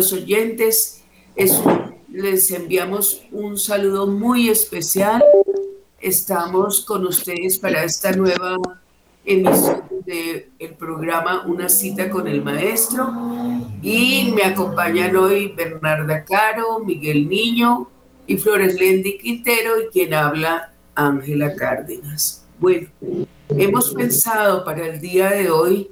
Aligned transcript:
queridos 0.00 0.12
oyentes. 0.12 1.02
les 2.08 2.50
enviamos 2.50 3.22
un 3.30 3.58
saludo 3.58 4.06
muy 4.06 4.48
especial. 4.48 5.22
Estamos 6.00 6.84
con 6.84 7.06
ustedes 7.06 7.58
para 7.58 7.84
esta 7.84 8.12
nueva 8.12 8.56
emisión 9.24 9.82
del 10.06 10.74
programa 10.78 11.44
Una 11.46 11.68
cita 11.68 12.08
con 12.08 12.26
el 12.26 12.42
maestro 12.42 13.12
y 13.82 14.32
me 14.34 14.42
acompañan 14.44 15.14
hoy 15.16 15.48
Bernarda 15.48 16.24
Caro, 16.24 16.80
Miguel 16.80 17.28
Niño 17.28 17.90
y 18.26 18.38
Flores 18.38 18.80
Lendi 18.80 19.18
Quintero 19.18 19.82
y 19.82 19.86
quien 19.88 20.14
habla 20.14 20.72
Ángela 20.94 21.54
Cárdenas. 21.54 22.46
Bueno, 22.58 22.88
hemos 23.50 23.92
pensado 23.92 24.64
para 24.64 24.86
el 24.86 25.00
día 25.00 25.30
de 25.30 25.50
hoy 25.50 25.90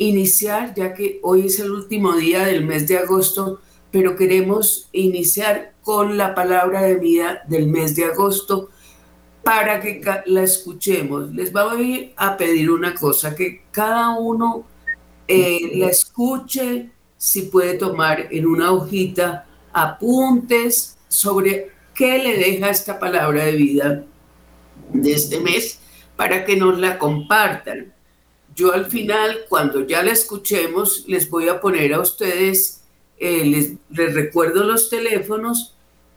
iniciar, 0.00 0.74
ya 0.74 0.94
que 0.94 1.20
hoy 1.22 1.46
es 1.46 1.60
el 1.60 1.70
último 1.70 2.14
día 2.14 2.46
del 2.46 2.64
mes 2.64 2.88
de 2.88 2.96
agosto, 2.96 3.60
pero 3.90 4.16
queremos 4.16 4.88
iniciar 4.92 5.74
con 5.82 6.16
la 6.16 6.34
palabra 6.34 6.80
de 6.82 6.94
vida 6.94 7.42
del 7.48 7.66
mes 7.66 7.94
de 7.96 8.06
agosto 8.06 8.70
para 9.42 9.78
que 9.80 10.00
la 10.24 10.42
escuchemos. 10.42 11.30
Les 11.34 11.52
voy 11.52 12.14
a 12.16 12.36
pedir 12.38 12.70
una 12.70 12.94
cosa, 12.94 13.34
que 13.34 13.64
cada 13.70 14.18
uno 14.18 14.64
eh, 15.28 15.72
la 15.74 15.88
escuche, 15.88 16.90
si 17.18 17.42
puede 17.42 17.74
tomar 17.74 18.28
en 18.30 18.46
una 18.46 18.72
hojita 18.72 19.46
apuntes 19.70 20.96
sobre 21.08 21.72
qué 21.94 22.18
le 22.18 22.38
deja 22.38 22.70
esta 22.70 22.98
palabra 22.98 23.44
de 23.44 23.52
vida 23.52 24.04
de 24.94 25.12
este 25.12 25.40
mes 25.40 25.78
para 26.16 26.46
que 26.46 26.56
nos 26.56 26.78
la 26.78 26.98
compartan. 26.98 27.92
Yo 28.60 28.74
al 28.74 28.84
final, 28.84 29.46
cuando 29.48 29.86
ya 29.86 30.02
la 30.02 30.12
escuchemos, 30.12 31.04
les 31.06 31.30
voy 31.30 31.48
a 31.48 31.62
poner 31.62 31.94
a 31.94 32.00
ustedes, 32.00 32.82
eh, 33.18 33.78
les, 33.90 34.12
recuerdo 34.12 34.64
los 34.64 34.90
teléfonos 34.90 35.74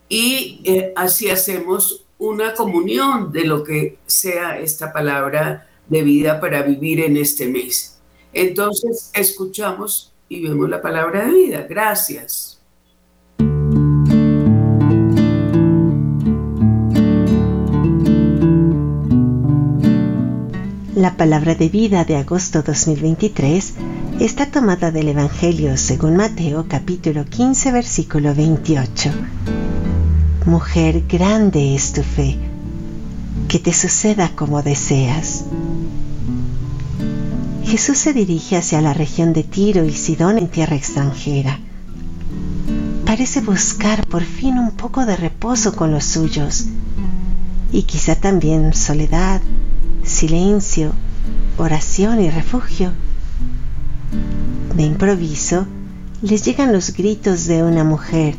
y 0.09 0.59
eh, 0.65 0.91
así 0.97 1.29
hacemos 1.29 2.03
una 2.17 2.53
comunión 2.53 3.31
de 3.31 3.45
lo 3.45 3.63
que 3.63 3.97
sea 4.07 4.59
esta 4.59 4.91
palabra 4.91 5.69
de 5.87 6.03
vida 6.03 6.41
para 6.41 6.63
vivir 6.63 6.99
en 6.99 7.15
este 7.15 7.47
mes. 7.47 7.97
Entonces, 8.33 9.09
escuchamos 9.13 10.11
y 10.27 10.45
vemos 10.45 10.69
la 10.69 10.81
palabra 10.81 11.25
de 11.25 11.31
vida. 11.31 11.65
Gracias. 11.69 12.59
La 21.03 21.17
palabra 21.17 21.53
de 21.53 21.67
vida 21.67 22.05
de 22.05 22.15
agosto 22.15 22.61
2023 22.61 23.73
está 24.21 24.45
tomada 24.45 24.89
del 24.89 25.09
Evangelio 25.09 25.75
según 25.75 26.15
Mateo 26.15 26.67
capítulo 26.69 27.25
15 27.25 27.73
versículo 27.73 28.33
28 28.33 29.11
Mujer, 30.45 31.03
grande 31.05 31.75
es 31.75 31.91
tu 31.91 32.03
fe, 32.03 32.37
que 33.49 33.59
te 33.59 33.73
suceda 33.73 34.31
como 34.33 34.61
deseas. 34.63 35.43
Jesús 37.65 37.97
se 37.97 38.13
dirige 38.13 38.55
hacia 38.55 38.79
la 38.79 38.93
región 38.93 39.33
de 39.33 39.43
Tiro 39.43 39.83
y 39.83 39.91
Sidón 39.91 40.37
en 40.37 40.47
tierra 40.47 40.77
extranjera. 40.77 41.59
Parece 43.05 43.41
buscar 43.41 44.07
por 44.07 44.23
fin 44.23 44.57
un 44.57 44.71
poco 44.71 45.05
de 45.05 45.17
reposo 45.17 45.75
con 45.75 45.91
los 45.91 46.05
suyos 46.05 46.67
y 47.73 47.83
quizá 47.83 48.15
también 48.15 48.73
soledad, 48.73 49.41
silencio, 50.03 50.91
oración 51.57 52.21
y 52.21 52.29
refugio. 52.29 52.91
De 54.75 54.83
improviso 54.83 55.65
les 56.21 56.43
llegan 56.45 56.71
los 56.71 56.93
gritos 56.93 57.45
de 57.47 57.63
una 57.63 57.83
mujer 57.83 58.35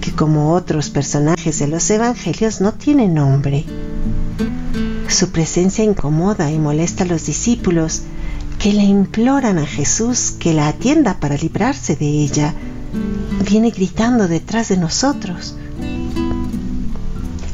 que 0.00 0.12
como 0.12 0.52
otros 0.52 0.90
personajes 0.90 1.58
de 1.60 1.68
los 1.68 1.88
evangelios 1.90 2.60
no 2.60 2.72
tiene 2.72 3.08
nombre. 3.08 3.64
Su 5.08 5.30
presencia 5.30 5.84
incomoda 5.84 6.50
y 6.50 6.58
molesta 6.58 7.04
a 7.04 7.06
los 7.06 7.26
discípulos 7.26 8.02
que 8.58 8.72
le 8.72 8.82
imploran 8.82 9.58
a 9.58 9.66
Jesús 9.66 10.32
que 10.38 10.54
la 10.54 10.68
atienda 10.68 11.18
para 11.20 11.36
librarse 11.36 11.96
de 11.96 12.06
ella. 12.06 12.54
Viene 13.48 13.70
gritando 13.70 14.28
detrás 14.28 14.68
de 14.68 14.76
nosotros. 14.76 15.56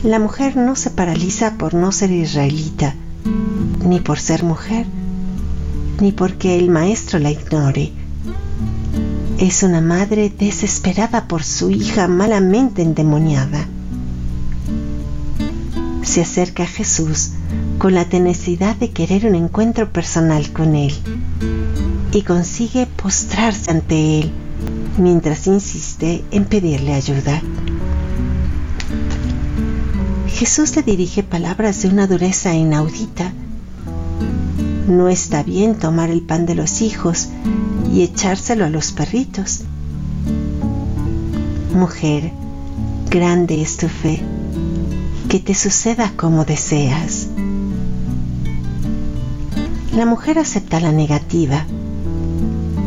La 0.03 0.19
mujer 0.19 0.57
no 0.57 0.77
se 0.77 0.91
paraliza 0.91 1.55
por 1.55 1.75
no 1.75 1.93
ser 1.93 2.11
israelita, 2.11 2.95
ni 3.85 4.01
por 4.01 4.19
ser 4.19 4.43
mujer, 4.43 4.87
ni 6.01 6.13
porque 6.13 6.59
el 6.59 6.71
maestro 6.71 7.19
la 7.19 7.31
ignore 7.31 7.93
es 9.39 9.63
una 9.63 9.81
madre 9.81 10.33
desesperada 10.37 11.29
por 11.29 11.45
su 11.45 11.71
hija 11.71 12.09
malamente 12.09 12.83
endemoniada. 12.83 13.67
Se 16.03 16.23
acerca 16.23 16.65
a 16.65 16.67
Jesús 16.67 17.31
con 17.79 17.95
la 17.95 18.05
tenacidad 18.07 18.75
de 18.75 18.91
querer 18.91 19.27
un 19.27 19.37
encuentro 19.37 19.93
personal 19.93 20.53
con 20.53 20.75
Él 20.75 20.93
y 22.13 22.23
consigue 22.23 22.87
postrarse 22.87 23.71
ante 23.71 24.21
Él 24.21 24.33
mientras 24.99 25.47
insiste 25.47 26.25
en 26.33 26.45
pedirle 26.45 26.95
ayuda. 26.95 27.41
Jesús 30.39 30.77
le 30.77 30.85
dirige 30.85 31.25
palabras 31.25 31.83
de 31.83 31.89
una 31.89 32.07
dureza 32.07 32.55
inaudita. 32.55 33.33
No 34.87 35.09
está 35.09 35.43
bien 35.43 35.75
tomar 35.75 36.11
el 36.11 36.23
pan 36.23 36.47
de 36.47 36.55
los 36.55 36.81
hijos 36.81 37.27
y 37.93 38.03
echárselo 38.03 38.65
a 38.65 38.69
los 38.69 38.93
perritos. 38.93 39.63
Mujer, 41.75 42.31
grande 43.11 43.61
es 43.61 43.79
tu 43.79 43.89
fe, 43.89 44.23
que 45.29 45.41
te 45.41 45.57
suceda 45.57 46.13
como 46.17 46.45
deseas. 46.45 47.27
La 49.93 50.07
mujer 50.07 50.39
acepta 50.39 50.79
la 50.79 50.93
negativa, 50.93 51.67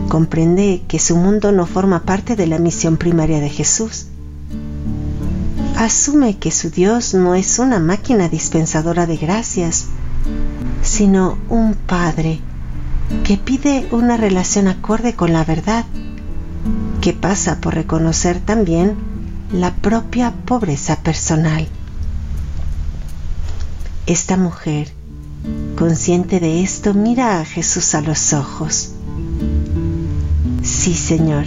comprende 0.08 0.84
que 0.88 1.00
su 1.00 1.18
mundo 1.18 1.52
no 1.52 1.66
forma 1.66 2.04
parte 2.04 2.38
de 2.38 2.48
la 2.48 2.60
misión 2.60 2.96
primaria 2.96 3.42
de 3.42 3.50
Jesús. 3.50 4.01
Asume 5.82 6.38
que 6.38 6.52
su 6.52 6.70
Dios 6.70 7.16
no 7.16 7.34
es 7.34 7.58
una 7.58 7.80
máquina 7.80 8.30
dispensadora 8.30 9.08
de 9.08 9.18
gracias, 9.18 9.88
sino 10.84 11.40
un 11.50 11.74
Padre 11.74 12.40
que 13.24 13.36
pide 13.36 13.90
una 13.92 14.16
relación 14.16 14.68
acorde 14.68 15.16
con 15.16 15.34
la 15.34 15.44
verdad, 15.44 15.86
que 17.02 17.14
pasa 17.14 17.60
por 17.62 17.74
reconocer 17.74 18.40
también 18.40 18.96
la 19.52 19.74
propia 19.74 20.36
pobreza 20.46 20.98
personal. 20.98 21.68
Esta 24.06 24.38
mujer, 24.38 24.90
consciente 25.80 26.40
de 26.40 26.62
esto, 26.62 26.94
mira 26.94 27.42
a 27.42 27.46
Jesús 27.46 27.96
a 27.96 28.02
los 28.02 28.34
ojos. 28.34 28.92
Sí, 30.62 30.94
Señor, 30.94 31.46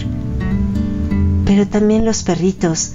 pero 1.44 1.68
también 1.68 2.04
los 2.04 2.24
perritos 2.24 2.94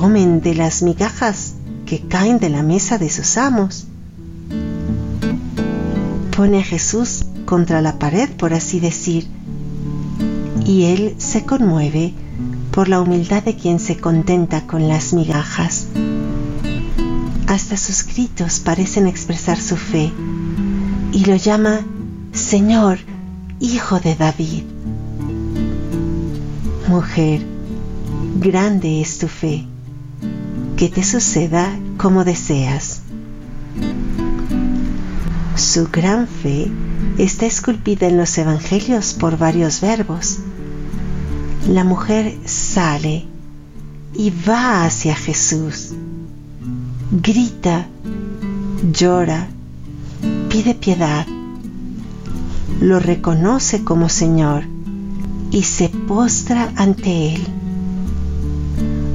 comen 0.00 0.40
de 0.40 0.54
las 0.54 0.82
migajas 0.82 1.54
que 1.84 1.98
caen 1.98 2.38
de 2.38 2.48
la 2.50 2.62
mesa 2.62 2.98
de 2.98 3.10
sus 3.10 3.36
amos. 3.36 3.88
Pone 6.36 6.60
a 6.60 6.62
Jesús 6.62 7.24
contra 7.44 7.82
la 7.82 7.98
pared, 7.98 8.30
por 8.30 8.54
así 8.54 8.78
decir, 8.78 9.26
y 10.64 10.84
él 10.84 11.16
se 11.18 11.44
conmueve 11.44 12.14
por 12.70 12.88
la 12.88 13.00
humildad 13.00 13.42
de 13.42 13.56
quien 13.56 13.80
se 13.80 13.96
contenta 13.96 14.68
con 14.68 14.86
las 14.86 15.12
migajas. 15.12 15.88
Hasta 17.48 17.76
sus 17.76 18.06
gritos 18.06 18.60
parecen 18.60 19.08
expresar 19.08 19.60
su 19.60 19.76
fe 19.76 20.12
y 21.10 21.24
lo 21.24 21.34
llama 21.34 21.80
Señor, 22.32 22.98
Hijo 23.58 23.98
de 23.98 24.14
David. 24.14 24.62
Mujer, 26.86 27.40
grande 28.38 29.00
es 29.00 29.18
tu 29.18 29.26
fe, 29.26 29.66
que 30.78 30.88
te 30.88 31.02
suceda 31.02 31.76
como 31.96 32.24
deseas. 32.24 33.00
Su 35.56 35.88
gran 35.88 36.28
fe 36.28 36.70
está 37.18 37.46
esculpida 37.46 38.06
en 38.06 38.16
los 38.16 38.38
evangelios 38.38 39.12
por 39.12 39.36
varios 39.36 39.80
verbos. 39.80 40.38
La 41.68 41.82
mujer 41.82 42.38
sale 42.44 43.26
y 44.14 44.32
va 44.48 44.84
hacia 44.84 45.16
Jesús. 45.16 45.94
Grita, 47.10 47.88
llora, 48.92 49.48
pide 50.48 50.76
piedad. 50.76 51.26
Lo 52.80 53.00
reconoce 53.00 53.82
como 53.82 54.08
Señor 54.08 54.62
y 55.50 55.64
se 55.64 55.88
postra 55.88 56.72
ante 56.76 57.34
Él. 57.34 57.57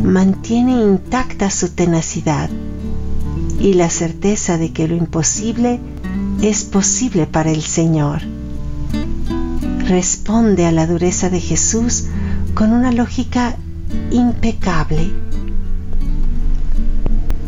Mantiene 0.03 0.73
intacta 0.73 1.49
su 1.49 1.69
tenacidad 1.69 2.49
y 3.59 3.73
la 3.73 3.89
certeza 3.89 4.57
de 4.57 4.73
que 4.73 4.87
lo 4.87 4.95
imposible 4.95 5.79
es 6.41 6.65
posible 6.65 7.25
para 7.25 7.51
el 7.51 7.61
Señor. 7.61 8.21
Responde 9.87 10.65
a 10.65 10.71
la 10.71 10.87
dureza 10.87 11.29
de 11.29 11.39
Jesús 11.39 12.05
con 12.53 12.73
una 12.73 12.91
lógica 12.91 13.55
impecable. 14.11 15.11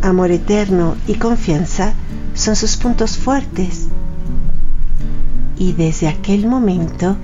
Amor 0.01 0.31
eterno 0.31 0.96
y 1.08 1.16
confianza 1.16 1.94
son 2.36 2.56
sus 2.56 2.78
puntos 2.78 3.18
fuertes. 3.18 3.88
Y 5.58 5.74
desde 5.74 6.08
aquel 6.08 6.48
momento 6.48 7.18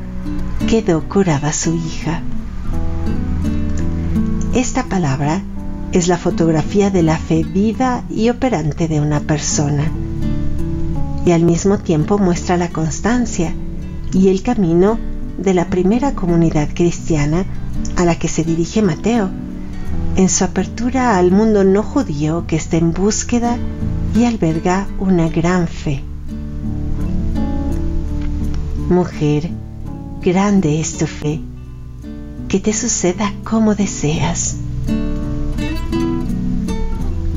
quedó 0.67 1.07
curada 1.07 1.53
su 1.53 1.75
hija. 1.75 2.21
Esta 4.53 4.83
palabra 4.83 5.41
es 5.93 6.07
la 6.07 6.17
fotografía 6.17 6.89
de 6.89 7.03
la 7.03 7.17
fe 7.17 7.43
viva 7.43 8.03
y 8.09 8.29
operante 8.29 8.87
de 8.87 8.99
una 8.99 9.21
persona 9.21 9.89
y 11.25 11.31
al 11.31 11.43
mismo 11.43 11.77
tiempo 11.77 12.17
muestra 12.17 12.57
la 12.57 12.69
constancia 12.69 13.53
y 14.11 14.27
el 14.29 14.41
camino 14.41 14.97
de 15.37 15.53
la 15.53 15.67
primera 15.67 16.13
comunidad 16.15 16.69
cristiana 16.73 17.45
a 17.95 18.05
la 18.05 18.15
que 18.17 18.27
se 18.27 18.43
dirige 18.43 18.81
Mateo 18.81 19.29
en 20.15 20.29
su 20.29 20.43
apertura 20.43 21.17
al 21.17 21.31
mundo 21.31 21.63
no 21.63 21.83
judío 21.83 22.45
que 22.47 22.57
está 22.57 22.77
en 22.77 22.91
búsqueda 22.91 23.57
y 24.15 24.25
alberga 24.25 24.87
una 24.99 25.29
gran 25.29 25.67
fe. 25.67 26.03
Mujer, 28.89 29.49
grande 30.21 30.81
es 30.81 30.97
tu 30.97 31.07
fe, 31.07 31.39
que 32.51 32.59
te 32.59 32.73
suceda 32.73 33.31
como 33.45 33.75
deseas. 33.75 34.57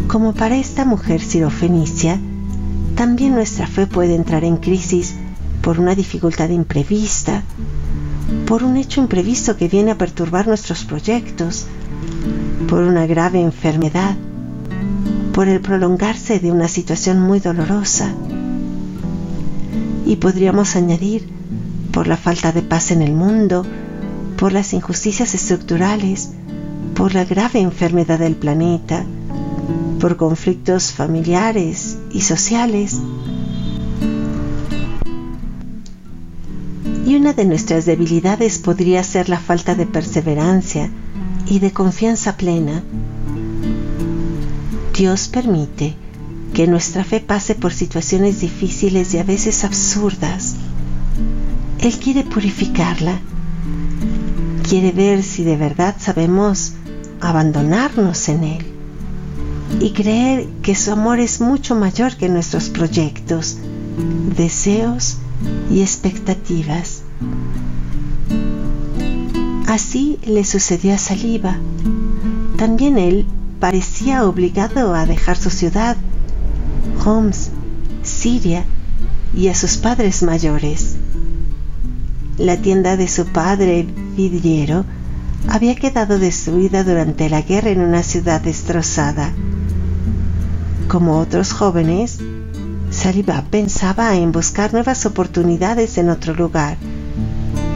Como 0.09 0.35
para 0.35 0.57
esta 0.57 0.85
mujer 0.85 1.21
sirofenicia, 1.21 2.19
también 2.97 3.37
nuestra 3.37 3.69
fe 3.69 3.87
puede 3.87 4.17
entrar 4.17 4.43
en 4.43 4.57
crisis 4.57 5.15
por 5.63 5.79
una 5.79 5.95
dificultad 5.95 6.49
imprevista, 6.49 7.45
por 8.45 8.65
un 8.65 8.77
hecho 8.77 9.01
imprevisto 9.01 9.57
que 9.57 9.69
viene 9.69 9.93
a 9.93 9.99
perturbar 9.99 10.49
nuestros 10.49 10.83
proyectos, 10.83 11.67
por 12.67 12.83
una 12.83 13.07
grave 13.07 13.41
enfermedad, 13.41 14.17
por 15.33 15.47
el 15.47 15.61
prolongarse 15.61 16.41
de 16.41 16.51
una 16.51 16.67
situación 16.67 17.21
muy 17.21 17.39
dolorosa. 17.39 18.13
Y 20.07 20.17
podríamos 20.17 20.75
añadir 20.75 21.29
por 21.93 22.09
la 22.09 22.17
falta 22.17 22.51
de 22.51 22.63
paz 22.63 22.91
en 22.91 23.01
el 23.01 23.13
mundo, 23.13 23.65
por 24.37 24.53
las 24.53 24.73
injusticias 24.73 25.35
estructurales, 25.35 26.31
por 26.95 27.15
la 27.15 27.25
grave 27.25 27.61
enfermedad 27.61 28.19
del 28.19 28.37
planeta, 28.37 29.05
por 30.01 30.17
conflictos 30.17 30.93
familiares 30.93 31.99
y 32.13 32.21
sociales. 32.21 33.01
Y 37.07 37.17
una 37.17 37.33
de 37.33 37.45
nuestras 37.45 37.85
debilidades 37.85 38.59
podría 38.59 39.03
ser 39.03 39.29
la 39.29 39.39
falta 39.39 39.75
de 39.75 39.87
perseverancia 39.87 40.91
y 41.47 41.59
de 41.59 41.73
confianza 41.73 42.37
plena. 42.37 42.83
Dios 44.97 45.29
permite 45.29 45.97
que 46.55 46.67
nuestra 46.67 47.03
fe 47.05 47.21
pase 47.21 47.55
por 47.55 47.73
situaciones 47.73 48.41
difíciles 48.41 49.13
y 49.13 49.19
a 49.19 49.25
veces 49.25 49.65
absurdas. 49.65 50.55
Él 51.81 51.99
quiere 51.99 52.23
purificarla. 52.23 53.21
Quiere 54.75 54.91
ver 54.91 55.23
si 55.23 55.45
de 55.45 55.57
verdad 55.57 55.95
sabemos 56.01 56.73
abandonarnos 57.21 58.29
en 58.29 58.43
Él 58.43 58.67
y 59.79 59.93
creer 59.93 60.49
que 60.65 60.75
su 60.75 60.91
amor 60.91 61.21
es 61.21 61.41
mucho 61.41 61.77
mayor 61.77 62.17
que 62.17 62.29
nuestros 62.29 62.71
proyectos, 62.71 63.57
deseos 64.37 65.19
y 65.71 65.81
expectativas. 65.81 67.03
Así 69.69 70.19
le 70.27 70.43
sucedió 70.43 70.95
a 70.95 70.99
Saliba. 70.99 71.57
También 72.57 72.99
él 72.99 73.27
parecía 73.61 74.27
obligado 74.27 74.93
a 74.93 75.07
dejar 75.07 75.37
su 75.37 75.51
ciudad, 75.51 75.97
Homs, 77.05 77.51
Siria, 78.03 78.65
y 79.37 79.47
a 79.47 79.55
sus 79.55 79.77
padres 79.77 80.25
mayores. 80.25 80.97
La 82.39 82.57
tienda 82.57 82.97
de 82.97 83.07
su 83.07 83.27
padre, 83.27 83.87
vidriero, 84.17 84.85
había 85.49 85.77
quedado 85.77 86.19
destruida 86.19 86.83
durante 86.83 87.31
la 87.31 87.43
guerra 87.43 87.71
en 87.71 87.81
una 87.81 88.03
ciudad 88.03 88.41
destrozada. 88.41 89.33
Como 90.89 91.21
otros 91.21 91.53
jóvenes, 91.53 92.19
Saliba 92.91 93.45
pensaba 93.51 94.17
en 94.17 94.33
buscar 94.33 94.73
nuevas 94.73 95.07
oportunidades 95.07 95.97
en 95.97 96.11
otro 96.11 96.35
lugar, 96.35 96.77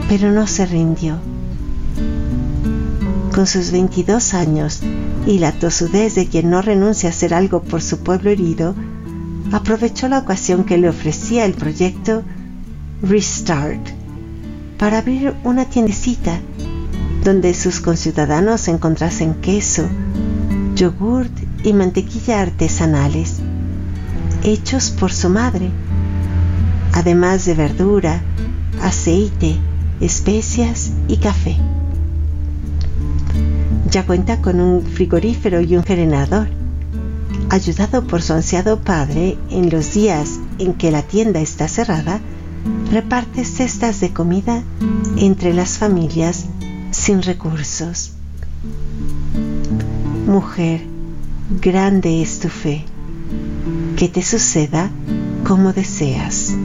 pero 0.09 0.31
no 0.31 0.45
se 0.45 0.65
rindió 0.65 1.19
con 3.33 3.47
sus 3.47 3.71
22 3.71 4.33
años 4.33 4.81
y 5.25 5.39
la 5.39 5.53
tosudez 5.53 6.15
de 6.15 6.27
quien 6.27 6.49
no 6.49 6.61
renuncia 6.61 7.07
a 7.07 7.11
hacer 7.13 7.33
algo 7.33 7.61
por 7.61 7.81
su 7.81 7.99
pueblo 7.99 8.29
herido, 8.29 8.75
aprovechó 9.53 10.09
la 10.09 10.19
ocasión 10.19 10.65
que 10.65 10.77
le 10.77 10.89
ofrecía 10.89 11.45
el 11.45 11.53
proyecto 11.53 12.23
Restart 13.01 13.98
para 14.79 14.99
abrir 14.99 15.35
una 15.43 15.65
tiendecita 15.65 16.39
donde 17.23 17.53
sus 17.53 17.81
conciudadanos 17.81 18.69
encontrasen 18.69 19.35
queso, 19.35 19.83
yogurt 20.73 21.31
y 21.65 21.73
mantequilla 21.73 22.41
artesanales, 22.41 23.39
hechos 24.43 24.89
por 24.89 25.11
su 25.11 25.29
madre, 25.29 25.69
además 26.93 27.45
de 27.45 27.55
verdura, 27.55 28.21
aceite, 28.81 29.57
especias 29.99 30.91
y 31.09 31.17
café. 31.17 31.57
Ya 33.91 34.05
cuenta 34.05 34.41
con 34.41 34.61
un 34.61 34.81
frigorífero 34.83 35.59
y 35.59 35.75
un 35.75 35.83
generador. 35.83 36.47
Ayudado 37.49 38.07
por 38.07 38.21
su 38.21 38.33
ansiado 38.33 38.79
padre, 38.79 39.37
en 39.49 39.69
los 39.69 39.93
días 39.93 40.39
en 40.57 40.73
que 40.73 40.91
la 40.91 41.01
tienda 41.01 41.41
está 41.41 41.67
cerrada, 41.67 42.21
reparte 42.91 43.45
cestas 43.45 43.99
de 43.99 44.13
comida 44.13 44.63
entre 45.17 45.53
las 45.53 45.77
familias 45.77 46.45
sin 46.91 47.21
recursos. 47.21 48.13
Mujer, 50.25 50.81
grande 51.61 52.21
es 52.21 52.39
tu 52.39 52.49
fe. 52.49 52.85
Que 53.97 54.07
te 54.07 54.21
suceda 54.21 54.89
como 55.43 55.73
deseas. 55.73 56.55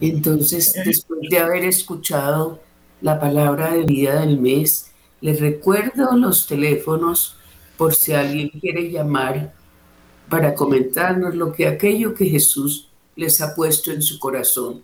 Entonces, 0.00 0.74
después 0.84 1.20
de 1.30 1.38
haber 1.38 1.64
escuchado 1.64 2.60
la 3.00 3.18
palabra 3.18 3.74
de 3.74 3.82
vida 3.84 4.20
del 4.20 4.38
mes, 4.40 4.90
les 5.20 5.40
recuerdo 5.40 6.16
los 6.16 6.46
teléfonos 6.46 7.34
por 7.76 7.92
si 7.94 8.12
alguien 8.12 8.48
quiere 8.48 8.90
llamar 8.90 9.52
para 10.28 10.54
comentarnos 10.54 11.34
lo 11.34 11.52
que 11.52 11.66
aquello 11.66 12.14
que 12.14 12.26
Jesús 12.26 12.88
les 13.16 13.40
ha 13.40 13.54
puesto 13.54 13.90
en 13.90 14.02
su 14.02 14.18
corazón. 14.18 14.82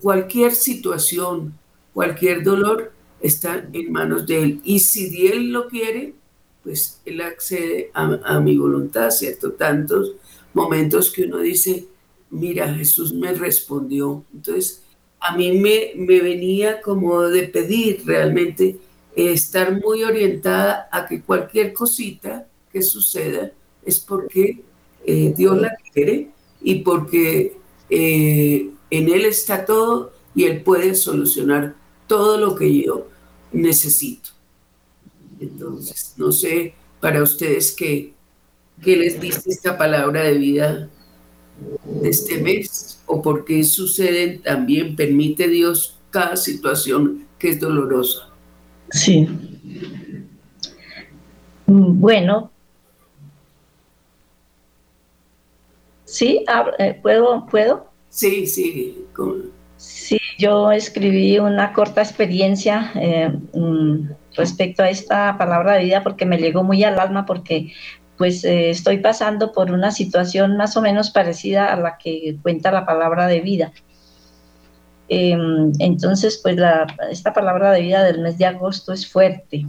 cualquier 0.00 0.54
situación, 0.54 1.58
cualquier 1.94 2.42
dolor 2.42 2.92
está 3.20 3.68
en 3.72 3.92
manos 3.92 4.26
de 4.26 4.42
Él. 4.42 4.60
Y 4.64 4.80
si 4.80 5.26
Él 5.26 5.52
lo 5.52 5.68
quiere, 5.68 6.14
pues 6.62 7.00
Él 7.04 7.20
accede 7.20 7.90
a, 7.94 8.40
mi 8.40 8.56
voluntad, 8.56 9.10
¿cierto? 9.10 9.52
Tantos 9.52 10.12
momentos 10.54 11.10
que 11.10 11.24
uno 11.24 11.38
dice, 11.38 11.86
mira, 12.30 12.72
Jesús 12.74 13.12
me 13.12 13.32
respondió. 13.32 14.24
Entonces, 14.32 14.82
a 15.20 15.36
mí 15.36 15.52
me, 15.52 15.92
me 15.96 16.20
venía 16.20 16.80
como 16.80 17.22
de 17.22 17.44
pedir 17.44 18.02
realmente 18.04 18.78
estar 19.14 19.80
muy 19.80 20.02
orientada 20.04 20.88
a 20.90 21.06
que 21.06 21.22
cualquier 21.22 21.72
cosita 21.72 22.46
que 22.72 22.82
suceda 22.82 23.52
es 23.84 24.00
porque 24.00 24.62
eh, 25.04 25.34
Dios 25.36 25.60
la 25.60 25.76
quiere 25.92 26.30
y 26.60 26.76
porque 26.76 27.56
eh, 27.90 28.70
en 28.90 29.08
Él 29.08 29.24
está 29.24 29.64
todo 29.64 30.12
y 30.34 30.44
Él 30.44 30.62
puede 30.62 30.94
solucionar 30.94 31.74
todo 32.06 32.38
lo 32.38 32.54
que 32.54 32.82
yo 32.82 33.08
necesito. 33.52 34.30
Entonces, 35.42 36.14
no 36.16 36.32
sé 36.32 36.74
para 37.00 37.22
ustedes 37.22 37.72
qué, 37.72 38.14
qué 38.80 38.96
les 38.96 39.20
dice 39.20 39.50
esta 39.50 39.76
palabra 39.76 40.22
de 40.22 40.34
vida 40.34 40.88
de 41.84 42.08
este 42.08 42.38
mes 42.38 43.00
o 43.06 43.20
por 43.20 43.44
qué 43.44 43.62
suceden 43.64 44.42
también, 44.42 44.96
permite 44.96 45.48
Dios 45.48 45.98
cada 46.10 46.36
situación 46.36 47.26
que 47.38 47.50
es 47.50 47.60
dolorosa. 47.60 48.28
Sí. 48.90 49.28
Bueno. 51.66 52.50
Sí, 56.04 56.44
eh, 56.78 56.98
¿puedo? 57.00 57.46
¿Puedo? 57.46 57.86
Sí, 58.10 58.46
sí. 58.46 59.06
Sí, 59.76 60.18
yo 60.38 60.70
escribí 60.70 61.38
una 61.38 61.72
corta 61.72 62.02
experiencia 62.02 62.92
eh, 62.94 63.32
mm, 63.54 64.10
respecto 64.34 64.82
a 64.82 64.90
esta 64.90 65.36
palabra 65.38 65.74
de 65.74 65.84
vida 65.84 66.02
porque 66.02 66.26
me 66.26 66.38
llegó 66.38 66.62
muy 66.62 66.82
al 66.84 66.98
alma 66.98 67.26
porque 67.26 67.72
pues 68.16 68.44
eh, 68.44 68.70
estoy 68.70 68.98
pasando 68.98 69.52
por 69.52 69.70
una 69.72 69.90
situación 69.90 70.56
más 70.56 70.76
o 70.76 70.82
menos 70.82 71.10
parecida 71.10 71.72
a 71.72 71.76
la 71.76 71.98
que 71.98 72.36
cuenta 72.42 72.70
la 72.70 72.86
palabra 72.86 73.26
de 73.26 73.40
vida. 73.40 73.72
Em, 75.08 75.72
entonces, 75.78 76.40
pues 76.42 76.56
esta 77.10 77.32
palabra 77.32 77.72
de 77.72 77.82
vida 77.82 78.04
del 78.04 78.20
mes 78.20 78.38
de 78.38 78.46
agosto 78.46 78.92
es 78.92 79.10
fuerte, 79.10 79.66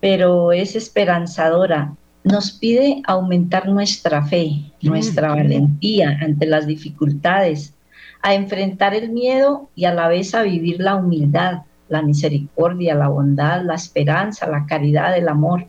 pero 0.00 0.52
es 0.52 0.76
esperanzadora. 0.76 1.94
Nos 2.22 2.52
pide 2.52 3.02
aumentar 3.06 3.68
nuestra 3.68 4.24
fe, 4.26 4.70
nuestra 4.82 5.30
valentía 5.30 6.18
ante 6.20 6.46
las 6.46 6.66
dificultades, 6.66 7.74
a 8.22 8.34
enfrentar 8.34 8.94
el 8.94 9.10
miedo 9.10 9.70
y 9.74 9.86
a 9.86 9.94
la 9.94 10.06
vez 10.08 10.34
a 10.34 10.42
vivir 10.42 10.80
la 10.80 10.96
humildad, 10.96 11.62
la 11.90 12.02
misericordia, 12.02 12.94
la 12.94 13.08
bondad, 13.08 13.62
la 13.62 13.74
esperanza, 13.74 14.46
la 14.46 14.64
caridad, 14.64 15.16
el 15.16 15.28
amor, 15.28 15.66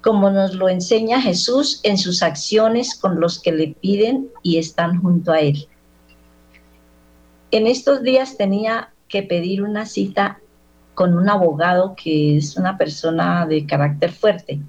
como 0.00 0.30
nos 0.30 0.54
lo 0.54 0.68
enseña 0.68 1.20
Jesús 1.20 1.80
en 1.84 1.96
sus 1.96 2.22
acciones 2.22 2.96
con 2.96 3.20
los 3.20 3.38
que 3.40 3.52
le 3.52 3.68
piden 3.80 4.28
y 4.42 4.58
están 4.58 5.00
junto 5.00 5.30
a 5.30 5.40
Él. 5.40 5.68
En 7.52 7.66
estos 7.66 8.02
días 8.02 8.36
tenía 8.36 8.92
que 9.08 9.22
pedir 9.22 9.62
una 9.62 9.86
cita 9.86 10.40
con 10.94 11.16
un 11.16 11.28
abogado 11.28 11.94
que 11.94 12.38
es 12.38 12.56
una 12.56 12.76
persona 12.78 13.46
de 13.46 13.66
carácter 13.66 14.10
fuerte. 14.10 14.60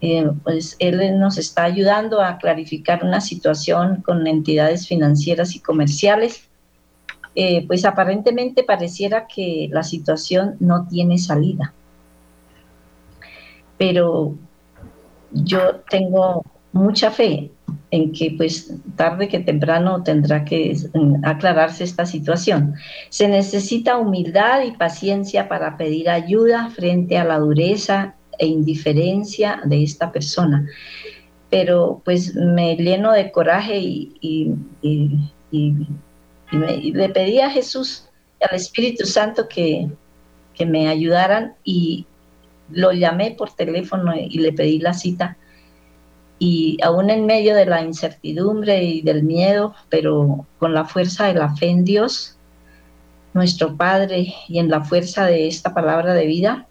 Eh, 0.00 0.30
pues 0.42 0.76
él 0.80 1.18
nos 1.18 1.38
está 1.38 1.64
ayudando 1.64 2.20
a 2.20 2.38
clarificar 2.38 3.04
una 3.04 3.20
situación 3.20 4.02
con 4.02 4.26
entidades 4.26 4.86
financieras 4.86 5.54
y 5.54 5.60
comerciales. 5.60 6.48
Eh, 7.36 7.66
pues 7.66 7.84
aparentemente 7.84 8.62
pareciera 8.62 9.26
que 9.26 9.68
la 9.72 9.82
situación 9.82 10.56
no 10.60 10.86
tiene 10.88 11.18
salida. 11.18 11.72
Pero 13.76 14.34
yo 15.32 15.82
tengo 15.90 16.44
mucha 16.72 17.10
fe 17.10 17.50
en 17.90 18.12
que 18.12 18.34
pues 18.36 18.72
tarde 18.96 19.28
que 19.28 19.40
temprano 19.40 20.02
tendrá 20.02 20.44
que 20.44 20.76
mm, 20.94 21.24
aclararse 21.24 21.84
esta 21.84 22.06
situación. 22.06 22.74
Se 23.08 23.28
necesita 23.28 23.98
humildad 23.98 24.62
y 24.64 24.72
paciencia 24.72 25.48
para 25.48 25.76
pedir 25.76 26.10
ayuda 26.10 26.70
frente 26.70 27.18
a 27.18 27.24
la 27.24 27.38
dureza 27.38 28.14
e 28.38 28.46
indiferencia 28.46 29.60
de 29.64 29.82
esta 29.82 30.10
persona. 30.12 30.66
Pero 31.50 32.02
pues 32.04 32.34
me 32.34 32.76
lleno 32.76 33.12
de 33.12 33.30
coraje 33.30 33.78
y, 33.78 34.54
le 36.54 37.08
pedí 37.10 37.40
a 37.40 37.50
Jesús 37.50 38.08
y 38.40 38.44
al 38.44 38.56
Espíritu 38.56 39.06
Santo 39.06 39.48
que, 39.48 39.88
que 40.54 40.66
me 40.66 40.88
ayudaran 40.88 41.54
y 41.64 42.06
lo 42.70 42.92
llamé 42.92 43.32
por 43.32 43.52
teléfono 43.52 44.14
y 44.16 44.38
le 44.38 44.52
pedí 44.52 44.78
la 44.78 44.94
cita 44.94 45.36
y 46.38 46.78
aún 46.82 47.10
en 47.10 47.26
medio 47.26 47.54
de 47.54 47.66
la 47.66 47.82
incertidumbre 47.82 48.82
y 48.82 49.02
del 49.02 49.22
miedo, 49.22 49.74
pero 49.88 50.46
con 50.58 50.74
la 50.74 50.84
fuerza 50.84 51.26
de 51.26 51.34
la 51.34 51.54
fe 51.56 51.70
en 51.70 51.84
Dios, 51.84 52.36
nuestro 53.32 53.76
Padre, 53.76 54.34
y 54.48 54.58
en 54.58 54.68
la 54.68 54.84
fuerza 54.84 55.26
de 55.26 55.46
esta 55.46 55.74
palabra 55.74 56.14
de 56.14 56.26
vida, 56.26 56.66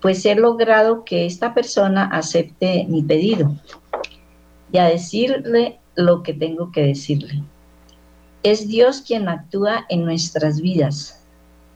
pues 0.00 0.24
he 0.26 0.34
logrado 0.34 1.04
que 1.04 1.26
esta 1.26 1.54
persona 1.54 2.04
acepte 2.12 2.86
mi 2.88 3.02
pedido 3.02 3.56
y 4.70 4.78
a 4.78 4.84
decirle 4.84 5.78
lo 5.94 6.22
que 6.22 6.34
tengo 6.34 6.70
que 6.70 6.82
decirle. 6.82 7.42
Es 8.42 8.68
Dios 8.68 9.02
quien 9.06 9.28
actúa 9.28 9.84
en 9.88 10.04
nuestras 10.04 10.60
vidas. 10.60 11.24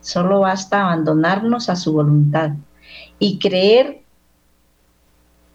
Solo 0.00 0.40
basta 0.40 0.82
abandonarnos 0.82 1.68
a 1.68 1.76
su 1.76 1.92
voluntad 1.92 2.52
y 3.18 3.38
creer 3.38 4.02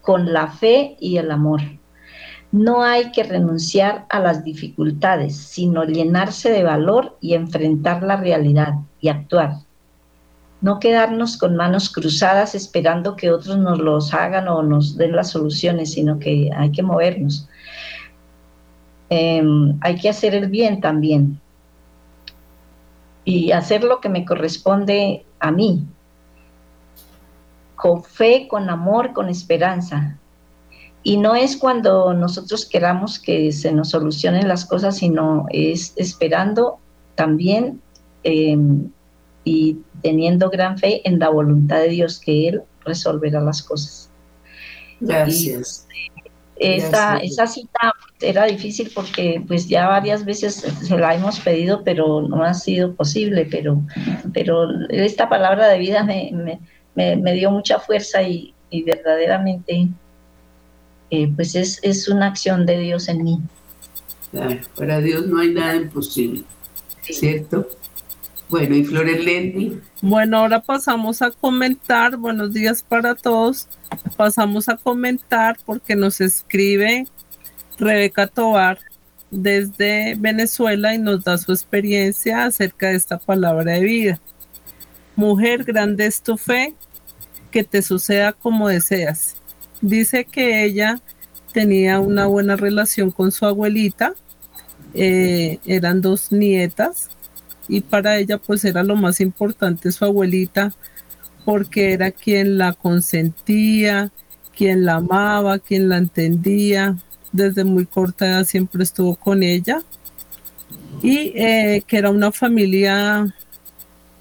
con 0.02 0.32
la 0.32 0.48
fe 0.48 0.96
y 1.00 1.18
el 1.18 1.30
amor. 1.30 1.60
No 2.50 2.82
hay 2.82 3.10
que 3.12 3.24
renunciar 3.24 4.06
a 4.08 4.20
las 4.20 4.42
dificultades, 4.42 5.36
sino 5.36 5.84
llenarse 5.84 6.50
de 6.50 6.62
valor 6.62 7.18
y 7.20 7.34
enfrentar 7.34 8.02
la 8.02 8.16
realidad 8.16 8.74
y 9.00 9.08
actuar. 9.08 9.58
No 10.60 10.80
quedarnos 10.80 11.36
con 11.36 11.56
manos 11.56 11.90
cruzadas 11.90 12.54
esperando 12.54 13.16
que 13.16 13.30
otros 13.30 13.58
nos 13.58 13.78
los 13.78 14.14
hagan 14.14 14.48
o 14.48 14.62
nos 14.62 14.96
den 14.96 15.14
las 15.14 15.30
soluciones, 15.30 15.92
sino 15.92 16.18
que 16.18 16.50
hay 16.56 16.72
que 16.72 16.82
movernos. 16.82 17.48
Em, 19.10 19.78
hay 19.80 19.96
que 19.96 20.08
hacer 20.08 20.34
el 20.34 20.48
bien 20.48 20.80
también 20.80 21.40
y 23.24 23.52
hacer 23.52 23.84
lo 23.84 24.00
que 24.00 24.08
me 24.08 24.24
corresponde 24.24 25.24
a 25.40 25.50
mí, 25.50 25.86
con 27.76 28.02
fe, 28.02 28.48
con 28.48 28.68
amor, 28.68 29.12
con 29.12 29.28
esperanza. 29.28 30.18
Y 31.02 31.16
no 31.16 31.34
es 31.34 31.56
cuando 31.56 32.12
nosotros 32.12 32.66
queramos 32.66 33.18
que 33.18 33.52
se 33.52 33.72
nos 33.72 33.90
solucionen 33.90 34.48
las 34.48 34.64
cosas, 34.64 34.96
sino 34.96 35.46
es 35.50 35.92
esperando 35.96 36.78
también 37.14 37.80
em, 38.24 38.90
y 39.44 39.78
teniendo 40.02 40.50
gran 40.50 40.78
fe 40.78 41.00
en 41.08 41.18
la 41.18 41.30
voluntad 41.30 41.80
de 41.80 41.88
Dios, 41.88 42.18
que 42.18 42.48
Él 42.48 42.62
resolverá 42.84 43.40
las 43.40 43.62
cosas. 43.62 44.10
Gracias. 45.00 45.86
Esa, 46.58 47.18
esa 47.18 47.46
cita 47.46 47.92
era 48.20 48.46
difícil 48.46 48.90
porque 48.94 49.42
pues 49.46 49.68
ya 49.68 49.88
varias 49.88 50.24
veces 50.24 50.54
se 50.82 50.98
la 50.98 51.14
hemos 51.14 51.40
pedido, 51.40 51.82
pero 51.84 52.22
no 52.22 52.42
ha 52.42 52.54
sido 52.54 52.94
posible, 52.94 53.46
pero, 53.50 53.80
pero 54.32 54.68
esta 54.90 55.28
palabra 55.28 55.68
de 55.68 55.78
vida 55.78 56.02
me 56.02 56.58
me, 56.98 57.32
dio 57.32 57.50
mucha 57.50 57.78
fuerza 57.78 58.22
y, 58.22 58.54
verdaderamente 58.84 59.88
eh, 61.10 61.32
pues 61.34 61.54
es, 61.54 61.78
es, 61.82 62.08
una 62.08 62.26
acción 62.26 62.66
de 62.66 62.78
Dios 62.78 63.08
en 63.08 63.24
mí. 63.24 63.38
Claro, 64.30 64.60
para 64.76 65.00
Dios 65.00 65.26
no 65.26 65.40
hay 65.40 65.54
nada 65.54 65.76
imposible, 65.76 66.42
¿cierto? 67.00 67.66
Bueno, 68.48 68.76
y 68.76 68.84
Flores 68.84 69.20
Bueno, 70.00 70.38
ahora 70.38 70.62
pasamos 70.62 71.20
a 71.20 71.30
comentar, 71.30 72.16
buenos 72.16 72.54
días 72.54 72.82
para 72.82 73.14
todos, 73.14 73.68
pasamos 74.16 74.70
a 74.70 74.78
comentar 74.78 75.58
porque 75.66 75.94
nos 75.94 76.22
escribe 76.22 77.06
Rebeca 77.78 78.26
Tobar 78.26 78.78
desde 79.30 80.14
Venezuela 80.14 80.94
y 80.94 80.98
nos 80.98 81.24
da 81.24 81.36
su 81.36 81.52
experiencia 81.52 82.44
acerca 82.44 82.88
de 82.88 82.94
esta 82.94 83.18
palabra 83.18 83.72
de 83.72 83.80
vida. 83.80 84.20
Mujer, 85.14 85.64
grande 85.64 86.06
es 86.06 86.22
tu 86.22 86.38
fe, 86.38 86.72
que 87.50 87.64
te 87.64 87.82
suceda 87.82 88.32
como 88.32 88.68
deseas. 88.68 89.36
Dice 89.82 90.24
que 90.24 90.64
ella 90.64 91.02
tenía 91.52 92.00
una 92.00 92.24
buena 92.24 92.56
relación 92.56 93.10
con 93.10 93.30
su 93.30 93.44
abuelita, 93.44 94.14
eh, 94.94 95.58
eran 95.66 96.00
dos 96.00 96.32
nietas 96.32 97.10
y 97.68 97.82
para 97.82 98.16
ella 98.16 98.38
pues 98.38 98.64
era 98.64 98.82
lo 98.82 98.96
más 98.96 99.20
importante 99.20 99.92
su 99.92 100.04
abuelita 100.04 100.72
porque 101.44 101.92
era 101.92 102.10
quien 102.10 102.58
la 102.58 102.72
consentía, 102.72 104.10
quien 104.56 104.84
la 104.84 104.96
amaba, 104.96 105.58
quien 105.58 105.88
la 105.88 105.98
entendía. 105.98 106.98
Desde 107.32 107.64
muy 107.64 107.86
corta 107.86 108.26
edad 108.26 108.44
siempre 108.44 108.82
estuvo 108.82 109.14
con 109.14 109.42
ella 109.42 109.82
y 111.02 111.32
eh, 111.36 111.82
que 111.86 111.98
era 111.98 112.10
una 112.10 112.32
familia 112.32 113.34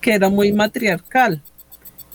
que 0.01 0.13
era 0.13 0.29
muy 0.29 0.53
matriarcal. 0.53 1.41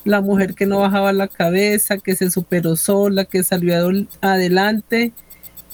La 0.05 0.21
mujer 0.21 0.55
que 0.55 0.67
no 0.67 0.81
bajaba 0.81 1.13
la 1.13 1.29
cabeza, 1.29 1.99
que 1.99 2.17
se 2.17 2.31
superó 2.31 2.77
sola, 2.77 3.25
que 3.25 3.43
salió 3.43 3.75
adelante 4.21 5.13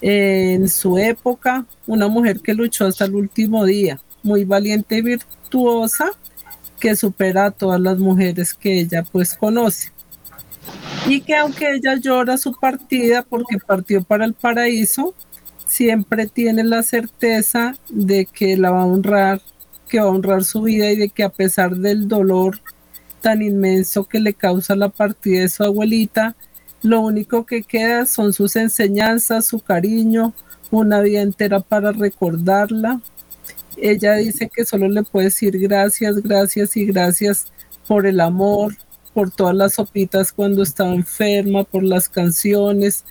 en 0.01 0.69
su 0.69 0.99
época, 0.99 1.67
una 1.87 2.09
mujer 2.09 2.41
que 2.41 2.55
luchó 2.55 2.87
hasta 2.87 3.07
el 3.07 3.15
último 3.15 3.65
día, 3.65 4.01
muy 4.23 4.45
valiente 4.45 4.99
y 4.99 5.03
virtuosa, 5.03 6.11
que 6.79 6.97
supera 6.97 7.47
a 7.47 7.51
todas 7.51 7.81
las 7.81 7.99
mujeres 7.99 8.55
que 8.55 8.81
ella 8.81 9.05
pues 9.11 9.35
conoce. 9.35 9.93
Y 11.07 11.21
que 11.23 11.37
aunque 11.37 11.75
ella 11.75 11.97
llora 11.97 12.37
su 12.37 12.53
partida 12.53 13.23
porque 13.23 13.59
partió 13.59 14.03
para 14.03 14.25
el 14.25 14.35
paraíso, 14.35 15.15
siempre 15.67 16.27
tiene 16.27 16.65
la 16.65 16.83
certeza 16.83 17.75
de 17.89 18.27
que 18.27 18.57
la 18.57 18.71
va 18.71 18.83
a 18.83 18.87
honrar, 18.87 19.41
que 19.89 20.01
va 20.01 20.07
a 20.07 20.11
honrar 20.11 20.45
su 20.45 20.63
vida 20.63 20.91
y 20.91 20.97
de 20.97 21.09
que 21.09 21.23
a 21.23 21.31
pesar 21.31 21.77
del 21.77 22.09
dolor 22.09 22.61
tan 23.21 23.43
inmenso 23.43 24.05
que 24.05 24.21
le 24.21 24.35
causa 24.35 24.77
la 24.77 24.89
partida 24.89 25.41
de 25.41 25.49
su 25.49 25.65
abuelita, 25.65 26.37
lo 26.83 27.01
único 27.01 27.45
que 27.45 27.63
queda 27.63 28.07
son 28.07 28.33
sus 28.33 28.57
enseñanzas, 28.57 29.47
su 29.47 29.61
cariño, 29.61 30.33
una 30.71 31.01
vida 31.01 31.23
entera 31.23 31.61
para 31.61 31.93
recordarla. 31.93 33.01
Ella 33.81 34.15
dice 34.15 34.51
que 34.53 34.65
solo 34.65 34.89
le 34.89 35.03
puede 35.03 35.27
decir 35.27 35.59
gracias, 35.59 36.23
gracias 36.23 36.77
y 36.77 36.87
gracias 36.87 37.47
por 37.87 38.07
el 38.07 38.21
amor, 38.21 38.75
por 39.15 39.31
todas 39.31 39.55
las 39.55 39.75
sopitas 39.75 40.33
cuando 40.33 40.63
estaba 40.63 40.95
enferma, 40.95 41.65
por 41.65 41.83
las 41.83 42.09
canciones, 42.09 43.05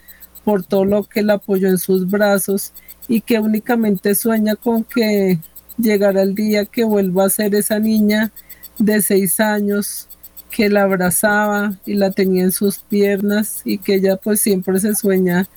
por 0.44 0.64
todo 0.64 0.86
lo 0.86 1.04
que 1.04 1.24
la 1.24 1.34
apoyó 1.34 1.68
en 1.68 1.78
sus 1.78 2.10
brazos 2.10 2.74
y 3.08 3.22
que 3.22 3.40
únicamente 3.40 4.16
sueña 4.16 4.56
con 4.56 4.84
que 4.84 5.40
llegará 5.78 6.22
el 6.24 6.36
día 6.36 6.66
que 6.66 6.84
vuelva 6.84 7.26
a 7.26 7.30
ser 7.30 7.56
esa 7.56 7.80
niña 7.80 8.32
de 8.78 9.02
seis 9.02 9.40
años 9.40 10.08
que 10.50 10.70
la 10.70 10.84
abrazaba 10.84 11.74
y 11.86 11.96
la 11.96 12.12
tenía 12.12 12.44
en 12.44 12.52
sus 12.52 12.80
piernas 12.80 13.62
y 13.66 13.78
que 13.78 13.96
ella 13.96 14.18
pues 14.18 14.40
siempre 14.40 14.80
se 14.80 14.96
sueña 14.96 15.48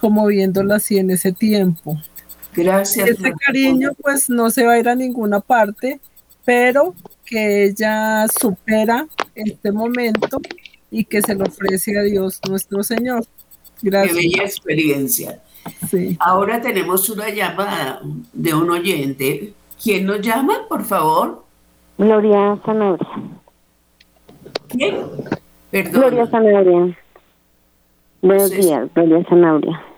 como 0.00 0.26
viéndola 0.26 0.76
así 0.76 0.98
en 0.98 1.10
ese 1.10 1.32
tiempo. 1.32 2.00
Gracias. 2.54 3.08
Ese 3.08 3.32
cariño 3.46 3.90
pues 4.00 4.28
no 4.28 4.50
se 4.50 4.64
va 4.64 4.72
a 4.72 4.78
ir 4.78 4.88
a 4.88 4.94
ninguna 4.94 5.40
parte, 5.40 6.00
pero 6.44 6.94
que 7.24 7.64
ella 7.64 8.26
supera 8.28 9.06
este 9.34 9.72
momento 9.72 10.40
y 10.90 11.04
que 11.04 11.22
se 11.22 11.34
lo 11.34 11.44
ofrece 11.44 11.98
a 11.98 12.02
Dios 12.02 12.40
nuestro 12.48 12.82
Señor. 12.82 13.24
Gracias. 13.82 14.16
Qué 14.16 14.22
bella 14.22 14.42
experiencia. 14.42 15.42
Ahora 16.18 16.60
tenemos 16.60 17.08
una 17.08 17.28
llamada 17.30 18.00
de 18.32 18.54
un 18.54 18.70
oyente. 18.70 19.54
¿Quién 19.82 20.06
nos 20.06 20.20
llama, 20.20 20.66
por 20.68 20.84
favor? 20.84 21.44
Gloria 21.98 22.58
Sanabria. 22.64 23.08
¿Quién? 24.68 24.96
Perdón. 25.70 26.00
Gloria 26.00 26.26
Sanabria. 26.26 26.98
Buenos 28.22 28.50
días, 28.50 28.88
Gloria 28.94 29.24
Sanabria. 29.28 29.89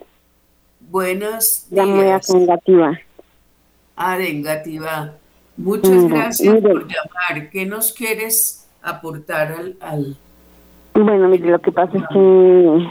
Buenos 0.92 1.68
días. 1.70 1.86
Llamo 1.86 2.02
de 2.02 2.42
Engativa. 2.44 3.00
Ah, 3.96 4.18
de 4.18 4.28
Engativa. 4.28 5.14
Muchas 5.56 6.06
gracias 6.06 6.54
por 6.60 6.86
llamar. 6.86 7.48
¿Qué 7.50 7.64
nos 7.64 7.94
quieres 7.94 8.68
aportar 8.82 9.52
al, 9.52 9.76
al... 9.80 10.16
Bueno, 10.92 11.28
mire, 11.28 11.50
lo 11.50 11.60
que 11.60 11.72
pasa 11.72 11.96
es 11.96 12.04
que 12.12 12.88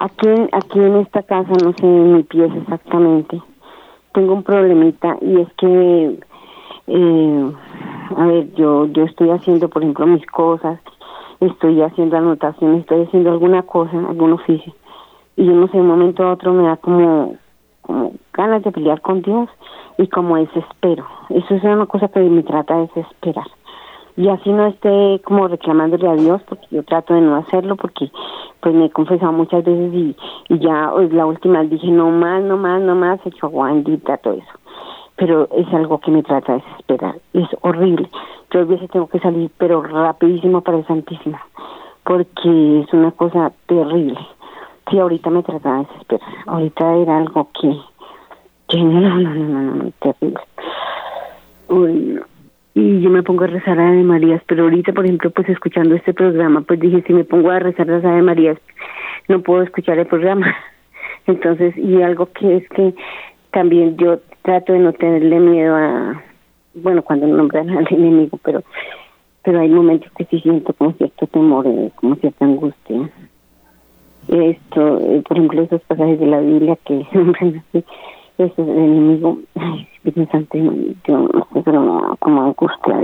Aquí, 0.00 0.28
aquí 0.52 0.78
en 0.80 0.96
esta 0.96 1.22
casa, 1.22 1.50
no 1.62 1.72
sé 1.72 1.86
mi 1.86 2.22
pies 2.24 2.50
exactamente, 2.54 3.40
tengo 4.12 4.34
un 4.34 4.42
problemita 4.42 5.16
y 5.22 5.40
es 5.40 5.48
que, 5.58 6.18
eh, 6.88 7.52
a 8.16 8.26
ver, 8.26 8.52
yo, 8.54 8.86
yo 8.86 9.04
estoy 9.04 9.30
haciendo, 9.30 9.68
por 9.68 9.82
ejemplo, 9.82 10.06
mis 10.06 10.26
cosas, 10.26 10.78
estoy 11.40 11.80
haciendo 11.80 12.18
anotaciones, 12.18 12.80
estoy 12.80 13.04
haciendo 13.04 13.30
alguna 13.30 13.62
cosa, 13.62 13.96
algún 14.08 14.32
oficio, 14.34 14.74
y 15.40 15.46
yo 15.46 15.52
no 15.52 15.66
sé, 15.68 15.78
de 15.78 15.80
un 15.80 15.88
momento 15.88 16.22
a 16.22 16.32
otro 16.32 16.52
me 16.52 16.64
da 16.64 16.76
como, 16.76 17.36
como 17.80 18.12
ganas 18.34 18.62
de 18.62 18.72
pelear 18.72 19.00
con 19.00 19.22
Dios 19.22 19.48
y 19.96 20.06
como 20.08 20.36
desespero. 20.36 21.06
Eso 21.30 21.54
es 21.54 21.64
una 21.64 21.86
cosa 21.86 22.08
que 22.08 22.20
me 22.20 22.42
trata 22.42 22.76
de 22.76 22.90
desesperar 22.94 23.46
y 24.16 24.28
así 24.28 24.50
no 24.50 24.66
esté 24.66 25.22
como 25.24 25.48
reclamándole 25.48 26.06
a 26.06 26.14
Dios 26.14 26.42
porque 26.46 26.66
yo 26.70 26.82
trato 26.82 27.14
de 27.14 27.22
no 27.22 27.36
hacerlo 27.36 27.76
porque 27.76 28.10
pues 28.60 28.74
me 28.74 28.84
he 28.84 28.90
confesado 28.90 29.32
muchas 29.32 29.64
veces 29.64 29.94
y, 29.94 30.14
ya 30.58 30.90
pues, 30.92 31.10
la 31.10 31.24
última 31.24 31.62
dije 31.62 31.90
no 31.90 32.10
más, 32.10 32.42
no 32.42 32.58
más, 32.58 32.82
no 32.82 32.94
más, 32.94 33.24
hecho 33.24 33.46
aguandita, 33.46 34.18
todo 34.18 34.34
eso. 34.34 34.58
Pero 35.16 35.48
es 35.56 35.66
algo 35.72 36.00
que 36.00 36.10
me 36.10 36.22
trata 36.22 36.52
de 36.52 36.58
desesperar, 36.58 37.16
es 37.32 37.48
horrible. 37.62 38.10
Yo 38.50 38.60
a 38.60 38.64
veces 38.64 38.90
tengo 38.90 39.06
que 39.06 39.20
salir 39.20 39.50
pero 39.56 39.82
rapidísimo 39.82 40.60
para 40.60 40.76
el 40.76 40.86
Santísima 40.86 41.40
porque 42.04 42.80
es 42.80 42.92
una 42.92 43.12
cosa 43.12 43.52
terrible. 43.66 44.18
Sí, 44.90 44.98
ahorita 44.98 45.30
me 45.30 45.42
trata 45.42 45.72
de 45.72 45.86
desesperar, 45.86 46.28
ahorita 46.46 46.96
era 46.96 47.18
algo 47.18 47.48
que, 47.60 47.68
no, 48.76 49.00
no, 49.00 49.18
no, 49.18 49.34
no, 49.34 49.74
no, 49.76 49.92
terrible. 50.00 50.40
Y 52.74 53.00
yo 53.00 53.10
me 53.10 53.22
pongo 53.22 53.44
a 53.44 53.48
rezar 53.48 53.78
a 53.78 53.88
Ave 53.88 54.02
Marías, 54.02 54.42
pero 54.46 54.64
ahorita, 54.64 54.92
por 54.92 55.04
ejemplo, 55.04 55.30
pues 55.30 55.48
escuchando 55.48 55.94
este 55.94 56.14
programa, 56.14 56.62
pues 56.62 56.80
dije, 56.80 57.02
si 57.06 57.12
me 57.12 57.24
pongo 57.24 57.50
a 57.50 57.58
rezar 57.58 57.86
las 57.86 58.04
Ave 58.04 58.22
Marías, 58.22 58.58
no 59.28 59.42
puedo 59.42 59.62
escuchar 59.62 59.98
el 59.98 60.06
programa. 60.06 60.54
Entonces, 61.26 61.76
y 61.76 62.02
algo 62.02 62.26
que 62.32 62.56
es 62.56 62.68
que 62.70 62.94
también 63.52 63.96
yo 63.96 64.18
trato 64.42 64.72
de 64.72 64.78
no 64.78 64.92
tenerle 64.92 65.40
miedo 65.40 65.76
a, 65.76 66.22
bueno, 66.74 67.02
cuando 67.02 67.26
nombran 67.26 67.70
al 67.70 67.86
enemigo, 67.90 68.38
pero 68.42 68.62
pero 69.42 69.60
hay 69.60 69.70
momentos 69.70 70.12
que 70.18 70.26
sí 70.26 70.38
siento 70.40 70.72
como 70.74 70.92
cierto 70.92 71.26
temor, 71.26 71.66
eh, 71.66 71.90
como 71.96 72.14
cierta 72.16 72.44
angustia. 72.44 73.10
Esto, 74.30 74.98
eh, 75.00 75.22
por 75.26 75.36
ejemplo, 75.36 75.62
esos 75.62 75.82
pasajes 75.82 76.20
de 76.20 76.26
la 76.26 76.40
Biblia 76.40 76.78
que 76.84 77.06
nombran 77.12 77.64
así, 77.68 77.84
es 78.38 78.52
el 78.56 78.68
enemigo, 78.68 79.38
ay, 79.56 79.88
Santo, 80.30 80.56
yo 80.56 81.18
no 81.18 81.46
sé, 81.52 81.62
pero 81.64 82.16
como 82.20 82.42
angustia. 82.42 83.02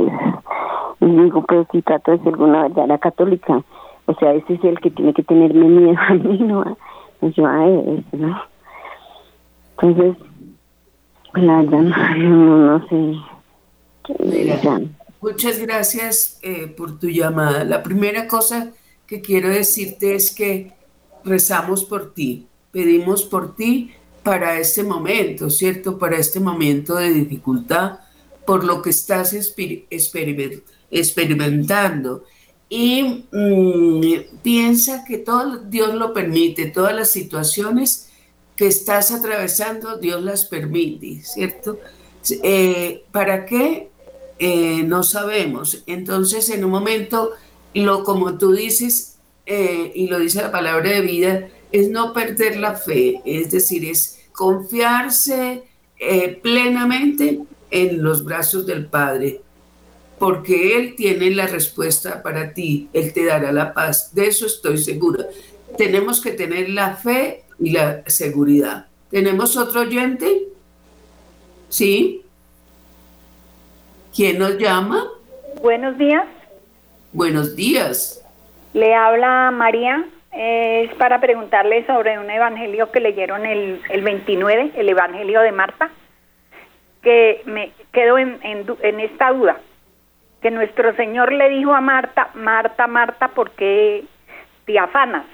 Y 1.00 1.06
digo, 1.06 1.44
pero 1.46 1.66
si 1.72 1.82
trato 1.82 2.12
de 2.12 2.18
ser 2.20 2.36
una 2.36 2.62
verdadera 2.62 2.98
católica, 2.98 3.62
o 4.06 4.14
sea, 4.14 4.32
ese 4.32 4.54
es 4.54 4.64
el 4.64 4.80
que 4.80 4.90
tiene 4.90 5.12
que 5.12 5.24
tenerme 5.24 5.66
miedo 5.66 5.98
a 5.98 6.14
mí, 6.14 6.38
no 6.38 6.64
yo 7.20 7.46
a 7.46 7.66
él, 7.66 8.04
¿no? 8.12 8.40
Entonces, 9.78 10.16
la 11.34 11.62
verdad, 11.62 11.82
no, 12.16 12.78
no 12.78 12.88
sé. 12.88 13.16
muchas 15.20 15.58
gracias 15.60 16.40
eh, 16.42 16.68
por 16.68 16.98
tu 16.98 17.08
llamada. 17.08 17.64
La 17.64 17.82
primera 17.82 18.26
cosa 18.26 18.72
que 19.06 19.20
quiero 19.20 19.48
decirte 19.48 20.14
es 20.14 20.34
que 20.34 20.72
rezamos 21.26 21.84
por 21.84 22.14
ti, 22.14 22.46
pedimos 22.72 23.24
por 23.24 23.54
ti 23.56 23.90
para 24.22 24.58
este 24.58 24.82
momento, 24.82 25.50
¿cierto? 25.50 25.98
Para 25.98 26.16
este 26.16 26.40
momento 26.40 26.94
de 26.96 27.12
dificultad, 27.12 27.98
por 28.46 28.64
lo 28.64 28.80
que 28.82 28.90
estás 28.90 29.34
experimentando. 29.34 32.24
Y 32.68 33.24
mm, 33.30 34.40
piensa 34.42 35.04
que 35.04 35.18
todo 35.18 35.58
Dios 35.58 35.94
lo 35.94 36.12
permite, 36.12 36.66
todas 36.66 36.92
las 36.94 37.10
situaciones 37.10 38.10
que 38.56 38.66
estás 38.66 39.12
atravesando, 39.12 39.98
Dios 39.98 40.20
las 40.22 40.46
permite, 40.46 41.22
¿cierto? 41.22 41.78
Eh, 42.42 43.04
¿Para 43.12 43.46
qué? 43.46 43.90
Eh, 44.38 44.82
no 44.84 45.02
sabemos. 45.02 45.82
Entonces, 45.86 46.50
en 46.50 46.64
un 46.64 46.70
momento, 46.70 47.32
lo 47.74 48.04
como 48.04 48.38
tú 48.38 48.52
dices, 48.52 49.15
eh, 49.46 49.92
y 49.94 50.08
lo 50.08 50.18
dice 50.18 50.42
la 50.42 50.50
palabra 50.50 50.90
de 50.90 51.00
vida, 51.00 51.48
es 51.72 51.88
no 51.88 52.12
perder 52.12 52.56
la 52.58 52.74
fe, 52.74 53.20
es 53.24 53.50
decir, 53.50 53.84
es 53.84 54.20
confiarse 54.32 55.62
eh, 55.98 56.38
plenamente 56.42 57.40
en 57.70 58.02
los 58.02 58.24
brazos 58.24 58.66
del 58.66 58.86
Padre, 58.86 59.40
porque 60.18 60.76
Él 60.76 60.94
tiene 60.96 61.30
la 61.30 61.46
respuesta 61.46 62.22
para 62.22 62.52
ti, 62.52 62.88
Él 62.92 63.12
te 63.12 63.24
dará 63.24 63.52
la 63.52 63.72
paz, 63.72 64.14
de 64.14 64.26
eso 64.26 64.46
estoy 64.46 64.78
segura. 64.78 65.26
Tenemos 65.78 66.20
que 66.20 66.32
tener 66.32 66.70
la 66.70 66.96
fe 66.96 67.44
y 67.58 67.70
la 67.70 68.02
seguridad. 68.06 68.86
¿Tenemos 69.10 69.56
otro 69.56 69.82
oyente? 69.82 70.48
¿Sí? 71.68 72.22
¿Quién 74.14 74.38
nos 74.38 74.58
llama? 74.58 75.10
Buenos 75.60 75.98
días. 75.98 76.26
Buenos 77.12 77.54
días. 77.54 78.25
Le 78.76 78.94
habla 78.94 79.50
María 79.52 80.04
es 80.32 80.92
para 80.96 81.18
preguntarle 81.18 81.86
sobre 81.86 82.18
un 82.18 82.30
evangelio 82.30 82.92
que 82.92 83.00
leyeron 83.00 83.46
el, 83.46 83.80
el 83.88 84.02
29, 84.02 84.72
el 84.76 84.88
evangelio 84.90 85.40
de 85.40 85.50
Marta, 85.50 85.88
que 87.02 87.40
me 87.46 87.72
quedo 87.90 88.18
en, 88.18 88.38
en, 88.42 89.00
esta 89.00 89.32
duda. 89.32 89.56
Que 90.42 90.50
nuestro 90.50 90.94
Señor 90.94 91.32
le 91.32 91.48
dijo 91.48 91.72
a 91.72 91.80
Marta, 91.80 92.28
Marta, 92.34 92.86
Marta, 92.86 93.28
¿por 93.28 93.52
qué 93.52 94.04
te 94.66 94.78
afanas? 94.78 95.24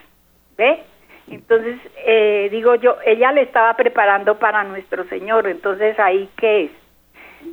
¿Ve? 0.57 0.85
Entonces, 1.27 1.81
eh, 2.07 2.47
digo 2.53 2.77
yo, 2.77 2.97
ella 3.05 3.33
le 3.33 3.43
estaba 3.43 3.75
preparando 3.75 4.39
para 4.39 4.63
nuestro 4.63 5.03
Señor, 5.09 5.49
entonces 5.49 5.99
ahí 5.99 6.31
qué 6.37 6.67
es? 6.67 6.71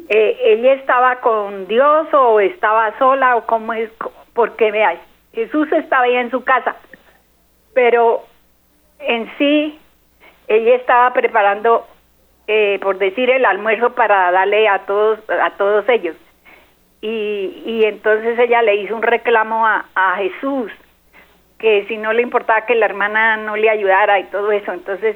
Eh, 0.10 0.38
¿Ella 0.40 0.74
estaba 0.74 1.16
con 1.16 1.68
Dios 1.68 2.14
o 2.14 2.40
estaba 2.40 2.96
sola 3.00 3.38
o 3.38 3.48
cómo 3.48 3.74
es? 3.74 3.90
Porque 4.36 4.72
veáis, 4.72 5.00
Jesús 5.34 5.72
estaba 5.72 6.04
ahí 6.04 6.16
en 6.16 6.32
su 6.32 6.44
casa, 6.44 6.76
pero 7.74 8.26
en 9.00 9.32
sí 9.38 9.80
ella 10.48 10.76
estaba 10.76 11.14
preparando, 11.14 11.88
eh, 12.48 12.80
por 12.82 12.98
decir, 12.98 13.30
el 13.30 13.46
almuerzo 13.46 13.94
para 13.94 14.32
darle 14.32 14.68
a 14.68 14.80
todos, 14.80 15.20
a 15.30 15.52
todos 15.52 15.88
ellos. 15.90 16.16
Y, 17.02 17.64
y 17.66 17.86
entonces 17.86 18.38
ella 18.40 18.62
le 18.62 18.76
hizo 18.76 18.96
un 18.96 19.04
reclamo 19.04 19.66
a, 19.66 19.86
a 19.96 20.16
Jesús, 20.18 20.72
que 21.58 21.86
si 21.88 21.98
no 21.98 22.14
le 22.14 22.22
importaba 22.22 22.66
que 22.66 22.76
la 22.76 22.86
hermana 22.86 23.38
no 23.38 23.56
le 23.56 23.70
ayudara 23.70 24.20
y 24.20 24.26
todo 24.26 24.52
eso, 24.52 24.74
entonces 24.74 25.16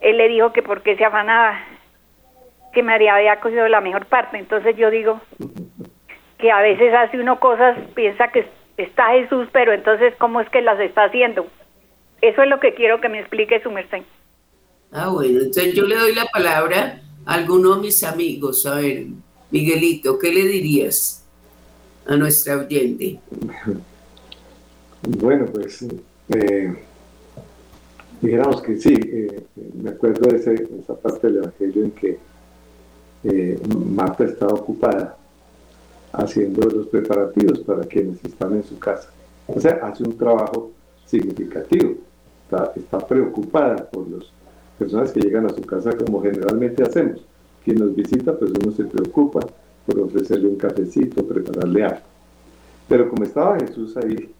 él 0.00 0.18
le 0.18 0.28
dijo 0.28 0.52
que 0.52 0.62
por 0.62 0.82
qué 0.82 0.96
se 0.96 1.04
afanaba, 1.04 1.58
que 2.72 2.82
María 2.82 3.14
había 3.14 3.40
cogido 3.40 3.68
la 3.68 3.80
mejor 3.80 4.06
parte. 4.06 4.36
Entonces 4.36 4.76
yo 4.76 4.90
digo 4.90 5.20
que 6.38 6.50
a 6.50 6.60
veces 6.60 6.92
hace 6.92 7.18
uno 7.18 7.40
cosas, 7.40 7.78
piensa 7.94 8.28
que 8.28 8.46
está 8.76 9.12
Jesús, 9.12 9.48
pero 9.52 9.72
entonces 9.72 10.14
¿cómo 10.18 10.40
es 10.40 10.48
que 10.50 10.62
las 10.62 10.80
está 10.80 11.04
haciendo? 11.04 11.46
Eso 12.20 12.42
es 12.42 12.48
lo 12.48 12.60
que 12.60 12.74
quiero 12.74 13.00
que 13.00 13.08
me 13.08 13.20
explique 13.20 13.62
su 13.62 13.70
merced. 13.70 14.02
Ah, 14.92 15.08
bueno, 15.08 15.40
entonces 15.40 15.74
yo 15.74 15.84
le 15.84 15.96
doy 15.96 16.14
la 16.14 16.26
palabra 16.26 17.00
a 17.26 17.34
alguno 17.34 17.74
de 17.74 17.82
mis 17.82 18.04
amigos. 18.04 18.64
A 18.66 18.76
ver, 18.76 19.06
Miguelito, 19.50 20.18
¿qué 20.18 20.32
le 20.32 20.46
dirías 20.46 21.26
a 22.06 22.16
nuestra 22.16 22.58
oyente? 22.58 23.18
Bueno, 25.02 25.46
pues 25.46 25.84
eh, 26.28 26.74
dijéramos 28.20 28.62
que 28.62 28.76
sí, 28.76 28.94
eh, 28.94 29.42
me 29.74 29.90
acuerdo 29.90 30.28
de 30.30 30.36
esa 30.36 30.94
parte 30.96 31.26
del 31.26 31.36
Evangelio 31.38 31.84
en 31.84 31.90
que 31.90 32.18
eh, 33.24 33.58
Marta 33.68 34.24
estaba 34.24 34.54
ocupada 34.54 35.18
haciendo 36.16 36.68
los 36.68 36.86
preparativos 36.88 37.60
para 37.60 37.84
quienes 37.84 38.24
están 38.24 38.54
en 38.54 38.64
su 38.64 38.78
casa. 38.78 39.10
O 39.46 39.60
sea, 39.60 39.80
hace 39.82 40.02
un 40.02 40.16
trabajo 40.16 40.70
significativo, 41.06 41.94
está, 42.76 42.98
preocupada 43.06 43.88
por 43.90 44.08
las 44.08 44.24
personas 44.78 45.12
que 45.12 45.20
llegan 45.20 45.46
a 45.46 45.50
su 45.50 45.62
casa 45.62 45.96
como 45.96 46.22
generalmente 46.22 46.82
hacemos. 46.82 47.24
Quien 47.64 47.78
nos 47.78 47.94
visita, 47.94 48.36
pues 48.36 48.50
uno 48.62 48.72
se 48.72 48.84
preocupa 48.84 49.40
por 49.86 50.00
ofrecerle 50.00 50.48
un 50.48 50.56
cafecito, 50.56 51.26
prepararle 51.26 51.84
algo. 51.84 52.00
Pero 52.88 53.08
como 53.08 53.24
estaba 53.24 53.58
Jesús 53.58 53.96
ahí, 53.96 54.30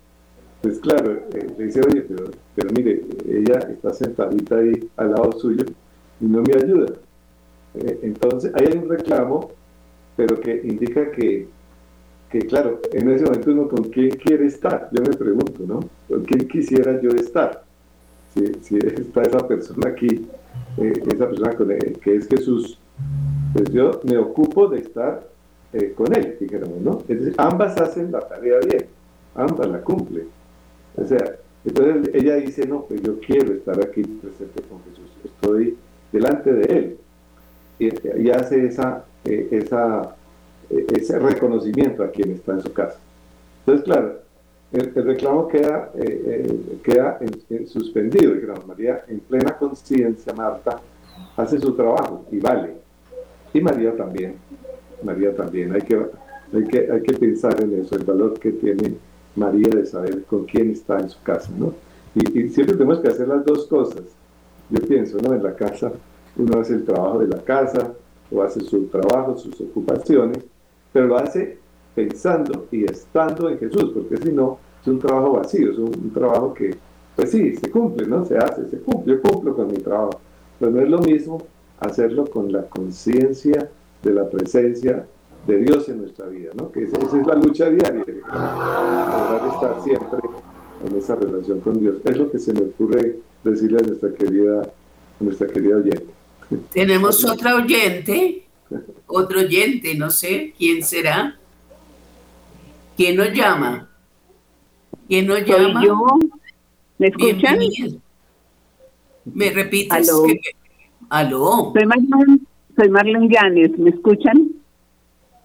pues 0.62 0.78
claro, 0.78 1.12
eh, 1.32 1.54
le 1.58 1.66
dice, 1.66 1.80
oye, 1.86 2.02
pero, 2.02 2.30
pero 2.54 2.70
mire, 2.74 3.02
ella 3.28 3.58
está 3.70 3.92
sentadita 3.92 4.56
ahí 4.56 4.88
al 4.96 5.10
lado 5.10 5.32
suyo 5.32 5.64
y 6.20 6.24
no 6.24 6.42
me 6.42 6.54
ayuda. 6.54 6.94
Eh, 7.74 7.98
entonces, 8.02 8.52
ahí 8.54 8.66
hay 8.70 8.78
un 8.78 8.88
reclamo, 8.88 9.50
pero 10.16 10.40
que 10.40 10.62
indica 10.64 11.10
que, 11.10 11.48
que, 12.34 12.46
claro, 12.48 12.80
en 12.92 13.08
ese 13.10 13.24
momento 13.24 13.52
uno 13.52 13.68
con 13.68 13.84
quién 13.84 14.10
quiere 14.10 14.46
estar, 14.46 14.88
yo 14.90 15.02
me 15.02 15.16
pregunto, 15.16 15.62
¿no? 15.64 15.80
¿Con 16.08 16.24
quién 16.24 16.48
quisiera 16.48 17.00
yo 17.00 17.10
estar? 17.10 17.62
Si, 18.34 18.52
si 18.60 18.76
está 18.78 19.22
esa 19.22 19.46
persona 19.46 19.90
aquí, 19.90 20.26
eh, 20.78 20.92
esa 21.12 21.28
persona 21.28 21.54
con 21.54 21.68
que 21.68 22.16
es 22.16 22.26
Jesús, 22.26 22.80
pues 23.52 23.70
yo 23.70 24.00
me 24.02 24.18
ocupo 24.18 24.66
de 24.66 24.80
estar 24.80 25.28
con 25.96 26.12
él, 26.12 26.36
dijéramos, 26.40 26.80
¿no? 26.80 26.98
Es 27.08 27.20
decir, 27.20 27.34
ambas 27.36 27.80
hacen 27.80 28.10
la 28.10 28.20
tarea 28.20 28.58
bien, 28.66 28.86
ambas 29.36 29.68
la 29.68 29.80
cumplen. 29.80 30.26
O 30.96 31.04
sea, 31.04 31.36
entonces 31.64 32.14
ella 32.14 32.34
dice, 32.34 32.66
no, 32.66 32.82
pues 32.82 33.00
yo 33.00 33.20
quiero 33.20 33.52
estar 33.52 33.80
aquí 33.80 34.02
presente 34.02 34.60
con 34.68 34.82
Jesús, 34.84 35.08
estoy 35.24 35.76
delante 36.10 36.52
de 36.52 36.78
Él. 36.78 36.96
Y, 37.78 38.30
hace 38.30 38.66
esa, 38.66 39.04
eh, 39.24 39.48
esa, 39.52 40.02
eh, 40.02 40.23
ese 40.70 41.18
reconocimiento 41.18 42.02
a 42.02 42.10
quien 42.10 42.32
está 42.32 42.52
en 42.52 42.62
su 42.62 42.72
casa. 42.72 42.98
Entonces, 43.60 43.84
claro, 43.84 44.18
el, 44.72 44.92
reclamo 44.92 45.48
queda, 45.48 45.90
eh, 45.94 46.78
queda 46.82 47.18
suspendido. 47.66 48.34
Digamos, 48.34 48.66
María, 48.66 49.04
en 49.08 49.20
plena 49.20 49.56
conciencia, 49.56 50.32
Marta, 50.32 50.80
hace 51.36 51.60
su 51.60 51.74
trabajo 51.74 52.24
y 52.30 52.38
vale. 52.38 52.74
Y 53.52 53.60
María 53.60 53.96
también. 53.96 54.34
María 55.02 55.34
también. 55.34 55.72
Hay 55.72 55.82
que, 55.82 55.96
hay 56.52 56.64
que, 56.64 56.92
hay 56.92 57.02
que 57.02 57.12
pensar 57.14 57.60
en 57.62 57.80
eso, 57.80 57.94
el 57.96 58.04
valor 58.04 58.38
que 58.38 58.52
tiene 58.52 58.94
María 59.36 59.70
de 59.70 59.86
saber 59.86 60.24
con 60.24 60.44
quién 60.44 60.70
está 60.70 60.98
en 60.98 61.08
su 61.08 61.22
casa, 61.22 61.50
¿no? 61.56 61.74
Y, 62.14 62.48
siempre 62.48 62.76
tenemos 62.76 63.00
que 63.00 63.08
hacer 63.08 63.26
las 63.26 63.44
dos 63.44 63.66
cosas. 63.66 64.04
Yo 64.70 64.80
pienso, 64.80 65.18
¿no? 65.18 65.34
En 65.34 65.42
la 65.42 65.54
casa 65.54 65.92
uno 66.36 66.60
hace 66.60 66.74
el 66.74 66.84
trabajo 66.84 67.18
de 67.18 67.28
la 67.28 67.42
casa 67.42 67.92
o 68.34 68.42
hace 68.42 68.60
su 68.60 68.86
trabajo, 68.86 69.36
sus 69.36 69.60
ocupaciones, 69.60 70.44
pero 70.92 71.06
lo 71.06 71.16
hace 71.16 71.58
pensando 71.94 72.66
y 72.70 72.84
estando 72.84 73.48
en 73.48 73.58
Jesús, 73.58 73.92
porque 73.94 74.16
si 74.16 74.32
no, 74.32 74.58
es 74.80 74.88
un 74.88 74.98
trabajo 74.98 75.32
vacío, 75.32 75.72
es 75.72 75.78
un, 75.78 76.12
trabajo 76.12 76.52
que, 76.52 76.76
pues 77.16 77.30
sí, 77.30 77.54
se 77.56 77.70
cumple, 77.70 78.06
¿no? 78.06 78.24
Se 78.24 78.36
hace, 78.36 78.68
se 78.68 78.78
cumple, 78.78 79.14
yo 79.14 79.22
cumplo 79.22 79.54
con 79.54 79.68
mi 79.68 79.78
trabajo, 79.78 80.20
pero 80.58 80.72
no 80.72 80.80
es 80.80 80.88
lo 80.88 80.98
mismo 80.98 81.38
hacerlo 81.80 82.26
con 82.26 82.52
la 82.52 82.62
conciencia 82.68 83.70
de 84.02 84.12
la 84.12 84.28
presencia 84.28 85.06
de 85.46 85.58
Dios 85.58 85.88
en 85.88 85.98
nuestra 85.98 86.26
vida, 86.26 86.50
¿no? 86.56 86.70
Que 86.72 86.84
esa, 86.84 86.98
es 86.98 87.26
la 87.26 87.34
lucha 87.34 87.68
diaria, 87.68 88.04
lograr 88.04 89.50
estar 89.52 89.82
siempre 89.82 90.18
en 90.86 90.96
esa 90.96 91.14
relación 91.16 91.60
con 91.60 91.78
Dios. 91.78 91.96
Es 92.04 92.16
lo 92.16 92.30
que 92.30 92.38
se 92.38 92.52
me 92.52 92.62
ocurre 92.62 93.18
decirle 93.42 93.78
a 93.78 93.86
nuestra 93.86 94.12
querida, 94.12 94.62
a 94.62 95.24
nuestra 95.24 95.46
querida 95.46 95.76
oyente. 95.76 96.13
Tenemos 96.72 97.24
otra 97.24 97.56
oyente, 97.56 98.44
otro 99.06 99.40
oyente, 99.40 99.94
no 99.94 100.10
sé 100.10 100.54
quién 100.58 100.82
será. 100.82 101.36
¿Quién 102.96 103.16
nos 103.16 103.32
llama? 103.32 103.88
¿Quién 105.08 105.26
nos 105.26 105.44
llama? 105.44 105.84
yo. 105.84 106.18
¿Me 106.98 107.08
escuchan? 107.08 107.58
¿Me 109.24 109.50
repites? 109.50 110.08
Aló. 110.08 110.26
Aló. 111.08 111.72
Soy 111.74 111.86
Marlene, 111.86 112.38
soy 112.76 112.88
Marlene 112.88 113.28
Llanes, 113.28 113.78
¿me 113.78 113.90
escuchan? 113.90 114.50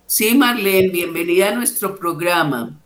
Sí, 0.05 0.35
Marlene, 0.35 0.89
bienvenida 0.89 1.49
a 1.49 1.55
nuestro 1.55 1.95
programa. 1.95 2.79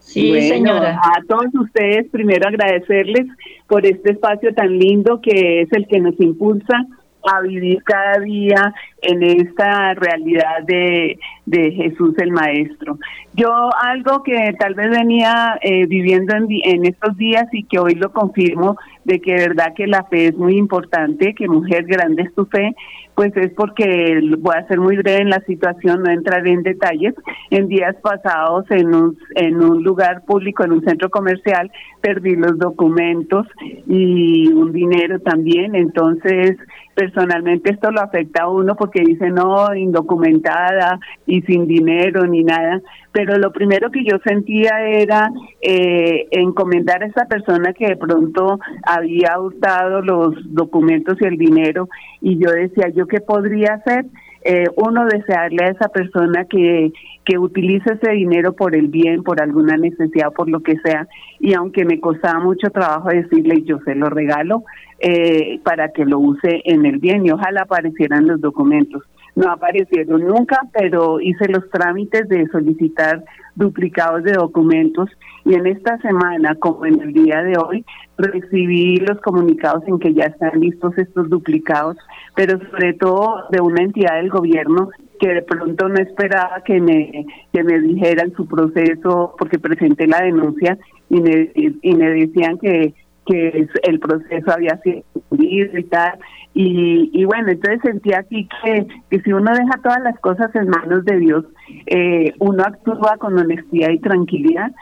Sí, 0.00 0.32
señora. 0.48 1.00
A 1.02 1.22
todos 1.26 1.54
ustedes, 1.54 2.08
primero 2.10 2.46
agradecerles 2.46 3.26
por 3.66 3.86
este 3.86 4.12
espacio 4.12 4.54
tan 4.54 4.78
lindo 4.78 5.20
que 5.22 5.62
es 5.62 5.72
el 5.72 5.86
que 5.86 5.98
nos 5.98 6.18
impulsa 6.20 6.86
a 7.32 7.40
vivir 7.40 7.82
cada 7.84 8.18
día 8.20 8.74
en 9.02 9.22
esta 9.22 9.94
realidad 9.94 10.62
de, 10.66 11.18
de 11.46 11.72
Jesús 11.72 12.14
el 12.18 12.32
Maestro. 12.32 12.98
Yo 13.34 13.50
algo 13.82 14.22
que 14.22 14.54
tal 14.58 14.74
vez 14.74 14.90
venía 14.90 15.58
eh, 15.62 15.86
viviendo 15.86 16.36
en, 16.36 16.46
en, 16.64 16.86
estos 16.86 17.16
días 17.16 17.46
y 17.52 17.64
que 17.64 17.78
hoy 17.78 17.94
lo 17.94 18.12
confirmo, 18.12 18.76
de 19.04 19.20
que 19.20 19.34
verdad 19.34 19.74
que 19.76 19.86
la 19.86 20.04
fe 20.04 20.28
es 20.28 20.36
muy 20.36 20.56
importante, 20.56 21.34
que 21.34 21.48
mujer 21.48 21.84
grande 21.84 22.22
es 22.22 22.34
tu 22.34 22.46
fe, 22.46 22.74
pues 23.14 23.36
es 23.36 23.52
porque 23.52 24.20
voy 24.38 24.54
a 24.56 24.66
ser 24.66 24.80
muy 24.80 24.96
breve 24.96 25.22
en 25.22 25.30
la 25.30 25.40
situación, 25.40 26.02
no 26.02 26.10
entraré 26.10 26.50
en 26.50 26.62
detalles. 26.62 27.14
En 27.50 27.68
días 27.68 27.94
pasados, 28.02 28.64
en 28.70 28.94
un, 28.94 29.16
en 29.36 29.62
un 29.62 29.82
lugar 29.84 30.24
público, 30.24 30.64
en 30.64 30.72
un 30.72 30.84
centro 30.84 31.10
comercial, 31.10 31.70
perdí 32.00 32.34
los 32.34 32.58
documentos 32.58 33.46
y 33.86 34.48
un 34.52 34.72
dinero 34.72 35.20
también. 35.20 35.74
Entonces, 35.76 36.56
personalmente 36.94 37.70
esto 37.70 37.90
lo 37.90 38.00
afecta 38.00 38.44
a 38.44 38.48
uno 38.48 38.76
porque 38.76 39.02
dice, 39.02 39.30
no, 39.30 39.74
indocumentada 39.74 40.98
y 41.26 41.42
sin 41.42 41.66
dinero 41.66 42.26
ni 42.26 42.44
nada. 42.44 42.80
Pero 43.12 43.38
lo 43.38 43.52
primero 43.52 43.90
que 43.90 44.04
yo 44.04 44.18
sentía 44.24 44.80
era 44.80 45.30
eh, 45.60 46.26
encomendar 46.30 47.02
a 47.02 47.06
esa 47.06 47.26
persona 47.26 47.72
que 47.72 47.86
de 47.86 47.96
pronto 47.96 48.58
había 48.84 49.38
hurtado 49.38 50.02
los 50.02 50.34
documentos 50.52 51.16
y 51.20 51.24
el 51.24 51.36
dinero. 51.36 51.88
Y 52.20 52.38
yo 52.38 52.50
decía, 52.50 52.88
yo 52.88 53.06
qué 53.06 53.20
podría 53.20 53.74
hacer. 53.74 54.06
Eh, 54.44 54.66
uno 54.76 55.06
desearle 55.06 55.64
a 55.64 55.68
esa 55.70 55.88
persona 55.88 56.44
que, 56.44 56.92
que 57.24 57.38
utilice 57.38 57.94
ese 57.94 58.12
dinero 58.12 58.52
por 58.52 58.76
el 58.76 58.88
bien, 58.88 59.22
por 59.22 59.40
alguna 59.40 59.78
necesidad, 59.78 60.32
por 60.32 60.50
lo 60.50 60.60
que 60.60 60.76
sea, 60.84 61.08
y 61.40 61.54
aunque 61.54 61.86
me 61.86 61.98
costaba 61.98 62.40
mucho 62.40 62.68
trabajo 62.70 63.08
decirle, 63.08 63.62
yo 63.62 63.78
se 63.86 63.94
lo 63.94 64.10
regalo, 64.10 64.64
eh, 65.00 65.60
para 65.64 65.92
que 65.92 66.04
lo 66.04 66.18
use 66.18 66.60
en 66.64 66.84
el 66.84 66.98
bien 66.98 67.24
y 67.24 67.30
ojalá 67.30 67.62
aparecieran 67.62 68.26
los 68.26 68.40
documentos. 68.40 69.02
No 69.36 69.50
aparecieron 69.50 70.24
nunca, 70.24 70.60
pero 70.72 71.20
hice 71.20 71.48
los 71.48 71.68
trámites 71.70 72.28
de 72.28 72.46
solicitar 72.48 73.24
duplicados 73.56 74.22
de 74.24 74.32
documentos 74.32 75.08
y 75.44 75.54
en 75.54 75.66
esta 75.66 75.98
semana, 75.98 76.54
como 76.56 76.86
en 76.86 77.00
el 77.00 77.12
día 77.12 77.42
de 77.42 77.54
hoy, 77.58 77.84
recibí 78.16 78.96
los 78.96 79.20
comunicados 79.20 79.82
en 79.86 79.98
que 79.98 80.14
ya 80.14 80.24
están 80.24 80.58
listos 80.60 80.96
estos 80.96 81.28
duplicados, 81.28 81.96
pero 82.34 82.58
sobre 82.70 82.94
todo 82.94 83.44
de 83.50 83.60
una 83.60 83.82
entidad 83.82 84.16
del 84.16 84.30
gobierno 84.30 84.90
que 85.20 85.34
de 85.34 85.42
pronto 85.42 85.88
no 85.88 85.96
esperaba 85.96 86.62
que 86.64 86.80
me 86.80 87.26
que 87.52 87.62
me 87.62 87.80
dijeran 87.80 88.32
su 88.34 88.46
proceso 88.46 89.34
porque 89.38 89.58
presenté 89.58 90.06
la 90.06 90.22
denuncia 90.22 90.78
y 91.08 91.20
me 91.20 91.50
y 91.54 91.94
me 91.94 92.10
decían 92.10 92.58
que 92.58 92.94
que 93.26 93.68
el 93.84 94.00
proceso 94.00 94.50
había 94.50 94.78
sido 94.82 95.02
y 95.30 95.84
tal 95.84 96.18
y, 96.54 97.10
y 97.12 97.24
bueno 97.24 97.50
entonces 97.50 97.80
sentí 97.82 98.12
aquí 98.14 98.48
que, 98.62 98.86
que 99.10 99.20
si 99.20 99.32
uno 99.32 99.52
deja 99.52 99.80
todas 99.82 100.00
las 100.02 100.18
cosas 100.20 100.54
en 100.54 100.68
manos 100.68 101.04
de 101.04 101.18
Dios 101.18 101.44
eh, 101.86 102.32
uno 102.38 102.62
actúa 102.64 103.16
con 103.18 103.38
honestidad 103.38 103.90
y 103.90 103.98
tranquilidad 103.98 104.72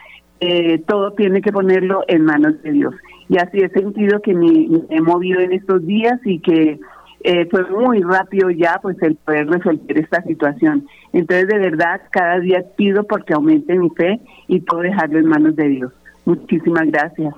eh, 0.40 0.82
todo 0.86 1.12
tiene 1.12 1.40
que 1.40 1.52
ponerlo 1.52 2.04
en 2.08 2.24
manos 2.24 2.62
de 2.62 2.72
Dios 2.72 2.94
y 3.28 3.38
así 3.38 3.58
he 3.58 3.68
sentido 3.70 4.20
que 4.20 4.34
me 4.34 4.68
he 4.90 5.00
movido 5.00 5.40
en 5.40 5.52
estos 5.52 5.86
días 5.86 6.20
y 6.24 6.40
que 6.40 6.78
eh, 7.24 7.46
fue 7.50 7.64
muy 7.70 8.00
rápido 8.02 8.50
ya 8.50 8.78
pues 8.82 8.96
el 9.00 9.14
poder 9.14 9.46
resolver 9.46 9.98
esta 9.98 10.22
situación. 10.24 10.86
Entonces 11.12 11.46
de 11.48 11.58
verdad 11.58 12.02
cada 12.10 12.40
día 12.40 12.64
pido 12.76 13.04
porque 13.04 13.32
aumente 13.32 13.74
mi 13.78 13.90
fe 13.90 14.20
y 14.48 14.60
puedo 14.60 14.82
dejarlo 14.82 15.18
en 15.18 15.26
manos 15.26 15.56
de 15.56 15.68
Dios. 15.68 15.92
Muchísimas 16.24 16.86
gracias. 16.90 17.34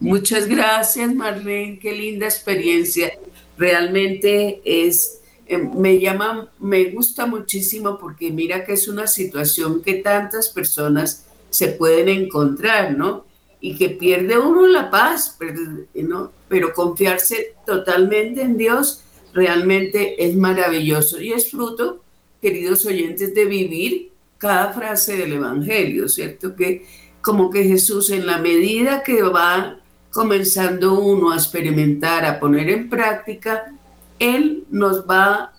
Muchas 0.00 0.46
gracias 0.48 1.14
Marlene, 1.14 1.78
qué 1.78 1.92
linda 1.92 2.26
experiencia. 2.26 3.10
Realmente 3.56 4.60
es, 4.64 5.20
eh, 5.46 5.58
me 5.58 5.98
llama, 5.98 6.50
me 6.58 6.84
gusta 6.86 7.26
muchísimo 7.26 7.98
porque 7.98 8.30
mira 8.30 8.64
que 8.64 8.72
es 8.72 8.88
una 8.88 9.06
situación 9.06 9.82
que 9.82 9.94
tantas 9.94 10.48
personas 10.48 11.26
se 11.50 11.68
pueden 11.68 12.08
encontrar, 12.08 12.96
¿no? 12.96 13.26
Y 13.60 13.76
que 13.76 13.90
pierde 13.90 14.38
uno 14.38 14.66
la 14.66 14.90
paz, 14.90 15.38
¿no? 15.94 16.32
Pero 16.48 16.72
confiarse 16.72 17.54
totalmente 17.66 18.42
en 18.42 18.56
Dios 18.56 19.04
realmente 19.32 20.24
es 20.24 20.34
maravilloso 20.34 21.20
y 21.20 21.32
es 21.32 21.50
fruto, 21.50 22.02
queridos 22.40 22.84
oyentes, 22.86 23.34
de 23.34 23.44
vivir 23.44 24.12
cada 24.38 24.72
frase 24.72 25.16
del 25.16 25.34
Evangelio, 25.34 26.08
¿cierto? 26.08 26.56
Que 26.56 26.84
como 27.20 27.50
que 27.50 27.64
Jesús 27.64 28.10
en 28.10 28.26
la 28.26 28.38
medida 28.38 29.02
que 29.02 29.22
va 29.22 29.78
comenzando 30.12 31.00
uno 31.00 31.32
a 31.32 31.36
experimentar, 31.36 32.24
a 32.24 32.38
poner 32.38 32.68
en 32.68 32.88
práctica, 32.88 33.72
Él 34.18 34.64
nos 34.70 35.04
va, 35.08 35.52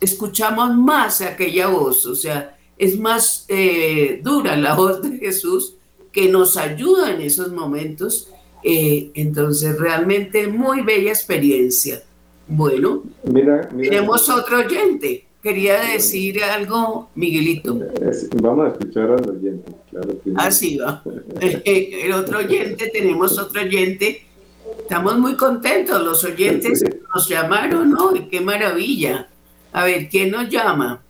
escuchamos 0.00 0.76
más 0.76 1.20
aquella 1.20 1.68
voz, 1.68 2.04
o 2.06 2.14
sea, 2.14 2.56
es 2.76 2.98
más 2.98 3.44
eh, 3.48 4.20
dura 4.22 4.56
la 4.56 4.74
voz 4.74 5.02
de 5.02 5.18
Jesús 5.18 5.74
que 6.10 6.28
nos 6.28 6.56
ayuda 6.56 7.12
en 7.12 7.20
esos 7.20 7.52
momentos. 7.52 8.28
Eh, 8.62 9.10
entonces, 9.14 9.78
realmente 9.78 10.46
muy 10.48 10.82
bella 10.82 11.10
experiencia. 11.10 12.02
Bueno, 12.48 13.02
mira, 13.24 13.68
tenemos 13.68 14.28
otro 14.28 14.58
oyente. 14.58 15.26
Quería 15.42 15.80
decir 15.80 16.42
algo, 16.44 17.08
Miguelito. 17.14 17.78
Vamos 18.42 18.66
a 18.66 18.72
escuchar 18.72 19.10
al 19.10 19.30
oyente, 19.30 19.72
claro. 19.90 20.08
Así 20.36 20.76
va. 20.76 21.02
El 21.40 22.12
otro 22.12 22.40
oyente, 22.40 22.90
tenemos 22.92 23.38
otro 23.38 23.62
oyente. 23.62 24.26
Estamos 24.80 25.18
muy 25.18 25.36
contentos, 25.36 26.02
los 26.02 26.24
oyentes 26.24 26.84
nos 27.14 27.28
llamaron, 27.28 27.90
¿no? 27.90 28.12
qué 28.30 28.40
maravilla. 28.40 29.28
A 29.72 29.84
ver, 29.84 30.08
¿quién 30.08 30.30
nos 30.30 30.48
llama? 30.48 31.00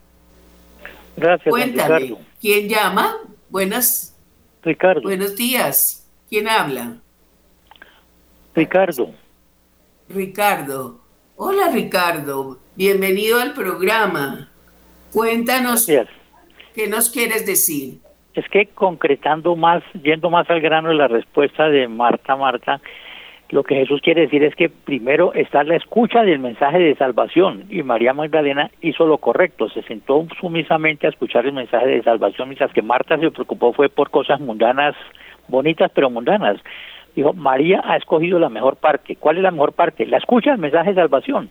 Gracias. 1.16 1.50
Cuéntame, 1.50 2.16
¿quién 2.40 2.68
llama? 2.68 3.16
Buenas. 3.48 4.16
Ricardo. 4.62 5.02
Buenos 5.02 5.34
días. 5.34 6.06
¿Quién 6.28 6.46
habla? 6.46 6.98
Ricardo. 8.54 9.12
Ricardo. 10.08 11.00
Hola 11.36 11.70
Ricardo, 11.72 12.58
bienvenido 12.76 13.40
al 13.40 13.52
programa. 13.52 14.48
Cuéntanos 15.12 15.86
qué 16.74 16.88
nos 16.88 17.10
quieres 17.10 17.46
decir. 17.46 17.98
Es 18.34 18.48
que 18.48 18.66
concretando 18.66 19.56
más, 19.56 19.82
yendo 20.02 20.30
más 20.30 20.48
al 20.50 20.60
grano 20.60 20.90
de 20.90 20.94
la 20.94 21.08
respuesta 21.08 21.68
de 21.68 21.88
Marta, 21.88 22.36
Marta, 22.36 22.80
lo 23.50 23.64
que 23.64 23.74
Jesús 23.74 24.00
quiere 24.00 24.22
decir 24.22 24.44
es 24.44 24.54
que 24.54 24.68
primero 24.68 25.34
está 25.34 25.64
la 25.64 25.74
escucha 25.74 26.22
del 26.22 26.38
mensaje 26.38 26.78
de 26.78 26.94
salvación 26.94 27.64
y 27.68 27.82
María 27.82 28.14
Magdalena 28.14 28.70
hizo 28.80 29.04
lo 29.06 29.18
correcto, 29.18 29.68
se 29.68 29.82
sentó 29.82 30.26
sumisamente 30.40 31.06
a 31.06 31.10
escuchar 31.10 31.46
el 31.46 31.52
mensaje 31.52 31.88
de 31.88 32.02
salvación, 32.02 32.48
mientras 32.48 32.72
que 32.72 32.82
Marta 32.82 33.18
se 33.18 33.30
preocupó 33.32 33.72
fue 33.72 33.88
por 33.88 34.10
cosas 34.10 34.40
mundanas, 34.40 34.94
bonitas 35.48 35.90
pero 35.92 36.08
mundanas. 36.08 36.60
Dijo, 37.16 37.32
María 37.32 37.82
ha 37.84 37.96
escogido 37.96 38.38
la 38.38 38.48
mejor 38.48 38.76
parte. 38.76 39.16
¿Cuál 39.16 39.38
es 39.38 39.42
la 39.42 39.50
mejor 39.50 39.72
parte? 39.72 40.06
La 40.06 40.18
escucha, 40.18 40.52
el 40.52 40.58
mensaje 40.58 40.90
de 40.90 41.02
salvación. 41.02 41.50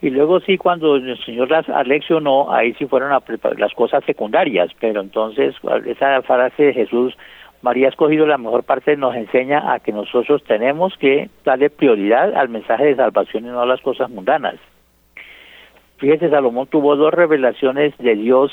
Y 0.00 0.10
luego 0.10 0.38
sí, 0.40 0.58
cuando 0.58 0.96
el 0.96 1.18
Señor 1.24 1.50
las 1.50 1.68
aleccionó, 1.68 2.52
ahí 2.52 2.72
sí 2.74 2.86
fueron 2.86 3.10
las 3.56 3.74
cosas 3.74 4.04
secundarias, 4.04 4.70
pero 4.78 5.00
entonces 5.00 5.56
esa 5.86 6.22
frase 6.22 6.62
de 6.62 6.72
Jesús, 6.72 7.16
María 7.62 7.86
ha 7.86 7.90
escogido 7.90 8.24
la 8.24 8.38
mejor 8.38 8.62
parte, 8.62 8.96
nos 8.96 9.16
enseña 9.16 9.72
a 9.72 9.80
que 9.80 9.90
nosotros 9.90 10.44
tenemos 10.44 10.96
que 10.98 11.28
darle 11.44 11.70
prioridad 11.70 12.36
al 12.36 12.48
mensaje 12.48 12.84
de 12.86 12.96
salvación 12.96 13.44
y 13.44 13.48
no 13.48 13.60
a 13.60 13.66
las 13.66 13.80
cosas 13.80 14.08
mundanas. 14.08 14.54
Fíjese, 15.96 16.30
Salomón 16.30 16.68
tuvo 16.68 16.94
dos 16.94 17.12
revelaciones 17.12 17.92
de 17.98 18.14
Dios 18.14 18.52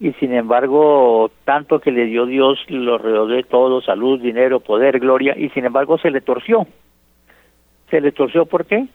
y 0.00 0.12
sin 0.14 0.34
embargo 0.34 1.30
tanto 1.44 1.78
que 1.78 1.92
le 1.92 2.06
dio 2.06 2.26
Dios 2.26 2.58
lo 2.66 2.98
rodeó 2.98 3.28
de 3.28 3.44
todo, 3.44 3.80
salud, 3.82 4.20
dinero, 4.20 4.58
poder, 4.58 4.98
gloria, 4.98 5.38
y 5.38 5.48
sin 5.50 5.64
embargo 5.64 5.96
se 5.98 6.10
le 6.10 6.20
torció. 6.20 6.66
¿Se 7.88 8.00
le 8.00 8.10
torció 8.10 8.46
por 8.46 8.66
qué? 8.66 8.88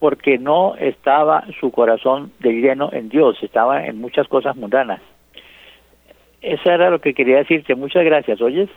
Porque 0.00 0.38
no 0.38 0.74
estaba 0.74 1.44
su 1.60 1.70
corazón 1.70 2.32
de 2.40 2.50
lleno 2.52 2.90
en 2.92 3.08
Dios, 3.08 3.36
estaba 3.42 3.86
en 3.86 4.00
muchas 4.00 4.26
cosas 4.26 4.56
mundanas. 4.56 5.00
Eso 6.42 6.70
era 6.70 6.90
lo 6.90 7.00
que 7.00 7.14
quería 7.14 7.36
decirte. 7.36 7.74
Muchas 7.74 8.04
gracias, 8.04 8.40
¿oyes? 8.40 8.68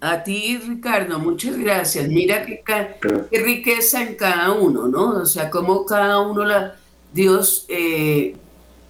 A 0.00 0.22
ti, 0.24 0.58
Ricardo, 0.66 1.18
muchas 1.18 1.56
gracias. 1.56 2.08
Mira 2.08 2.44
qué, 2.44 2.62
qué 3.30 3.38
riqueza 3.40 4.02
en 4.02 4.16
cada 4.16 4.52
uno, 4.52 4.88
¿no? 4.88 5.20
O 5.20 5.26
sea, 5.26 5.48
cómo 5.48 5.84
cada 5.86 6.20
uno 6.20 6.44
la 6.44 6.74
Dios 7.12 7.66
eh, 7.68 8.34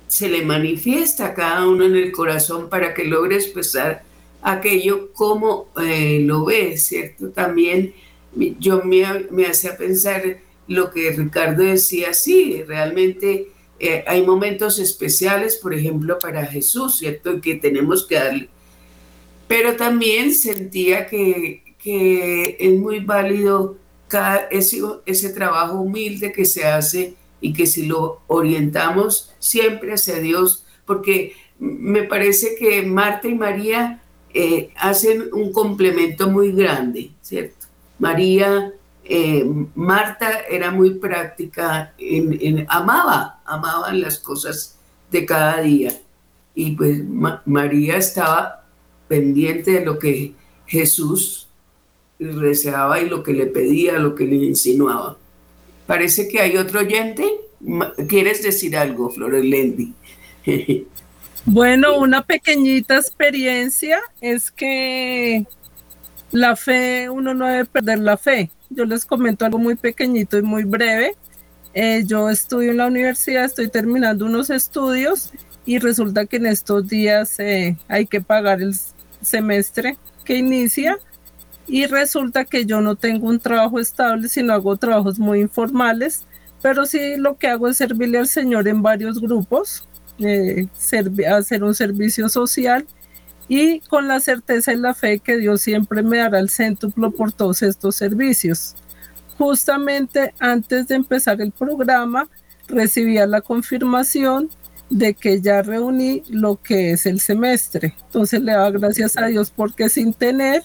se 0.06 0.28
le 0.28 0.42
manifiesta 0.42 1.26
a 1.26 1.34
cada 1.34 1.66
uno 1.66 1.84
en 1.84 1.96
el 1.96 2.12
corazón 2.12 2.68
para 2.68 2.94
que 2.94 3.04
logre 3.04 3.36
expresar 3.36 4.02
aquello 4.42 5.12
como 5.12 5.68
eh, 5.82 6.20
lo 6.22 6.44
ve, 6.44 6.76
¿cierto? 6.76 7.30
También 7.30 7.94
yo 8.58 8.82
me, 8.84 9.04
me 9.30 9.46
hacía 9.46 9.76
pensar 9.76 10.22
lo 10.70 10.92
que 10.92 11.10
Ricardo 11.10 11.64
decía, 11.64 12.14
sí, 12.14 12.62
realmente 12.62 13.48
eh, 13.80 14.04
hay 14.06 14.22
momentos 14.22 14.78
especiales, 14.78 15.56
por 15.56 15.74
ejemplo, 15.74 16.16
para 16.20 16.46
Jesús, 16.46 16.98
¿cierto? 16.98 17.40
Que 17.40 17.56
tenemos 17.56 18.06
que 18.06 18.14
darle. 18.14 18.48
Pero 19.48 19.74
también 19.74 20.32
sentía 20.32 21.08
que, 21.08 21.74
que 21.82 22.56
es 22.60 22.72
muy 22.78 23.00
válido 23.00 23.78
cada, 24.06 24.46
ese, 24.52 24.80
ese 25.06 25.30
trabajo 25.30 25.80
humilde 25.80 26.30
que 26.30 26.44
se 26.44 26.64
hace 26.64 27.16
y 27.40 27.52
que 27.52 27.66
si 27.66 27.86
lo 27.86 28.20
orientamos 28.28 29.32
siempre 29.40 29.94
hacia 29.94 30.20
Dios, 30.20 30.64
porque 30.86 31.32
me 31.58 32.04
parece 32.04 32.54
que 32.54 32.82
Marta 32.82 33.26
y 33.26 33.34
María 33.34 34.00
eh, 34.32 34.70
hacen 34.76 35.30
un 35.32 35.52
complemento 35.52 36.28
muy 36.28 36.52
grande, 36.52 37.10
¿cierto? 37.22 37.66
María, 37.98 38.72
eh, 39.12 39.44
Marta 39.74 40.42
era 40.48 40.70
muy 40.70 40.94
práctica, 40.94 41.92
en, 41.98 42.64
amaba, 42.68 43.40
amaba 43.44 43.92
las 43.92 44.20
cosas 44.20 44.78
de 45.10 45.26
cada 45.26 45.60
día. 45.62 46.00
Y 46.54 46.76
pues 46.76 47.02
María 47.44 47.96
estaba 47.96 48.64
pendiente 49.08 49.72
de 49.72 49.84
lo 49.84 49.98
que 49.98 50.34
Jesús 50.64 51.48
deseaba 52.20 53.00
y 53.00 53.08
lo 53.08 53.24
que 53.24 53.32
le 53.32 53.46
pedía, 53.46 53.98
lo 53.98 54.14
que 54.14 54.26
le 54.26 54.36
insinuaba. 54.36 55.16
Parece 55.88 56.28
que 56.28 56.40
hay 56.40 56.56
otro 56.56 56.78
oyente. 56.78 57.24
¿Quieres 58.08 58.44
decir 58.44 58.76
algo, 58.76 59.10
Florelendi? 59.10 59.92
bueno, 61.44 61.98
una 61.98 62.22
pequeñita 62.22 62.96
experiencia 62.96 64.00
es 64.20 64.52
que 64.52 65.46
la 66.30 66.54
fe, 66.54 67.10
uno 67.10 67.34
no 67.34 67.48
debe 67.48 67.64
perder 67.64 67.98
la 67.98 68.16
fe. 68.16 68.50
Yo 68.70 68.84
les 68.84 69.04
comento 69.04 69.44
algo 69.44 69.58
muy 69.58 69.74
pequeñito 69.74 70.38
y 70.38 70.42
muy 70.42 70.64
breve. 70.64 71.14
Eh, 71.74 72.04
yo 72.06 72.28
estudio 72.30 72.70
en 72.70 72.78
la 72.78 72.86
universidad, 72.86 73.44
estoy 73.44 73.68
terminando 73.68 74.26
unos 74.26 74.50
estudios 74.50 75.30
y 75.64 75.78
resulta 75.78 76.26
que 76.26 76.36
en 76.36 76.46
estos 76.46 76.88
días 76.88 77.38
eh, 77.38 77.76
hay 77.86 78.06
que 78.06 78.20
pagar 78.20 78.60
el 78.60 78.74
semestre 79.20 79.96
que 80.24 80.36
inicia 80.36 80.98
y 81.68 81.86
resulta 81.86 82.44
que 82.44 82.64
yo 82.64 82.80
no 82.80 82.96
tengo 82.96 83.28
un 83.28 83.38
trabajo 83.38 83.78
estable, 83.78 84.28
sino 84.28 84.52
hago 84.52 84.76
trabajos 84.76 85.18
muy 85.18 85.40
informales 85.40 86.26
pero 86.62 86.86
sí 86.86 87.16
lo 87.16 87.36
que 87.36 87.48
hago 87.48 87.68
es 87.68 87.76
servirle 87.76 88.18
al 88.18 88.28
Señor 88.28 88.68
en 88.68 88.82
varios 88.82 89.20
grupos, 89.20 89.84
eh, 90.18 90.66
hacer 91.30 91.64
un 91.64 91.74
servicio 91.74 92.28
social 92.28 92.86
y 93.50 93.80
con 93.80 94.06
la 94.06 94.20
certeza 94.20 94.72
y 94.72 94.76
la 94.76 94.94
fe 94.94 95.18
que 95.18 95.36
Dios 95.36 95.60
siempre 95.60 96.04
me 96.04 96.18
dará 96.18 96.38
el 96.38 96.50
céntuplo 96.50 97.10
por 97.10 97.32
todos 97.32 97.62
estos 97.62 97.96
servicios. 97.96 98.76
Justamente 99.38 100.32
antes 100.38 100.86
de 100.86 100.94
empezar 100.94 101.40
el 101.40 101.50
programa, 101.50 102.28
recibía 102.68 103.26
la 103.26 103.40
confirmación 103.40 104.50
de 104.88 105.14
que 105.14 105.40
ya 105.40 105.62
reuní 105.62 106.22
lo 106.28 106.62
que 106.62 106.92
es 106.92 107.06
el 107.06 107.18
semestre. 107.18 107.96
Entonces 108.06 108.40
le 108.40 108.52
daba 108.52 108.70
gracias 108.70 109.16
a 109.16 109.26
Dios 109.26 109.50
porque 109.50 109.88
sin 109.88 110.14
tener, 110.14 110.62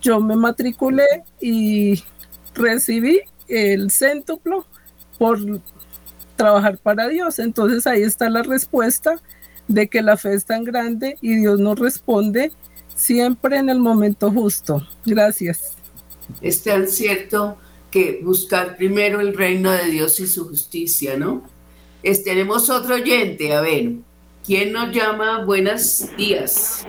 yo 0.00 0.18
me 0.18 0.34
matriculé 0.34 1.24
y 1.42 2.02
recibí 2.54 3.20
el 3.48 3.90
céntuplo 3.90 4.66
por 5.18 5.38
trabajar 6.36 6.78
para 6.78 7.06
Dios. 7.08 7.38
Entonces 7.38 7.86
ahí 7.86 8.00
está 8.00 8.30
la 8.30 8.42
respuesta 8.42 9.20
de 9.68 9.88
que 9.88 10.02
la 10.02 10.16
fe 10.16 10.34
es 10.34 10.44
tan 10.44 10.64
grande 10.64 11.16
y 11.20 11.36
Dios 11.36 11.60
nos 11.60 11.78
responde 11.78 12.52
siempre 12.94 13.56
en 13.58 13.68
el 13.68 13.78
momento 13.78 14.30
justo. 14.30 14.86
Gracias. 15.04 15.76
Es 16.40 16.62
tan 16.62 16.88
cierto 16.88 17.58
que 17.90 18.20
buscar 18.22 18.76
primero 18.76 19.20
el 19.20 19.36
reino 19.36 19.70
de 19.70 19.86
Dios 19.86 20.18
y 20.20 20.26
su 20.26 20.48
justicia, 20.48 21.16
¿no? 21.16 21.42
tenemos 22.24 22.68
otro 22.68 22.96
oyente, 22.96 23.54
a 23.54 23.62
ver, 23.62 23.92
¿quién 24.44 24.72
nos 24.72 24.90
llama? 24.90 25.42
Buenos 25.44 26.14
días. 26.18 26.86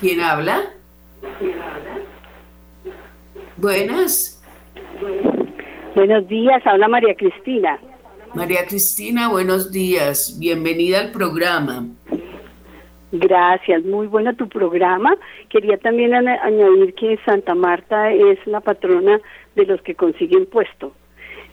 ¿Quién 0.00 0.20
habla? 0.20 0.72
Buenas. 3.58 4.42
Buenos 5.94 6.26
días, 6.28 6.62
habla 6.66 6.88
María 6.88 7.14
Cristina. 7.14 7.78
María 8.34 8.64
Cristina, 8.66 9.28
buenos 9.28 9.70
días. 9.72 10.38
Bienvenida 10.40 11.00
al 11.00 11.12
programa. 11.12 11.86
Gracias, 13.12 13.84
muy 13.84 14.06
bueno 14.06 14.34
tu 14.36 14.48
programa. 14.48 15.14
Quería 15.50 15.76
también 15.76 16.14
añadir 16.14 16.94
que 16.94 17.18
Santa 17.26 17.54
Marta 17.54 18.10
es 18.10 18.38
la 18.46 18.60
patrona 18.60 19.20
de 19.54 19.66
los 19.66 19.82
que 19.82 19.94
consiguen 19.94 20.46
puesto. 20.46 20.94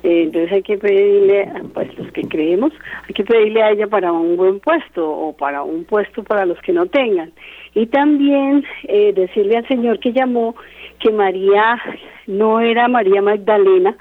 Eh, 0.03 0.23
entonces 0.23 0.53
hay 0.53 0.61
que 0.61 0.77
pedirle, 0.77 1.51
pues 1.73 1.97
los 1.97 2.09
que 2.13 2.21
creemos, 2.21 2.71
hay 3.05 3.13
que 3.13 3.25
pedirle 3.25 3.61
a 3.61 3.71
ella 3.71 3.87
para 3.87 4.13
un 4.13 4.37
buen 4.37 4.61
puesto 4.61 5.05
o 5.05 5.35
para 5.35 5.63
un 5.63 5.83
puesto 5.83 6.23
para 6.23 6.45
los 6.45 6.57
que 6.61 6.71
no 6.71 6.85
tengan. 6.85 7.33
Y 7.75 7.87
también 7.87 8.63
eh, 8.83 9.11
decirle 9.11 9.57
al 9.57 9.67
Señor 9.67 9.99
que 9.99 10.13
llamó 10.13 10.55
que 10.99 11.11
María 11.11 11.77
no 12.25 12.61
era 12.61 12.87
María 12.87 13.21
Magdalena, 13.21 13.97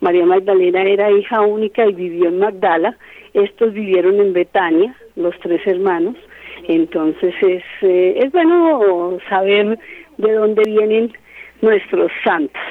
María 0.00 0.24
Magdalena 0.24 0.82
era 0.82 1.10
hija 1.10 1.40
única 1.40 1.86
y 1.86 1.92
vivió 1.92 2.28
en 2.28 2.38
Magdala, 2.38 2.96
estos 3.34 3.72
vivieron 3.72 4.20
en 4.20 4.32
Betania, 4.32 4.94
los 5.16 5.38
tres 5.40 5.66
hermanos, 5.66 6.16
entonces 6.66 7.34
es, 7.42 7.64
eh, 7.82 8.20
es 8.22 8.32
bueno 8.32 9.18
saber 9.28 9.78
de 10.16 10.32
dónde 10.32 10.62
vienen 10.66 11.12
nuestros 11.60 12.10
santos. 12.24 12.62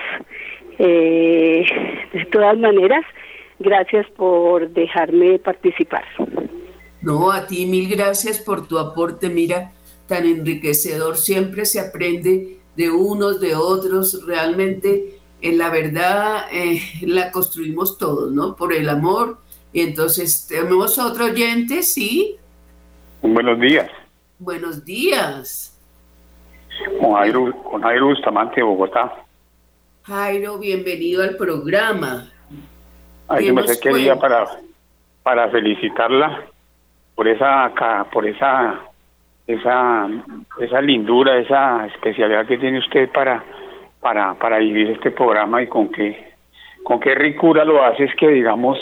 Eh, 0.80 1.66
de 2.14 2.26
todas 2.26 2.58
maneras, 2.58 3.04
gracias 3.60 4.06
por 4.12 4.70
dejarme 4.70 5.40
participar. 5.40 6.04
No, 7.02 7.32
a 7.32 7.48
ti 7.48 7.66
mil 7.66 7.90
gracias 7.90 8.40
por 8.40 8.68
tu 8.68 8.78
aporte, 8.78 9.30
mira, 9.30 9.72
tan 10.08 10.26
enriquecedor. 10.26 11.18
Siempre 11.18 11.66
se 11.66 11.80
aprende 11.80 12.58
de 12.76 12.92
unos, 12.92 13.40
de 13.40 13.56
otros. 13.56 14.26
Realmente, 14.26 15.17
en 15.42 15.58
la 15.58 15.70
verdad, 15.70 16.46
eh, 16.52 16.82
la 17.02 17.32
construimos 17.32 17.98
todos, 17.98 18.32
¿no? 18.32 18.56
Por 18.56 18.74
el 18.74 18.90
amor. 18.90 19.38
Y 19.72 19.82
entonces, 19.82 20.48
tenemos 20.48 20.98
otro 20.98 21.26
oyente, 21.26 21.84
¿sí? 21.84 22.38
Buenos 23.22 23.60
días. 23.60 23.90
Buenos 24.40 24.84
días. 24.84 25.74
Con 27.00 27.14
Jairo, 27.14 27.52
con 27.64 27.82
Jairo 27.82 28.08
Bustamante 28.08 28.56
de 28.58 28.64
Bogotá. 28.64 29.14
Jairo, 30.04 30.58
bienvenido 30.58 31.24
al 31.24 31.36
programa. 31.36 32.32
Ay, 33.28 33.52
me 33.52 33.64
quería 33.80 34.16
para, 34.16 34.48
para 35.24 35.50
felicitarla 35.50 36.46
por 37.18 37.28
esa 37.28 37.74
por 38.14 38.28
esa 38.28 38.80
esa 39.48 40.08
esa 40.60 40.82
lindura, 40.82 41.40
esa 41.40 41.88
especialidad 41.88 42.46
que 42.46 42.60
tiene 42.60 42.80
usted 42.80 43.10
para 43.12 43.44
para 44.08 44.36
para 44.36 44.60
vivir 44.60 44.92
este 44.92 45.12
programa 45.12 45.62
y 45.62 45.68
con 45.68 45.90
qué 45.90 46.32
con 46.82 46.98
qué 47.02 47.14
ricura 47.14 47.66
lo 47.66 47.84
hace 47.84 48.06
es 48.06 48.16
que 48.16 48.30
digamos 48.30 48.80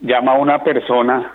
llama 0.00 0.32
a 0.32 0.38
una 0.38 0.62
persona 0.62 1.32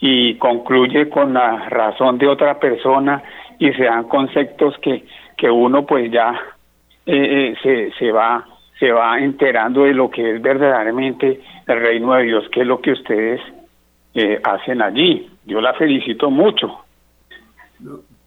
y 0.00 0.34
concluye 0.34 1.08
con 1.08 1.34
la 1.34 1.68
razón 1.68 2.18
de 2.18 2.26
otra 2.26 2.58
persona 2.58 3.22
y 3.60 3.72
se 3.74 3.84
dan 3.84 4.08
conceptos 4.08 4.76
que 4.78 5.04
que 5.36 5.48
uno 5.48 5.86
pues 5.86 6.10
ya 6.10 6.32
eh, 7.06 7.54
eh, 7.54 7.54
se, 7.62 7.92
se 7.96 8.10
va 8.10 8.44
se 8.80 8.90
va 8.90 9.20
enterando 9.20 9.84
de 9.84 9.94
lo 9.94 10.10
que 10.10 10.34
es 10.34 10.42
verdaderamente 10.42 11.40
el 11.68 11.80
reino 11.80 12.12
de 12.14 12.24
Dios, 12.24 12.44
que 12.50 12.62
es 12.62 12.66
lo 12.66 12.80
que 12.80 12.90
ustedes 12.90 13.40
eh, 14.14 14.38
hacen 14.42 14.82
allí. 14.82 15.30
Yo 15.46 15.62
la 15.62 15.72
felicito 15.74 16.30
mucho. 16.30 16.84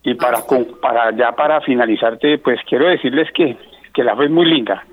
Y 0.01 0.15
para, 0.15 0.39
para 0.81 1.12
ya 1.12 1.33
para 1.33 1.62
finalizarte, 1.62 2.39
pues 2.39 2.59
quiero 2.67 2.88
decirles 2.88 3.29
que, 3.31 3.57
que 3.93 4.04
la 4.04 4.15
fe 4.15 4.25
es 4.25 4.32
muy 4.32 4.45
linda, 4.45 4.84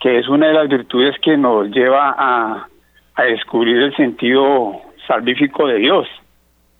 que 0.00 0.18
es 0.18 0.28
una 0.28 0.48
de 0.48 0.54
las 0.54 0.68
virtudes 0.68 1.16
que 1.20 1.36
nos 1.36 1.68
lleva 1.70 2.14
a, 2.16 2.68
a 3.14 3.22
descubrir 3.24 3.78
el 3.78 3.96
sentido 3.96 4.80
salvífico 5.06 5.66
de 5.66 5.78
Dios. 5.78 6.06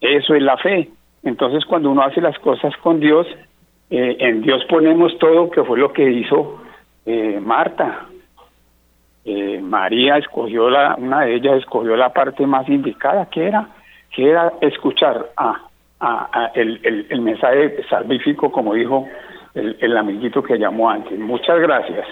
Eso 0.01 0.35
es 0.35 0.43
la 0.43 0.57
fe. 0.59 0.89
Entonces, 1.23 1.65
cuando 1.65 1.91
uno 1.91 2.03
hace 2.03 2.21
las 2.21 2.39
cosas 2.39 2.77
con 2.79 3.01
Dios, 3.01 3.27
eh, 3.91 4.17
en 4.21 4.43
Dios 4.43 4.65
ponemos 4.69 5.17
todo, 5.19 5.51
que 5.51 5.63
fue 5.63 5.79
lo 5.79 5.93
que 5.93 6.11
hizo 6.11 6.61
eh, 7.07 7.41
Marta. 7.41 8.07
Eh, 9.25 9.61
María 9.63 10.19
escogió 10.19 10.69
la, 10.69 10.97
una 10.99 11.23
de 11.23 11.37
ellas 11.37 11.59
escogió 11.59 11.97
la 11.97 12.13
parte 12.13 12.47
más 12.47 12.69
indicada, 12.69 13.27
que 13.31 13.47
era, 13.47 13.69
que 14.15 14.29
era 14.29 14.53
escuchar 14.61 15.31
a, 15.37 15.63
a, 16.01 16.51
el, 16.55 17.07
el, 17.09 17.21
mensaje 17.23 17.83
salvífico, 17.89 18.53
como 18.53 18.75
dijo 18.75 19.09
el, 19.55 19.77
el 19.81 19.97
amiguito 19.97 20.43
que 20.43 20.59
llamó 20.59 20.91
antes. 20.91 21.19
Muchas 21.19 21.59
gracias. 21.61 22.07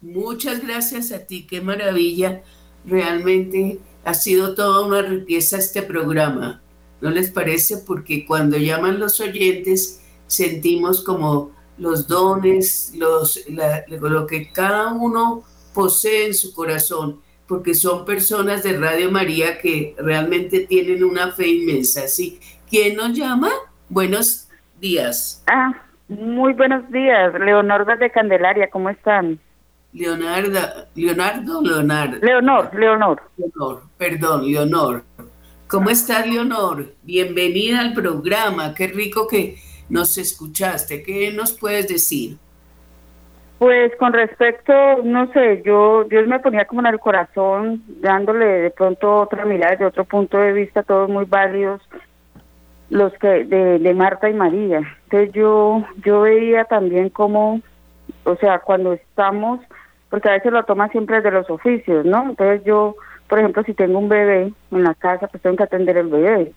Muchas 0.00 0.64
gracias 0.64 1.12
a 1.12 1.26
ti, 1.26 1.46
qué 1.46 1.60
maravilla. 1.60 2.42
Realmente 2.84 3.78
ha 4.04 4.14
sido 4.14 4.54
toda 4.54 4.86
una 4.86 5.02
riqueza 5.02 5.58
este 5.58 5.82
programa. 5.82 6.62
¿No 7.00 7.10
les 7.10 7.30
parece? 7.30 7.78
Porque 7.78 8.24
cuando 8.24 8.56
llaman 8.56 8.98
los 8.98 9.20
oyentes, 9.20 10.02
sentimos 10.26 11.02
como 11.02 11.50
los 11.78 12.06
dones, 12.06 12.92
los, 12.96 13.44
lo 13.48 14.26
que 14.26 14.50
cada 14.50 14.92
uno 14.92 15.44
posee 15.74 16.26
en 16.26 16.34
su 16.34 16.54
corazón, 16.54 17.20
porque 17.46 17.74
son 17.74 18.04
personas 18.04 18.62
de 18.62 18.78
Radio 18.78 19.10
María 19.10 19.58
que 19.58 19.94
realmente 19.98 20.60
tienen 20.60 21.04
una 21.04 21.32
fe 21.32 21.48
inmensa. 21.48 22.08
¿sí? 22.08 22.40
¿Quién 22.68 22.96
nos 22.96 23.12
llama? 23.12 23.50
Buenos 23.88 24.48
días. 24.80 25.42
Ah, 25.46 25.85
muy 26.08 26.52
buenos 26.52 26.90
días, 26.90 27.34
Leonor 27.34 27.98
de 27.98 28.10
Candelaria, 28.10 28.68
¿cómo 28.70 28.90
están? 28.90 29.38
Leonardo, 29.92 30.58
Leonardo, 30.94 31.62
Leonardo. 31.62 32.18
Leonor, 32.20 32.74
Leonor. 32.74 33.22
Leonor, 33.36 33.82
perdón, 33.96 34.46
Leonor. 34.46 35.02
¿Cómo 35.68 35.90
estás, 35.90 36.26
Leonor? 36.26 36.92
Bienvenida 37.02 37.80
al 37.80 37.94
programa. 37.94 38.74
Qué 38.74 38.86
rico 38.88 39.26
que 39.26 39.56
nos 39.88 40.18
escuchaste. 40.18 41.02
¿Qué 41.02 41.32
nos 41.32 41.52
puedes 41.52 41.88
decir? 41.88 42.36
Pues 43.58 43.90
con 43.96 44.12
respecto, 44.12 44.72
no 45.02 45.32
sé, 45.32 45.62
yo 45.64 46.04
Dios 46.04 46.26
me 46.26 46.38
ponía 46.40 46.66
como 46.66 46.82
en 46.82 46.88
el 46.88 47.00
corazón, 47.00 47.82
dándole 47.86 48.44
de 48.44 48.70
pronto 48.70 49.22
otra 49.22 49.46
mirada, 49.46 49.76
de 49.76 49.86
otro 49.86 50.04
punto 50.04 50.36
de 50.36 50.52
vista, 50.52 50.82
todos 50.82 51.08
muy 51.08 51.24
válidos, 51.24 51.80
los 52.90 53.12
que 53.14 53.44
de, 53.44 53.78
de 53.78 53.94
Marta 53.94 54.28
y 54.28 54.34
María. 54.34 54.80
Entonces 55.04 55.32
yo 55.32 55.84
yo 56.04 56.22
veía 56.22 56.64
también 56.64 57.10
como, 57.10 57.60
o 58.24 58.36
sea, 58.36 58.60
cuando 58.60 58.92
estamos, 58.92 59.60
porque 60.10 60.28
a 60.28 60.32
veces 60.32 60.52
lo 60.52 60.64
toma 60.64 60.88
siempre 60.88 61.20
de 61.20 61.30
los 61.30 61.48
oficios, 61.50 62.04
¿no? 62.04 62.30
Entonces 62.30 62.62
yo, 62.64 62.96
por 63.28 63.38
ejemplo, 63.38 63.62
si 63.64 63.74
tengo 63.74 63.98
un 63.98 64.08
bebé 64.08 64.52
en 64.70 64.82
la 64.82 64.94
casa, 64.94 65.26
pues 65.28 65.42
tengo 65.42 65.56
que 65.56 65.64
atender 65.64 65.96
el 65.96 66.08
bebé 66.08 66.52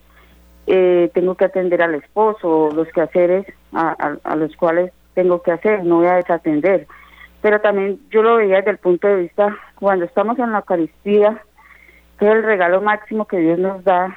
eh, 0.72 1.10
tengo 1.16 1.34
que 1.34 1.46
atender 1.46 1.82
al 1.82 1.96
esposo, 1.96 2.70
los 2.76 2.88
quehaceres 2.90 3.44
a, 3.74 4.18
a, 4.24 4.36
los 4.36 4.56
cuales 4.56 4.92
tengo 5.16 5.42
que 5.42 5.52
hacer, 5.52 5.84
no 5.84 5.98
voy 5.98 6.06
a 6.06 6.18
desatender. 6.18 6.86
Pero 7.42 7.60
también 7.60 8.00
yo 8.12 8.22
lo 8.22 8.36
veía 8.36 8.58
desde 8.58 8.72
el 8.72 8.78
punto 8.78 9.08
de 9.08 9.16
vista, 9.16 9.58
cuando 9.80 10.06
estamos 10.06 10.38
en 10.38 10.52
la 10.52 10.60
Eucaristía, 10.60 11.42
que 12.20 12.28
es 12.28 12.32
el 12.32 12.44
regalo 12.44 12.82
máximo 12.82 13.26
que 13.26 13.40
Dios 13.40 13.58
nos 13.58 13.84
da, 13.84 14.16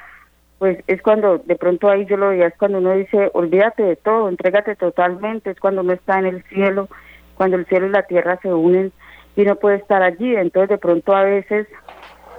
pues 0.63 0.81
es 0.87 1.01
cuando, 1.01 1.39
de 1.39 1.57
pronto 1.57 1.89
ahí 1.89 2.05
yo 2.05 2.15
lo 2.15 2.29
veía, 2.29 2.47
es 2.47 2.57
cuando 2.57 2.77
uno 2.77 2.93
dice, 2.93 3.29
olvídate 3.33 3.83
de 3.83 3.97
todo, 3.97 4.29
entrégate 4.29 4.77
totalmente, 4.77 5.51
es 5.51 5.59
cuando 5.59 5.81
uno 5.81 5.91
está 5.91 6.19
en 6.19 6.25
el 6.25 6.43
cielo, 6.43 6.87
cuando 7.35 7.57
el 7.57 7.65
cielo 7.65 7.87
y 7.87 7.89
la 7.89 8.03
tierra 8.03 8.39
se 8.41 8.47
unen 8.47 8.93
y 9.35 9.43
no 9.43 9.57
puede 9.57 9.75
estar 9.75 10.01
allí. 10.01 10.37
Entonces 10.37 10.69
de 10.69 10.77
pronto 10.77 11.13
a 11.13 11.23
veces 11.23 11.67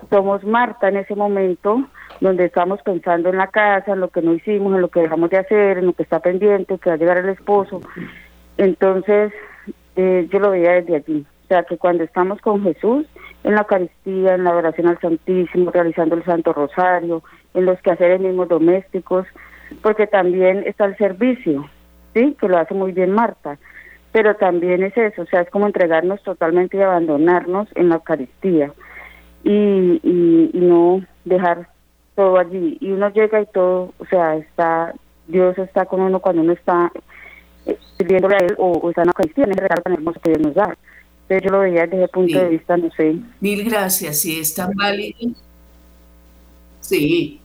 somos 0.08 0.42
Marta 0.42 0.88
en 0.88 0.96
ese 0.96 1.14
momento 1.14 1.86
donde 2.22 2.46
estamos 2.46 2.80
pensando 2.80 3.28
en 3.28 3.36
la 3.36 3.48
casa, 3.48 3.92
en 3.92 4.00
lo 4.00 4.08
que 4.08 4.22
no 4.22 4.32
hicimos, 4.32 4.74
en 4.74 4.80
lo 4.80 4.88
que 4.88 5.00
dejamos 5.00 5.28
de 5.28 5.40
hacer, 5.40 5.76
en 5.76 5.84
lo 5.84 5.92
que 5.92 6.04
está 6.04 6.20
pendiente, 6.20 6.78
que 6.78 6.88
va 6.88 6.94
a 6.94 6.98
llegar 6.98 7.18
el 7.18 7.28
esposo. 7.28 7.82
Entonces 8.56 9.34
eh, 9.96 10.26
yo 10.32 10.38
lo 10.38 10.52
veía 10.52 10.80
desde 10.80 10.96
allí. 10.96 11.26
O 11.54 11.56
sea, 11.56 11.62
que 11.62 11.78
cuando 11.78 12.02
estamos 12.02 12.40
con 12.40 12.64
Jesús, 12.64 13.06
en 13.44 13.54
la 13.54 13.60
Eucaristía, 13.60 14.34
en 14.34 14.42
la 14.42 14.56
oración 14.56 14.88
al 14.88 14.98
Santísimo, 14.98 15.70
realizando 15.70 16.16
el 16.16 16.24
Santo 16.24 16.52
Rosario, 16.52 17.22
en 17.54 17.64
los 17.64 17.80
quehaceres 17.80 18.20
mismos 18.20 18.48
domésticos, 18.48 19.24
porque 19.80 20.08
también 20.08 20.64
está 20.66 20.86
el 20.86 20.96
servicio, 20.96 21.70
¿sí? 22.12 22.36
Que 22.40 22.48
lo 22.48 22.58
hace 22.58 22.74
muy 22.74 22.90
bien 22.90 23.12
Marta. 23.12 23.56
Pero 24.10 24.34
también 24.34 24.82
es 24.82 24.96
eso, 24.96 25.22
o 25.22 25.26
sea, 25.26 25.42
es 25.42 25.50
como 25.50 25.66
entregarnos 25.66 26.20
totalmente 26.24 26.76
y 26.76 26.80
abandonarnos 26.80 27.68
en 27.76 27.88
la 27.88 27.96
Eucaristía 27.96 28.72
y, 29.44 30.00
no 30.52 31.04
dejar 31.24 31.68
todo 32.16 32.36
allí. 32.36 32.78
Y 32.80 32.90
uno 32.90 33.10
llega 33.10 33.40
y 33.40 33.46
todo, 33.46 33.92
o 33.98 34.06
sea, 34.06 34.34
está, 34.34 34.92
Dios 35.28 35.56
está 35.58 35.86
con 35.86 36.00
uno 36.00 36.18
cuando 36.18 36.42
uno 36.42 36.52
está 36.52 36.90
eh, 37.66 37.78
a 38.00 38.36
Él 38.38 38.54
o, 38.58 38.90
está 38.90 39.02
en 39.02 39.06
la 39.06 39.10
Eucaristía, 39.10 39.44
en 39.44 39.50
el 39.50 39.56
regalo 39.56 39.82
tan 39.82 39.92
hermoso 39.92 40.20
que 40.20 40.30
Dios 40.30 40.42
nos 40.42 40.54
da. 40.54 40.76
Pero 41.26 41.44
yo 41.44 41.50
lo 41.50 41.60
veía 41.60 41.86
desde 41.86 42.04
ese 42.04 42.08
punto 42.08 42.38
de 42.38 42.48
vista, 42.48 42.76
no 42.76 42.90
sé. 42.96 43.16
Mil 43.40 43.64
gracias, 43.64 44.20
sí, 44.20 44.38
es 44.38 44.54
tan 44.54 44.72
válido. 44.74 45.30
Sí, 46.80 47.40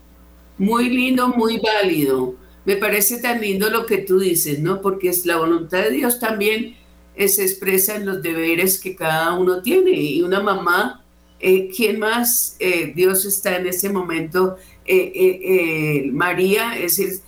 muy 0.58 0.90
lindo, 0.90 1.30
muy 1.30 1.60
válido. 1.60 2.36
Me 2.66 2.76
parece 2.76 3.22
tan 3.22 3.40
lindo 3.40 3.70
lo 3.70 3.86
que 3.86 4.00
tú 4.00 4.20
dices, 4.20 4.60
¿no? 4.60 4.82
Porque 4.82 5.10
es 5.10 5.26
la 5.26 5.38
voluntad 5.38 5.84
de 5.84 5.92
Dios 5.92 6.20
también 6.20 6.76
se 7.28 7.44
expresa 7.44 7.96
en 7.96 8.06
los 8.06 8.22
deberes 8.22 8.80
que 8.80 8.96
cada 8.96 9.34
uno 9.34 9.62
tiene. 9.62 9.92
Y 9.92 10.22
una 10.22 10.40
mamá, 10.40 11.04
eh, 11.40 11.70
¿quién 11.76 12.00
más? 12.00 12.56
Eh, 12.60 12.94
Dios 12.96 13.26
está 13.26 13.58
en 13.58 13.68
ese 13.68 13.90
momento. 13.90 14.56
Eh, 14.86 16.10
María, 16.14 16.78
es 16.78 16.98
decir, 16.98 17.22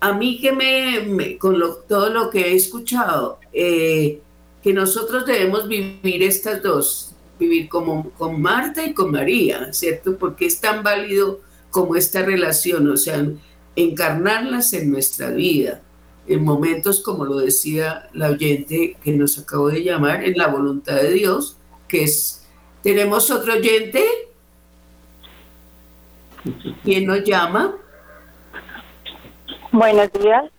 a 0.00 0.12
mí 0.12 0.40
que 0.40 0.52
me, 0.52 1.36
con 1.38 1.60
todo 1.88 2.10
lo 2.10 2.30
que 2.30 2.52
he 2.52 2.54
escuchado, 2.54 3.40
que 4.64 4.72
nosotros 4.72 5.26
debemos 5.26 5.68
vivir 5.68 6.22
estas 6.22 6.62
dos, 6.62 7.14
vivir 7.38 7.68
como 7.68 8.08
con 8.12 8.40
Marta 8.40 8.82
y 8.82 8.94
con 8.94 9.10
María, 9.10 9.74
¿cierto? 9.74 10.16
Porque 10.16 10.46
es 10.46 10.58
tan 10.58 10.82
válido 10.82 11.40
como 11.68 11.96
esta 11.96 12.22
relación, 12.22 12.88
o 12.90 12.96
sea, 12.96 13.26
encarnarlas 13.76 14.72
en 14.72 14.90
nuestra 14.90 15.28
vida, 15.28 15.82
en 16.26 16.42
momentos 16.42 17.02
como 17.02 17.26
lo 17.26 17.36
decía 17.36 18.08
la 18.14 18.30
oyente 18.30 18.96
que 19.04 19.12
nos 19.12 19.38
acabó 19.38 19.68
de 19.68 19.84
llamar, 19.84 20.24
en 20.24 20.38
la 20.38 20.46
voluntad 20.46 20.96
de 20.96 21.12
Dios, 21.12 21.58
que 21.86 22.04
es, 22.04 22.46
tenemos 22.82 23.30
otro 23.30 23.52
oyente, 23.52 24.02
¿quién 26.82 27.04
nos 27.04 27.22
llama? 27.22 27.76
Buenos 29.70 30.10
días. 30.10 30.50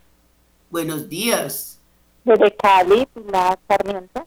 Buenos 0.69 1.09
días. 1.09 1.74
Desde 2.25 2.55
Cali, 2.55 3.07
la 3.31 3.57
Sarmiento. 3.67 4.25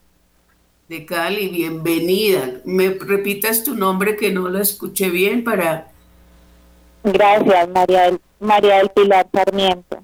De 0.88 1.04
Cali, 1.04 1.48
bienvenida. 1.48 2.60
¿Me 2.64 2.90
repitas 2.90 3.64
tu 3.64 3.74
nombre 3.74 4.16
que 4.16 4.30
no 4.30 4.48
lo 4.48 4.60
escuché 4.60 5.10
bien 5.10 5.42
para... 5.42 5.88
Gracias, 7.02 7.68
María 7.70 8.02
del, 8.02 8.20
María 8.38 8.76
del 8.78 8.90
Pilar 8.90 9.26
Sarmiento. 9.32 9.98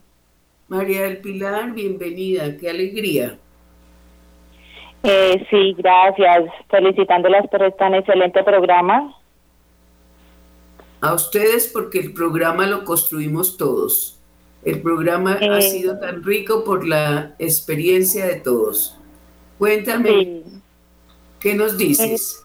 María 0.67 1.03
del 1.03 1.19
Pilar, 1.19 1.71
bienvenida, 1.71 2.57
qué 2.57 2.69
alegría. 2.69 3.39
Eh, 5.05 5.47
sí, 5.49 5.75
gracias. 5.79 6.51
Felicitándolas 6.69 7.47
por 7.47 7.63
este 7.63 7.79
tan 7.79 7.95
excelente 7.95 8.43
programa. 8.43 9.15
A 11.01 11.15
ustedes 11.15 11.71
porque 11.73 12.01
el 12.01 12.13
programa 12.13 12.67
lo 12.67 12.85
construimos 12.85 13.57
todos. 13.57 14.14
El 14.65 14.81
programa 14.81 15.39
ha 15.41 15.61
sido 15.61 15.99
tan 15.99 16.23
rico 16.23 16.65
por 16.65 16.87
la 16.87 17.35
experiencia 17.39 18.27
de 18.27 18.41
todos. 18.41 18.99
Cuéntame, 19.59 20.43
¿qué 21.41 21.55
nos 21.55 21.77
dices? 21.77 22.45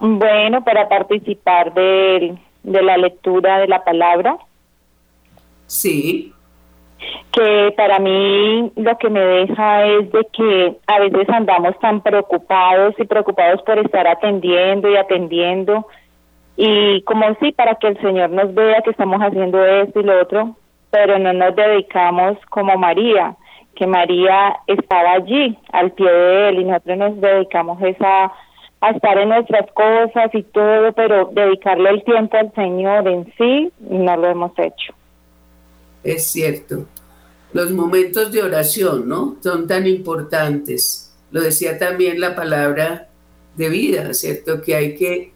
Eh, 0.00 0.06
bueno, 0.06 0.64
para 0.64 0.88
participar 0.88 1.72
de, 1.74 2.36
de 2.62 2.82
la 2.82 2.96
lectura 2.96 3.58
de 3.60 3.68
la 3.68 3.84
palabra. 3.84 4.36
Sí. 5.66 6.32
Que 7.32 7.72
para 7.76 7.98
mí 7.98 8.72
lo 8.76 8.98
que 8.98 9.08
me 9.08 9.20
deja 9.20 9.86
es 9.86 10.10
de 10.10 10.26
que 10.32 10.76
a 10.86 10.98
veces 10.98 11.28
andamos 11.28 11.78
tan 11.78 12.00
preocupados 12.02 12.94
y 12.98 13.04
preocupados 13.04 13.62
por 13.62 13.78
estar 13.78 14.06
atendiendo 14.06 14.90
y 14.90 14.96
atendiendo 14.96 15.86
y 16.62 17.00
como 17.02 17.24
sí, 17.40 17.52
para 17.52 17.76
que 17.76 17.88
el 17.88 18.00
Señor 18.02 18.28
nos 18.28 18.52
vea 18.52 18.82
que 18.82 18.90
estamos 18.90 19.18
haciendo 19.20 19.64
esto 19.64 20.00
y 20.00 20.02
lo 20.02 20.20
otro, 20.20 20.56
pero 20.90 21.18
no 21.18 21.32
nos 21.32 21.54
dedicamos 21.54 22.38
como 22.50 22.76
María, 22.76 23.36
que 23.76 23.86
María 23.86 24.56
estaba 24.66 25.12
allí 25.12 25.56
al 25.72 25.92
pie 25.92 26.10
de 26.10 26.48
él 26.48 26.60
y 26.60 26.64
nosotros 26.64 26.98
nos 26.98 27.20
dedicamos 27.20 27.80
esa 27.82 28.32
a 28.82 28.90
estar 28.90 29.18
en 29.18 29.28
nuestras 29.28 29.70
cosas 29.72 30.34
y 30.34 30.42
todo, 30.42 30.92
pero 30.92 31.30
dedicarle 31.32 31.90
el 31.90 32.04
tiempo 32.04 32.36
al 32.36 32.52
Señor 32.54 33.06
en 33.08 33.32
sí 33.36 33.70
no 33.78 34.16
lo 34.16 34.28
hemos 34.28 34.52
hecho. 34.58 34.94
Es 36.02 36.26
cierto. 36.28 36.86
Los 37.52 37.72
momentos 37.72 38.32
de 38.32 38.42
oración, 38.42 39.08
¿no? 39.08 39.36
Son 39.42 39.66
tan 39.66 39.86
importantes. 39.86 41.14
Lo 41.30 41.42
decía 41.42 41.78
también 41.78 42.20
la 42.20 42.34
palabra 42.34 43.08
de 43.56 43.68
vida, 43.68 44.14
¿cierto? 44.14 44.62
Que 44.62 44.74
hay 44.74 44.94
que 44.96 45.32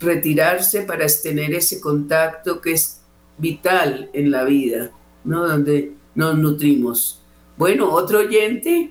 retirarse 0.00 0.82
para 0.82 1.06
tener 1.22 1.54
ese 1.54 1.80
contacto 1.80 2.60
que 2.60 2.72
es 2.72 3.00
vital 3.36 4.10
en 4.12 4.30
la 4.30 4.44
vida. 4.44 4.90
¿No? 5.28 5.46
Donde 5.46 5.92
nos 6.14 6.36
nutrimos. 6.36 7.22
Bueno, 7.56 7.90
otro 7.92 8.20
oyente. 8.20 8.90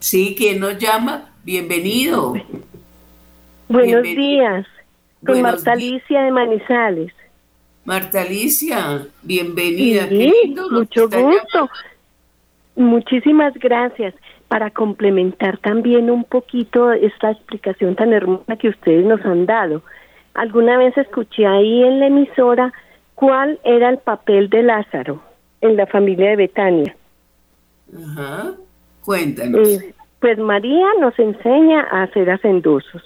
Sí, 0.00 0.34
¿quién 0.36 0.60
nos 0.60 0.78
llama? 0.78 1.30
Bienvenido. 1.44 2.34
Buenos 3.68 4.02
días, 4.02 4.66
con 5.24 5.40
Marta 5.42 5.72
Alicia 5.72 6.22
de 6.22 6.32
Manizales. 6.32 7.12
Marta 7.84 8.22
Alicia, 8.22 9.06
bienvenida. 9.22 10.08
mucho 10.70 11.08
gusto. 11.08 11.70
Muchísimas 12.74 13.54
gracias. 13.54 14.14
Para 14.48 14.70
complementar 14.70 15.58
también 15.58 16.10
un 16.10 16.24
poquito 16.24 16.90
esta 16.90 17.30
explicación 17.30 17.94
tan 17.94 18.12
hermosa 18.12 18.56
que 18.56 18.70
ustedes 18.70 19.04
nos 19.04 19.24
han 19.24 19.46
dado. 19.46 19.82
Alguna 20.34 20.76
vez 20.78 20.96
escuché 20.98 21.46
ahí 21.46 21.84
en 21.84 22.00
la 22.00 22.08
emisora 22.08 22.72
¿Cuál 23.20 23.60
era 23.64 23.90
el 23.90 23.98
papel 23.98 24.48
de 24.48 24.62
Lázaro 24.62 25.22
en 25.60 25.76
la 25.76 25.86
familia 25.86 26.30
de 26.30 26.36
Betania? 26.36 26.96
Ajá, 27.94 28.52
cuéntanos. 29.04 29.68
Eh, 29.68 29.94
pues 30.20 30.38
María 30.38 30.86
nos 31.00 31.18
enseña 31.18 31.82
a 31.82 32.06
ser 32.14 32.30
hacendosos. 32.30 33.02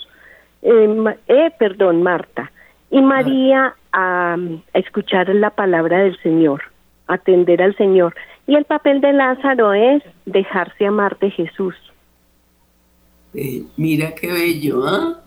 Eh, 0.62 1.16
eh 1.26 1.50
perdón, 1.58 2.04
Marta. 2.04 2.52
Y 2.92 3.02
María 3.02 3.74
a, 3.92 4.36
escuchar 4.72 5.34
la 5.34 5.50
palabra 5.50 6.04
del 6.04 6.16
Señor, 6.22 6.62
atender 7.08 7.60
al 7.60 7.76
Señor. 7.76 8.14
Y 8.46 8.54
el 8.54 8.66
papel 8.66 9.00
de 9.00 9.14
Lázaro 9.14 9.72
es 9.72 10.00
dejarse 10.26 10.86
amar 10.86 11.18
de 11.18 11.32
Jesús. 11.32 11.74
Eh, 13.34 13.64
mira 13.76 14.14
qué 14.14 14.32
bello, 14.32 14.86
¿ah? 14.86 15.20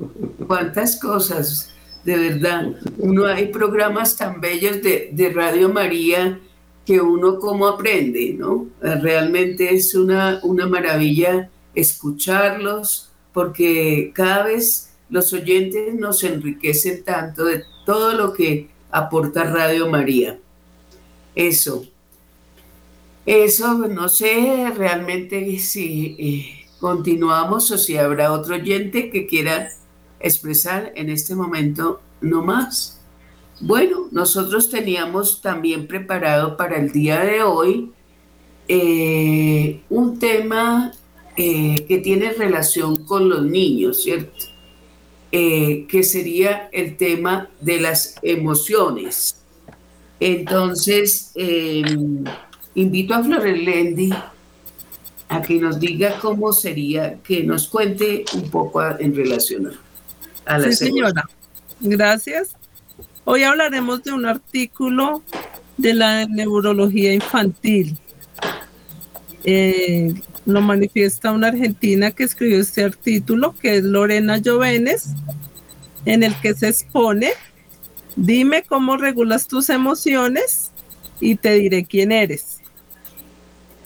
Cuántas 0.47 0.97
cosas 0.97 1.76
de 2.03 2.17
verdad. 2.17 2.73
Uno 2.97 3.25
hay 3.25 3.47
programas 3.47 4.15
tan 4.15 4.39
bellos 4.39 4.81
de, 4.81 5.31
Radio 5.33 5.69
María 5.69 6.39
que 6.85 7.01
uno 7.01 7.39
como 7.39 7.67
aprende, 7.67 8.33
¿no? 8.37 8.67
Realmente 8.81 9.73
es 9.73 9.93
una, 9.93 10.39
una 10.43 10.67
maravilla 10.67 11.49
escucharlos 11.75 13.11
porque 13.33 14.11
cada 14.15 14.45
vez 14.45 14.93
los 15.09 15.31
oyentes 15.33 15.93
nos 15.93 16.23
enriquecen 16.23 17.03
tanto 17.03 17.45
de 17.45 17.63
todo 17.85 18.13
lo 18.13 18.33
que 18.33 18.69
aporta 18.91 19.43
Radio 19.43 19.89
María. 19.89 20.39
Eso. 21.35 21.85
Eso, 23.25 23.77
no 23.89 24.09
sé 24.09 24.71
realmente 24.75 25.59
si 25.59 26.15
eh, 26.17 26.65
continuamos 26.79 27.69
o 27.71 27.77
si 27.77 27.97
habrá 27.97 28.31
otro 28.31 28.55
oyente 28.55 29.09
que 29.09 29.27
quiera 29.27 29.69
expresar 30.20 30.91
en 30.95 31.09
este 31.09 31.36
momento 31.36 32.01
no 32.22 32.41
más. 32.41 32.99
Bueno, 33.59 34.07
nosotros 34.11 34.70
teníamos 34.70 35.41
también 35.41 35.88
preparado 35.88 36.57
para 36.57 36.78
el 36.78 36.91
día 36.91 37.22
de 37.22 37.41
hoy 37.41 37.91
eh, 38.68 39.82
un 39.89 40.20
tema 40.20 40.91
eh, 41.36 41.86
que 41.88 41.99
tiene 41.99 42.34
relación 42.34 43.03
con 43.05 43.30
los 43.30 43.43
niños, 43.43 44.03
¿cierto? 44.03 44.45
Eh, 45.32 45.86
que 45.88 46.03
sería 46.03 46.70
el 46.72 46.97
tema 46.97 47.49
de 47.61 47.80
las 47.80 48.15
emociones. 48.22 49.41
Entonces, 50.20 51.32
invito 52.74 53.13
a 53.13 53.24
Florelendi 53.24 54.11
a 55.30 55.41
que 55.41 55.55
nos 55.55 55.80
diga 55.80 56.20
cómo 56.20 56.53
sería, 56.53 57.20
que 57.22 57.43
nos 57.43 57.68
cuente 57.68 58.26
un 58.34 58.49
poco 58.49 58.82
en 58.99 59.15
relación 59.15 59.68
a, 59.68 59.86
la 60.47 60.63
Sí, 60.71 60.73
señora. 60.73 61.25
Gracias. 61.79 62.55
Hoy 63.25 63.43
hablaremos 63.43 64.03
de 64.03 64.13
un 64.13 64.25
artículo 64.25 65.21
de 65.77 65.93
la 65.93 66.25
neurología 66.25 67.13
infantil. 67.13 67.97
Eh, 69.43 70.13
lo 70.45 70.61
manifiesta 70.61 71.33
una 71.33 71.49
argentina 71.49 72.11
que 72.11 72.23
escribió 72.23 72.59
este 72.59 72.83
artículo, 72.83 73.53
que 73.61 73.77
es 73.77 73.83
Lorena 73.83 74.37
Llovenes, 74.37 75.09
en 76.05 76.23
el 76.23 76.33
que 76.35 76.53
se 76.53 76.69
expone, 76.69 77.31
dime 78.15 78.63
cómo 78.63 78.95
regulas 78.95 79.47
tus 79.47 79.69
emociones 79.69 80.71
y 81.19 81.35
te 81.35 81.53
diré 81.55 81.83
quién 81.83 82.13
eres. 82.13 82.56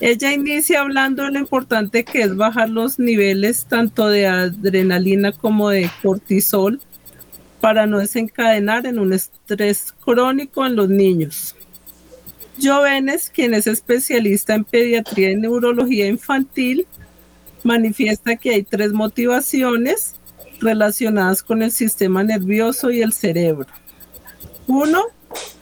Ella 0.02 0.34
inicia 0.34 0.82
hablando 0.82 1.24
de 1.24 1.32
lo 1.32 1.38
importante 1.38 2.04
que 2.04 2.24
es 2.24 2.36
bajar 2.36 2.70
los 2.70 2.98
niveles 2.98 3.66
tanto 3.66 4.08
de 4.08 4.26
adrenalina 4.26 5.32
como 5.32 5.70
de 5.70 5.92
cortisol 6.02 6.82
para 7.60 7.86
no 7.86 8.00
desencadenar 8.00 8.88
en 8.88 8.98
un 8.98 9.14
estrés 9.14 9.94
crónico 10.04 10.66
en 10.66 10.76
los 10.76 10.90
niños. 10.90 11.56
Jovenes, 12.60 13.30
quien 13.32 13.54
es 13.54 13.68
especialista 13.68 14.56
en 14.56 14.64
pediatría 14.64 15.32
y 15.32 15.36
neurología 15.36 16.08
infantil, 16.08 16.88
manifiesta 17.64 18.36
que 18.38 18.56
hay 18.56 18.64
tres 18.64 18.94
motivaciones 18.94 20.16
relacionadas 20.60 21.44
con 21.44 21.62
el 21.62 21.72
sistema 21.72 22.24
nervioso 22.24 22.90
y 22.90 23.04
el 23.04 23.14
cerebro. 23.14 23.68
Uno 24.66 25.04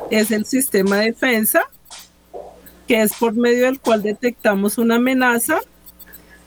es 0.10 0.32
el 0.32 0.46
sistema 0.46 1.00
de 1.00 1.08
defensa, 1.08 1.70
que 2.90 3.04
es 3.04 3.14
por 3.14 3.36
medio 3.36 3.66
del 3.66 3.80
cual 3.80 4.02
detectamos 4.02 4.80
una 4.80 4.96
amenaza 4.96 5.60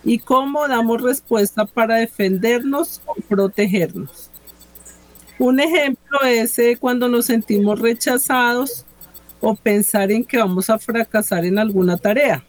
y 0.03 0.19
cómo 0.19 0.67
damos 0.67 1.01
respuesta 1.01 1.67
para 1.67 1.99
defendernos 1.99 3.01
o 3.07 3.15
protegernos. 3.15 4.29
Un 5.39 5.61
ejemplo 5.61 6.19
es 6.27 6.59
eh, 6.59 6.77
cuando 6.81 7.09
nos 7.09 7.27
sentimos 7.27 7.79
rechazados 7.79 8.85
o 9.41 9.55
pensar 9.55 10.11
en 10.11 10.25
que 10.25 10.39
vamos 10.39 10.69
a 10.69 10.81
fracasar 10.81 11.45
en 11.45 11.61
alguna 11.61 11.97
tarea. 11.97 12.45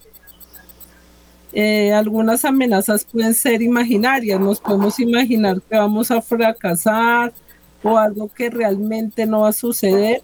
Eh, 1.52 1.92
algunas 1.92 2.44
amenazas 2.44 3.04
pueden 3.04 3.32
ser 3.32 3.62
imaginarias, 3.62 4.40
nos 4.40 4.58
podemos 4.58 4.98
imaginar 4.98 5.62
que 5.62 5.76
vamos 5.76 6.10
a 6.10 6.20
fracasar 6.20 7.32
o 7.80 7.96
algo 7.96 8.26
que 8.26 8.50
realmente 8.50 9.24
no 9.24 9.42
va 9.42 9.50
a 9.50 9.52
suceder. 9.52 10.20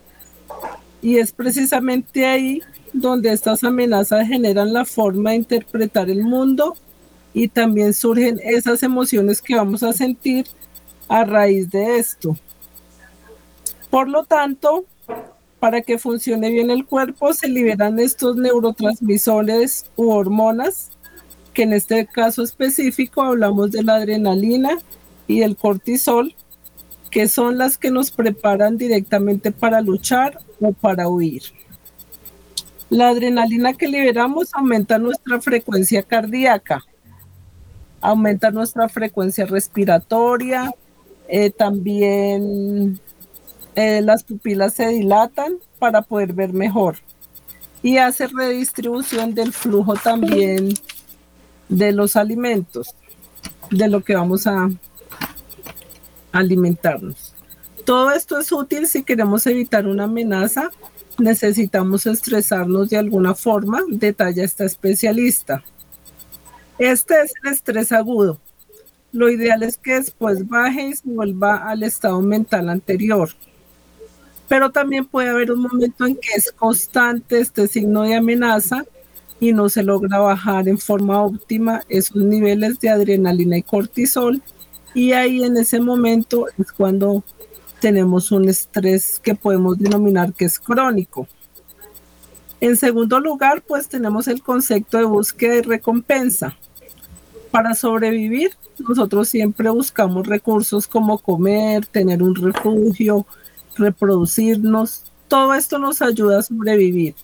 Y 1.00 1.18
es 1.18 1.30
precisamente 1.30 2.26
ahí 2.26 2.60
donde 2.92 3.32
estas 3.32 3.64
amenazas 3.64 4.26
generan 4.26 4.72
la 4.72 4.84
forma 4.84 5.30
de 5.30 5.36
interpretar 5.36 6.10
el 6.10 6.22
mundo 6.22 6.76
y 7.32 7.48
también 7.48 7.94
surgen 7.94 8.40
esas 8.42 8.82
emociones 8.82 9.40
que 9.40 9.54
vamos 9.54 9.82
a 9.82 9.92
sentir 9.92 10.46
a 11.08 11.24
raíz 11.24 11.70
de 11.70 11.98
esto. 11.98 12.36
Por 13.90 14.08
lo 14.08 14.24
tanto, 14.24 14.84
para 15.58 15.82
que 15.82 15.98
funcione 15.98 16.50
bien 16.50 16.70
el 16.70 16.86
cuerpo, 16.86 17.32
se 17.34 17.48
liberan 17.48 17.98
estos 17.98 18.36
neurotransmisores 18.36 19.86
u 19.96 20.10
hormonas, 20.10 20.90
que 21.52 21.64
en 21.64 21.72
este 21.72 22.06
caso 22.06 22.42
específico 22.42 23.22
hablamos 23.22 23.72
de 23.72 23.82
la 23.82 23.96
adrenalina 23.96 24.78
y 25.26 25.42
el 25.42 25.56
cortisol, 25.56 26.34
que 27.10 27.28
son 27.28 27.58
las 27.58 27.76
que 27.76 27.90
nos 27.90 28.10
preparan 28.10 28.78
directamente 28.78 29.50
para 29.50 29.80
luchar 29.80 30.38
o 30.60 30.72
para 30.72 31.08
huir. 31.08 31.42
La 32.90 33.10
adrenalina 33.10 33.74
que 33.74 33.86
liberamos 33.86 34.52
aumenta 34.52 34.98
nuestra 34.98 35.40
frecuencia 35.40 36.02
cardíaca, 36.02 36.84
aumenta 38.00 38.50
nuestra 38.50 38.88
frecuencia 38.88 39.46
respiratoria, 39.46 40.74
eh, 41.28 41.50
también 41.50 42.98
eh, 43.76 44.00
las 44.02 44.24
pupilas 44.24 44.74
se 44.74 44.88
dilatan 44.88 45.54
para 45.78 46.02
poder 46.02 46.32
ver 46.32 46.52
mejor 46.52 46.96
y 47.82 47.98
hace 47.98 48.26
redistribución 48.26 49.34
del 49.34 49.52
flujo 49.52 49.94
también 49.94 50.74
de 51.68 51.92
los 51.92 52.16
alimentos, 52.16 52.88
de 53.70 53.86
lo 53.86 54.02
que 54.02 54.16
vamos 54.16 54.48
a 54.48 54.68
alimentarnos. 56.32 57.34
Todo 57.84 58.12
esto 58.12 58.38
es 58.38 58.52
útil 58.52 58.86
si 58.86 59.02
queremos 59.02 59.46
evitar 59.46 59.86
una 59.86 60.04
amenaza, 60.04 60.70
necesitamos 61.18 62.06
estresarnos 62.06 62.90
de 62.90 62.98
alguna 62.98 63.34
forma, 63.34 63.82
detalla 63.88 64.44
esta 64.44 64.64
especialista. 64.64 65.62
Este 66.78 67.20
es 67.22 67.32
el 67.42 67.52
estrés 67.52 67.92
agudo. 67.92 68.38
Lo 69.12 69.28
ideal 69.28 69.62
es 69.62 69.76
que 69.76 69.94
después 69.94 70.48
baje 70.48 70.88
y 70.88 70.94
se 70.94 71.08
vuelva 71.08 71.68
al 71.68 71.82
estado 71.82 72.20
mental 72.20 72.68
anterior 72.68 73.30
pero 74.50 74.72
también 74.72 75.06
puede 75.06 75.28
haber 75.28 75.52
un 75.52 75.60
momento 75.60 76.04
en 76.04 76.16
que 76.16 76.30
es 76.34 76.50
constante 76.50 77.38
este 77.38 77.68
signo 77.68 78.02
de 78.02 78.16
amenaza 78.16 78.84
y 79.38 79.52
no 79.52 79.68
se 79.68 79.84
logra 79.84 80.18
bajar 80.18 80.66
en 80.66 80.76
forma 80.76 81.22
óptima 81.22 81.84
esos 81.88 82.16
niveles 82.16 82.80
de 82.80 82.88
adrenalina 82.88 83.58
y 83.58 83.62
cortisol 83.62 84.42
y 84.92 85.12
ahí 85.12 85.44
en 85.44 85.56
ese 85.56 85.78
momento 85.78 86.46
es 86.58 86.72
cuando 86.72 87.22
tenemos 87.80 88.30
un 88.30 88.48
estrés 88.48 89.18
que 89.18 89.34
podemos 89.34 89.78
denominar 89.78 90.32
que 90.32 90.44
es 90.44 90.58
crónico. 90.58 91.26
En 92.60 92.76
segundo 92.76 93.20
lugar, 93.20 93.62
pues 93.62 93.88
tenemos 93.88 94.28
el 94.28 94.42
concepto 94.42 94.98
de 94.98 95.04
búsqueda 95.04 95.56
y 95.56 95.62
recompensa. 95.62 96.56
Para 97.50 97.74
sobrevivir, 97.74 98.52
nosotros 98.78 99.28
siempre 99.28 99.70
buscamos 99.70 100.26
recursos 100.26 100.86
como 100.86 101.18
comer, 101.18 101.86
tener 101.86 102.22
un 102.22 102.34
refugio, 102.34 103.26
reproducirnos, 103.76 105.04
todo 105.26 105.54
esto 105.54 105.78
nos 105.78 106.02
ayuda 106.02 106.40
a 106.40 106.42
sobrevivir. 106.42 107.14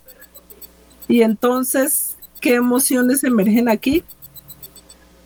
Y 1.07 1.21
entonces, 1.21 2.17
¿qué 2.41 2.55
emociones 2.55 3.23
emergen 3.23 3.69
aquí? 3.69 4.03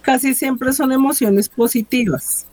Casi 0.02 0.34
siempre 0.34 0.74
son 0.74 0.92
emociones 0.92 1.48
positivas. 1.48 2.48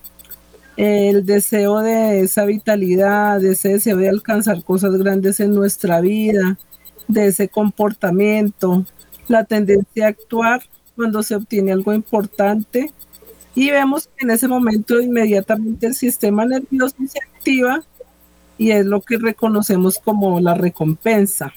El 0.79 1.27
deseo 1.27 1.81
de 1.81 2.21
esa 2.21 2.45
vitalidad, 2.45 3.41
de 3.41 3.51
ese 3.51 3.71
deseo 3.71 3.97
de 3.97 4.09
alcanzar 4.09 4.63
cosas 4.63 4.93
grandes 4.93 5.41
en 5.41 5.53
nuestra 5.53 6.01
vida, 6.01 6.57
de 7.09 7.27
ese 7.27 7.49
comportamiento, 7.49 8.87
la 9.27 9.43
tendencia 9.43 10.07
a 10.07 10.11
actuar 10.11 10.63
cuando 10.95 11.25
se 11.25 11.35
obtiene 11.35 11.73
algo 11.73 11.93
importante. 11.93 12.93
Y 13.57 13.71
vemos 13.71 14.07
que 14.07 14.25
en 14.25 14.31
ese 14.31 14.47
momento 14.47 15.01
inmediatamente 15.01 15.89
el 15.89 15.97
sistema 15.97 16.45
nervioso 16.45 16.95
se 17.09 17.19
activa 17.19 17.83
y 18.57 18.71
es 18.71 18.87
lo 18.87 19.01
que 19.01 19.19
reconocemos 19.19 19.99
como 19.99 20.39
la 20.39 20.55
recompensa. 20.55 21.53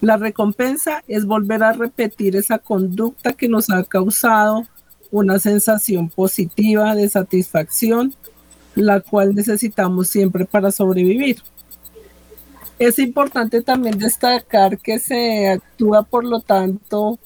La 0.00 0.16
recompensa 0.16 1.04
es 1.06 1.26
volver 1.26 1.62
a 1.62 1.74
repetir 1.74 2.34
esa 2.34 2.56
conducta 2.60 3.34
que 3.34 3.46
nos 3.46 3.68
ha 3.68 3.84
causado 3.84 4.66
una 5.10 5.38
sensación 5.38 6.08
positiva 6.08 6.94
de 6.94 7.08
satisfacción, 7.08 8.14
la 8.74 9.00
cual 9.00 9.34
necesitamos 9.34 10.08
siempre 10.08 10.44
para 10.44 10.70
sobrevivir. 10.70 11.42
Es 12.78 12.98
importante 12.98 13.62
también 13.62 13.98
destacar 13.98 14.78
que 14.78 14.98
se 14.98 15.48
actúa, 15.48 16.02
por 16.02 16.24
lo 16.24 16.40
tanto, 16.40 17.18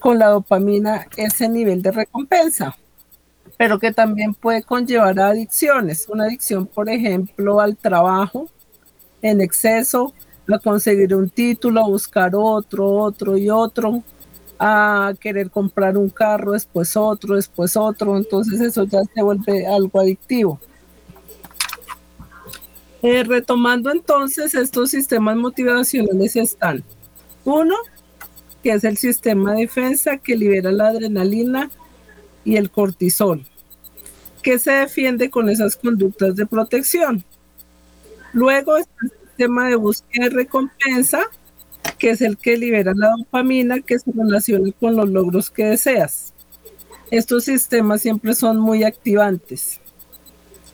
con 0.00 0.18
la 0.18 0.28
dopamina 0.28 1.06
ese 1.16 1.48
nivel 1.48 1.82
de 1.82 1.92
recompensa 1.92 2.76
pero 3.58 3.78
que 3.78 3.92
también 3.92 4.32
puede 4.34 4.62
conllevar 4.62 5.18
a 5.18 5.28
adicciones. 5.28 6.08
Una 6.08 6.24
adicción, 6.24 6.64
por 6.64 6.88
ejemplo, 6.88 7.60
al 7.60 7.76
trabajo 7.76 8.48
en 9.20 9.40
exceso, 9.40 10.14
a 10.50 10.58
conseguir 10.60 11.14
un 11.14 11.28
título, 11.28 11.84
buscar 11.84 12.34
otro, 12.34 12.88
otro 12.88 13.36
y 13.36 13.50
otro, 13.50 14.02
a 14.58 15.14
querer 15.20 15.50
comprar 15.50 15.96
un 15.96 16.10
carro, 16.10 16.52
después 16.52 16.96
otro, 16.96 17.36
después 17.36 17.76
otro. 17.76 18.16
Entonces 18.16 18.60
eso 18.60 18.84
ya 18.84 19.00
se 19.14 19.22
vuelve 19.22 19.66
algo 19.66 20.00
adictivo. 20.00 20.60
Eh, 23.02 23.22
retomando 23.22 23.92
entonces, 23.92 24.54
estos 24.54 24.90
sistemas 24.90 25.36
motivacionales 25.36 26.34
están. 26.34 26.82
Uno, 27.44 27.76
que 28.62 28.72
es 28.72 28.84
el 28.84 28.96
sistema 28.96 29.52
de 29.52 29.60
defensa 29.60 30.18
que 30.18 30.36
libera 30.36 30.72
la 30.72 30.88
adrenalina 30.88 31.70
y 32.44 32.56
el 32.56 32.70
cortisol, 32.70 33.46
que 34.42 34.58
se 34.58 34.72
defiende 34.72 35.30
con 35.30 35.48
esas 35.48 35.76
conductas 35.76 36.34
de 36.34 36.46
protección. 36.46 37.24
Luego 38.32 38.76
está 38.76 38.94
el 39.02 39.10
sistema 39.28 39.68
de 39.68 39.76
búsqueda 39.76 40.26
y 40.26 40.30
recompensa, 40.30 41.20
que 41.96 42.10
es 42.10 42.20
el 42.20 42.36
que 42.36 42.56
libera 42.56 42.92
la 42.94 43.10
dopamina 43.16 43.80
que 43.80 43.98
se 43.98 44.12
relaciona 44.12 44.70
con 44.78 44.96
los 44.96 45.08
logros 45.08 45.50
que 45.50 45.64
deseas. 45.64 46.32
Estos 47.10 47.44
sistemas 47.44 48.02
siempre 48.02 48.34
son 48.34 48.58
muy 48.58 48.84
activantes. 48.84 49.80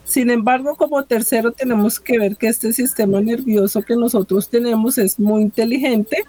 Sin 0.05 0.31
embargo, 0.31 0.77
como 0.77 1.03
tercero 1.05 1.53
tenemos 1.53 1.99
que 1.99 2.19
ver 2.19 2.37
que 2.37 2.49
este 2.49 2.73
sistema 2.73 3.21
nervioso 3.21 3.83
que 3.83 3.97
nosotros 3.97 4.49
tenemos 4.49 4.99
es 4.99 5.19
muy 5.19 5.43
inteligente 5.43 6.25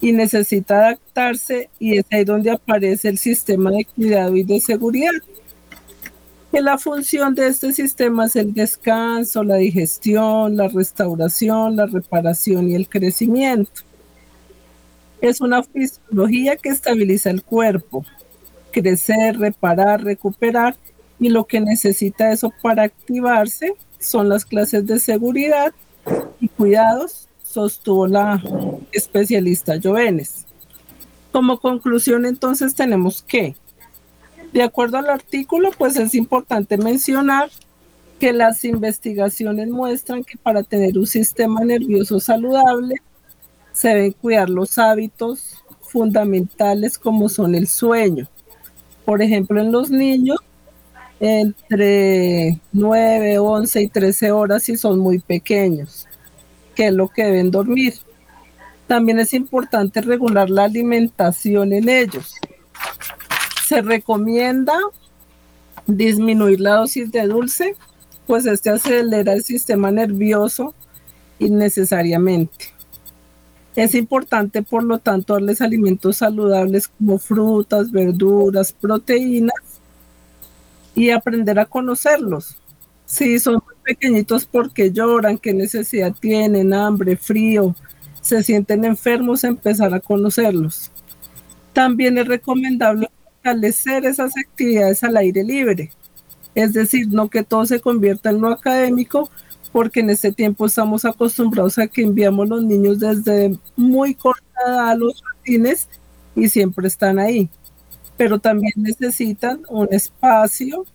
y 0.00 0.12
necesita 0.12 0.78
adaptarse 0.78 1.70
y 1.78 1.98
es 1.98 2.04
ahí 2.10 2.24
donde 2.24 2.50
aparece 2.50 3.08
el 3.08 3.18
sistema 3.18 3.70
de 3.70 3.84
cuidado 3.84 4.36
y 4.36 4.42
de 4.42 4.60
seguridad. 4.60 5.12
Que 6.50 6.60
la 6.60 6.78
función 6.78 7.34
de 7.34 7.48
este 7.48 7.72
sistema 7.72 8.26
es 8.26 8.36
el 8.36 8.54
descanso, 8.54 9.42
la 9.44 9.56
digestión, 9.56 10.56
la 10.56 10.68
restauración, 10.68 11.76
la 11.76 11.86
reparación 11.86 12.70
y 12.70 12.74
el 12.74 12.88
crecimiento. 12.88 13.83
Es 15.24 15.40
una 15.40 15.62
fisiología 15.62 16.56
que 16.56 16.68
estabiliza 16.68 17.30
el 17.30 17.42
cuerpo, 17.42 18.04
crecer, 18.72 19.38
reparar, 19.38 20.04
recuperar 20.04 20.76
y 21.18 21.30
lo 21.30 21.46
que 21.46 21.62
necesita 21.62 22.30
eso 22.30 22.52
para 22.60 22.82
activarse 22.82 23.72
son 23.98 24.28
las 24.28 24.44
clases 24.44 24.86
de 24.86 25.00
seguridad 25.00 25.72
y 26.40 26.48
cuidados, 26.48 27.26
sostuvo 27.42 28.06
la 28.06 28.42
especialista 28.92 29.80
Jovenes. 29.82 30.44
Como 31.32 31.58
conclusión 31.58 32.26
entonces 32.26 32.74
tenemos 32.74 33.22
que, 33.22 33.56
de 34.52 34.62
acuerdo 34.62 34.98
al 34.98 35.08
artículo, 35.08 35.70
pues 35.78 35.96
es 35.96 36.14
importante 36.14 36.76
mencionar 36.76 37.48
que 38.20 38.34
las 38.34 38.62
investigaciones 38.62 39.68
muestran 39.68 40.22
que 40.22 40.36
para 40.36 40.62
tener 40.62 40.98
un 40.98 41.06
sistema 41.06 41.64
nervioso 41.64 42.20
saludable 42.20 42.96
se 43.74 43.88
deben 43.88 44.12
cuidar 44.12 44.48
los 44.48 44.78
hábitos 44.78 45.62
fundamentales 45.82 46.98
como 46.98 47.28
son 47.28 47.54
el 47.54 47.66
sueño. 47.66 48.26
Por 49.04 49.20
ejemplo, 49.20 49.60
en 49.60 49.72
los 49.72 49.90
niños, 49.90 50.38
entre 51.20 52.58
9, 52.72 53.38
11 53.38 53.82
y 53.82 53.88
13 53.88 54.32
horas 54.32 54.62
si 54.62 54.76
son 54.76 55.00
muy 55.00 55.18
pequeños, 55.18 56.06
que 56.74 56.86
es 56.86 56.92
lo 56.92 57.08
que 57.08 57.24
deben 57.24 57.50
dormir. 57.50 57.94
También 58.86 59.18
es 59.18 59.34
importante 59.34 60.00
regular 60.00 60.48
la 60.48 60.64
alimentación 60.64 61.72
en 61.72 61.88
ellos. 61.88 62.34
Se 63.66 63.82
recomienda 63.82 64.74
disminuir 65.86 66.60
la 66.60 66.76
dosis 66.76 67.10
de 67.10 67.26
dulce, 67.26 67.74
pues 68.26 68.46
este 68.46 68.70
acelera 68.70 69.32
el 69.32 69.42
sistema 69.42 69.90
nervioso 69.90 70.74
innecesariamente. 71.38 72.73
Es 73.76 73.94
importante, 73.94 74.62
por 74.62 74.84
lo 74.84 74.98
tanto, 74.98 75.34
darles 75.34 75.60
alimentos 75.60 76.18
saludables 76.18 76.88
como 76.88 77.18
frutas, 77.18 77.90
verduras, 77.90 78.72
proteínas 78.72 79.54
y 80.94 81.10
aprender 81.10 81.58
a 81.58 81.66
conocerlos. 81.66 82.56
Si 83.04 83.38
son 83.38 83.54
muy 83.54 83.74
pequeñitos 83.82 84.46
porque 84.46 84.92
lloran, 84.92 85.38
qué 85.38 85.52
necesidad 85.52 86.14
tienen, 86.18 86.72
hambre, 86.72 87.16
frío, 87.16 87.74
se 88.20 88.42
sienten 88.42 88.84
enfermos, 88.84 89.44
empezar 89.44 89.92
a 89.92 90.00
conocerlos. 90.00 90.90
También 91.72 92.16
es 92.16 92.28
recomendable 92.28 93.10
fortalecer 93.42 94.04
esas 94.06 94.32
actividades 94.36 95.02
al 95.02 95.16
aire 95.16 95.42
libre, 95.42 95.90
es 96.54 96.72
decir, 96.72 97.08
no 97.08 97.28
que 97.28 97.42
todo 97.42 97.66
se 97.66 97.80
convierta 97.80 98.30
en 98.30 98.40
lo 98.40 98.48
académico, 98.48 99.28
porque 99.74 100.00
en 100.00 100.08
este 100.08 100.32
tiempo 100.32 100.64
estamos 100.64 101.04
acostumbrados 101.04 101.76
a 101.76 101.86
que 101.86 102.00
enviamos 102.00 102.48
los 102.48 102.64
niños 102.64 102.98
desde 102.98 103.58
muy 103.76 104.14
corta 104.14 104.88
a 104.88 104.94
los 104.94 105.20
jardines 105.20 105.86
y 106.34 106.48
siempre 106.48 106.88
están 106.88 107.18
ahí 107.18 107.50
pero 108.16 108.38
también 108.38 108.72
necesitan 108.76 109.62
un 109.68 109.88
espacio 109.90 110.86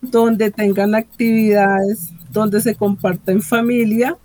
donde 0.00 0.50
tengan 0.50 0.94
actividades, 0.94 2.10
donde 2.30 2.60
se 2.60 2.74
comparta 2.74 3.38
familia, 3.40 4.16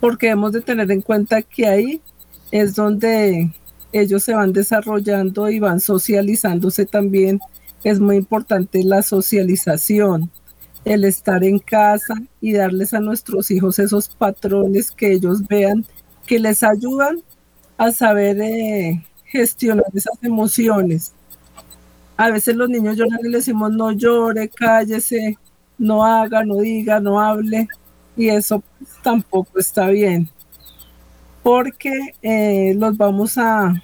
porque 0.00 0.28
hemos 0.28 0.52
de 0.52 0.60
tener 0.60 0.90
en 0.90 1.00
cuenta 1.00 1.42
que 1.42 1.66
ahí 1.66 2.00
es 2.50 2.74
donde 2.74 3.50
ellos 3.92 4.22
se 4.22 4.34
van 4.34 4.52
desarrollando 4.52 5.48
y 5.48 5.58
van 5.58 5.80
socializándose 5.80 6.84
también. 6.84 7.40
Es 7.84 8.00
muy 8.00 8.16
importante 8.16 8.82
la 8.84 9.02
socialización, 9.02 10.30
el 10.84 11.04
estar 11.04 11.42
en 11.44 11.58
casa 11.58 12.14
y 12.40 12.52
darles 12.52 12.92
a 12.94 13.00
nuestros 13.00 13.50
hijos 13.50 13.78
esos 13.78 14.08
patrones 14.08 14.90
que 14.90 15.12
ellos 15.12 15.46
vean 15.46 15.84
que 16.26 16.38
les 16.38 16.62
ayudan 16.62 17.22
a 17.76 17.90
saber 17.92 18.40
eh, 18.40 19.04
gestionar 19.24 19.86
esas 19.94 20.22
emociones. 20.22 21.12
A 22.16 22.30
veces 22.30 22.54
los 22.54 22.68
niños 22.68 22.96
lloran 22.96 23.20
y 23.22 23.28
le 23.28 23.38
decimos 23.38 23.72
no 23.72 23.92
llore, 23.92 24.48
cállese, 24.48 25.36
no 25.78 26.04
haga, 26.04 26.44
no 26.44 26.58
diga, 26.58 27.00
no 27.00 27.20
hable, 27.20 27.68
y 28.16 28.28
eso 28.28 28.62
tampoco 29.02 29.58
está 29.58 29.88
bien, 29.88 30.28
porque 31.42 32.14
eh, 32.22 32.74
los 32.76 32.96
vamos 32.96 33.36
a 33.36 33.82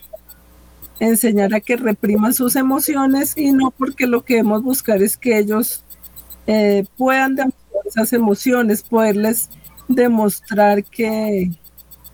enseñar 1.01 1.55
a 1.55 1.61
que 1.61 1.77
repriman 1.77 2.35
sus 2.35 2.57
emociones 2.57 3.37
y 3.37 3.53
no 3.53 3.71
porque 3.71 4.07
lo 4.07 4.23
que 4.23 4.35
debemos 4.35 4.63
buscar 4.63 5.03
es 5.03 5.17
que 5.17 5.39
ellos 5.39 5.83
eh, 6.53 6.85
puedan 6.97 7.37
demostrar 7.37 7.87
esas 7.87 8.13
emociones, 8.13 8.83
poderles 8.83 9.51
demostrar 9.87 10.83
que 10.83 11.53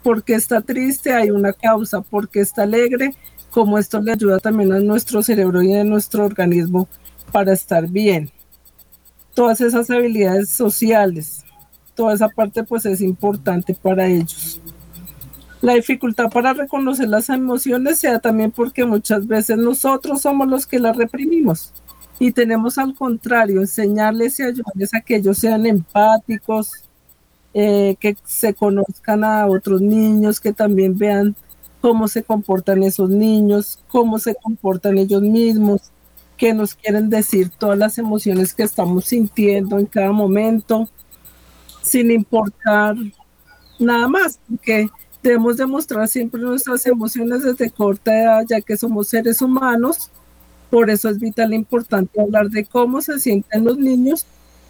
porque 0.03 0.35
está 0.35 0.61
triste 0.61 1.15
hay 1.15 1.31
una 1.31 1.55
causa, 1.55 2.03
porque 2.03 2.41
está 2.41 2.65
alegre, 2.65 3.15
como 3.51 3.79
esto 3.79 3.99
le 3.99 4.13
ayuda 4.13 4.39
también 4.39 4.75
a 4.75 4.79
nuestro 4.79 5.23
cerebro 5.23 5.63
y 5.63 5.73
a 5.73 5.85
nuestro 5.85 6.27
organismo 6.27 6.87
para 7.33 7.55
estar 7.55 7.89
bien. 7.89 8.31
Todas 9.33 9.63
esas 9.63 9.89
habilidades 9.89 10.51
sociales, 10.51 11.43
toda 11.95 12.13
esa 12.13 12.29
parte 12.29 12.63
pues 12.63 12.85
es 12.85 13.01
importante 13.01 13.73
para 13.73 14.07
ellos. 14.07 14.61
La 15.63 15.73
dificultad 15.73 16.29
para 16.31 16.53
reconocer 16.53 17.09
las 17.09 17.31
emociones 17.31 18.01
sea 18.01 18.19
también 18.19 18.51
porque 18.51 18.85
muchas 18.85 19.27
veces 19.27 19.57
nosotros 19.57 20.21
somos 20.21 20.47
los 20.47 20.67
que 20.67 20.79
las 20.79 20.95
reprimimos 20.95 21.73
y 22.19 22.33
tenemos 22.33 22.79
al 22.79 22.95
contrario 22.95 23.61
enseñarles 23.61 24.39
y 24.41 24.45
ayudarles 24.45 24.95
a 24.95 25.01
que 25.01 25.17
ellos 25.17 25.39
sean 25.39 25.67
empáticos, 25.67 26.73
eh, 27.53 27.97
que 28.01 28.17
se 28.25 28.55
conozcan 28.55 29.25
a 29.25 29.47
otros 29.47 29.81
niños, 29.81 30.41
que 30.41 30.53
también 30.53 30.97
vean 30.97 31.37
cómo 31.81 32.09
se 32.09 32.23
comportan 32.23 32.83
esos 32.83 33.11
niños, 33.11 33.79
cómo 33.89 34.19
se 34.19 34.35
comportan 34.35 34.99
ellos 34.99 35.23
mismos, 35.23 35.91
qué 36.37 36.53
nos 36.53 36.75
quieren 36.75 37.09
decir 37.11 37.51
todas 37.51 37.79
las 37.79 37.99
emociones 37.99 38.55
que 38.55 38.63
estamos 38.63 39.07
sintiendo 39.07 39.79
en 39.79 39.87
cada 39.87 40.13
momento, 40.13 40.89
sin 41.83 42.11
importar 42.11 42.97
nada 43.79 44.09
más, 44.09 44.39
porque 44.49 44.89
debemos 45.23 45.57
demostrar 45.57 46.09
siempre 46.09 46.41
nuestras 46.41 46.87
emociones 46.87 47.43
desde 47.43 47.71
corta 47.71 48.19
edad, 48.19 48.45
ya 48.49 48.61
que 48.61 48.77
somos 48.77 49.09
seres 49.09 49.41
humanos. 49.43 50.11
Por 50.77 50.91
eso 50.91 51.09
es 51.09 51.19
vital 51.19 51.55
e 51.55 51.57
importante 51.57 52.21
hablar 52.21 52.51
de 52.51 52.67
cómo 52.67 53.01
se 53.01 53.19
sienten 53.19 53.65
los 53.65 53.79
niños 53.79 54.27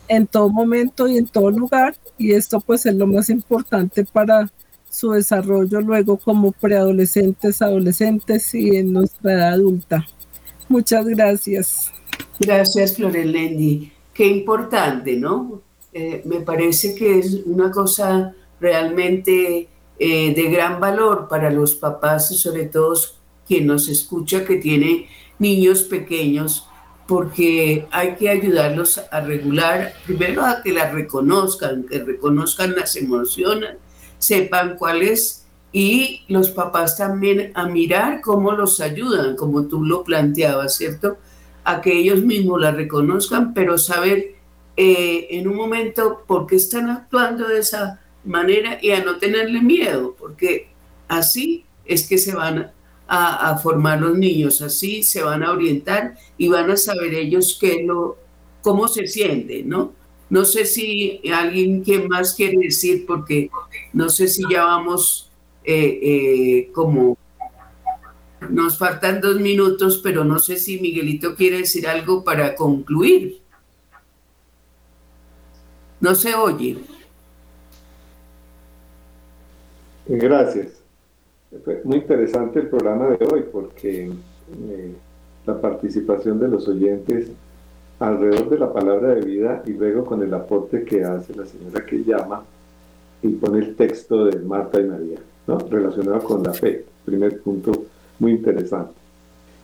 en 0.06 0.28
todo 0.28 0.48
momento 0.48 1.08
y 1.08 1.18
en 1.18 1.26
todo 1.26 1.50
lugar 1.50 1.96
y 2.16 2.30
esto 2.30 2.60
pues 2.60 2.86
es 2.86 2.94
lo 2.94 3.08
más 3.08 3.28
importante 3.28 4.04
para 4.04 4.48
su 4.88 5.10
desarrollo 5.10 5.80
luego 5.80 6.16
como 6.16 6.52
preadolescentes, 6.52 7.60
adolescentes 7.60 8.54
y 8.54 8.76
en 8.76 8.92
nuestra 8.92 9.32
edad 9.32 9.54
adulta. 9.54 10.06
Muchas 10.68 11.06
gracias. 11.06 11.90
Gracias, 12.38 12.94
Florelendi. 12.94 13.90
Qué 14.14 14.28
importante, 14.28 15.16
¿no? 15.16 15.60
Eh, 15.92 16.22
me 16.24 16.38
parece 16.38 16.94
que 16.94 17.18
es 17.18 17.34
una 17.46 17.72
cosa 17.72 18.32
realmente 18.60 19.68
eh, 19.98 20.34
de 20.36 20.50
gran 20.52 20.78
valor 20.78 21.26
para 21.28 21.50
los 21.50 21.74
papás 21.74 22.30
y 22.30 22.36
sobre 22.36 22.66
todo 22.66 22.94
quien 23.44 23.66
nos 23.66 23.88
escucha 23.88 24.44
que 24.44 24.54
tiene 24.58 25.08
niños 25.38 25.82
pequeños 25.82 26.68
porque 27.06 27.86
hay 27.92 28.16
que 28.16 28.28
ayudarlos 28.28 29.00
a 29.10 29.20
regular, 29.20 29.92
primero 30.04 30.44
a 30.44 30.62
que 30.62 30.72
las 30.72 30.92
reconozcan, 30.92 31.84
que 31.84 32.00
reconozcan 32.00 32.74
las 32.74 32.96
emociones, 32.96 33.76
sepan 34.18 34.76
cuáles 34.76 35.46
y 35.72 36.22
los 36.28 36.50
papás 36.50 36.96
también 36.96 37.52
a 37.54 37.66
mirar 37.66 38.20
cómo 38.22 38.52
los 38.52 38.80
ayudan, 38.80 39.36
como 39.36 39.66
tú 39.66 39.84
lo 39.84 40.02
planteabas, 40.02 40.76
¿cierto? 40.76 41.18
A 41.64 41.80
que 41.80 41.96
ellos 41.96 42.22
mismos 42.22 42.60
las 42.60 42.74
reconozcan, 42.74 43.54
pero 43.54 43.78
saber 43.78 44.34
eh, 44.76 45.28
en 45.30 45.46
un 45.48 45.56
momento 45.56 46.24
por 46.26 46.46
qué 46.46 46.56
están 46.56 46.90
actuando 46.90 47.46
de 47.46 47.60
esa 47.60 48.00
manera 48.24 48.78
y 48.82 48.90
a 48.90 49.04
no 49.04 49.16
tenerle 49.18 49.60
miedo, 49.60 50.16
porque 50.18 50.70
así 51.08 51.64
es 51.84 52.08
que 52.08 52.18
se 52.18 52.34
van 52.34 52.72
a, 53.08 53.56
formar 53.58 54.00
los 54.00 54.16
niños, 54.16 54.60
así 54.62 55.02
se 55.02 55.22
van 55.22 55.42
a 55.42 55.52
orientar 55.52 56.16
y 56.36 56.48
van 56.48 56.70
a 56.70 56.76
saber 56.76 57.14
ellos 57.14 57.56
qué 57.60 57.84
lo, 57.84 58.18
cómo 58.62 58.88
se 58.88 59.06
sienten, 59.06 59.68
¿no? 59.68 59.92
No 60.28 60.44
sé 60.44 60.64
si 60.64 61.20
alguien 61.32 61.84
que 61.84 62.00
más 62.08 62.34
quiere 62.34 62.58
decir, 62.58 63.06
porque 63.06 63.48
no 63.92 64.08
sé 64.08 64.26
si 64.26 64.42
ya 64.50 64.64
vamos 64.64 65.30
eh, 65.64 66.00
eh, 66.02 66.70
como... 66.72 67.16
Nos 68.50 68.78
faltan 68.78 69.20
dos 69.20 69.40
minutos, 69.40 70.00
pero 70.02 70.24
no 70.24 70.38
sé 70.38 70.56
si 70.56 70.78
Miguelito 70.78 71.34
quiere 71.34 71.58
decir 71.58 71.88
algo 71.88 72.22
para 72.22 72.54
concluir. 72.54 73.40
No 76.00 76.14
se 76.14 76.34
oye. 76.34 76.76
Gracias. 80.06 80.75
Muy 81.84 81.98
interesante 81.98 82.60
el 82.60 82.68
programa 82.68 83.08
de 83.08 83.26
hoy 83.26 83.44
porque 83.50 84.04
eh, 84.06 84.94
la 85.46 85.60
participación 85.60 86.38
de 86.38 86.48
los 86.48 86.68
oyentes 86.68 87.30
alrededor 87.98 88.50
de 88.50 88.58
la 88.58 88.72
palabra 88.72 89.14
de 89.14 89.22
vida 89.22 89.62
y 89.66 89.70
luego 89.70 90.04
con 90.04 90.22
el 90.22 90.32
aporte 90.34 90.84
que 90.84 91.04
hace 91.04 91.34
la 91.34 91.46
señora 91.46 91.84
que 91.84 92.04
llama 92.04 92.44
y 93.22 93.28
pone 93.28 93.58
el 93.58 93.74
texto 93.74 94.24
de 94.26 94.38
Marta 94.40 94.80
y 94.80 94.84
María, 94.84 95.18
¿no? 95.46 95.58
relacionado 95.58 96.20
con 96.20 96.42
la 96.42 96.52
fe. 96.52 96.84
Primer 97.04 97.40
punto 97.40 97.72
muy 98.18 98.32
interesante. 98.32 98.94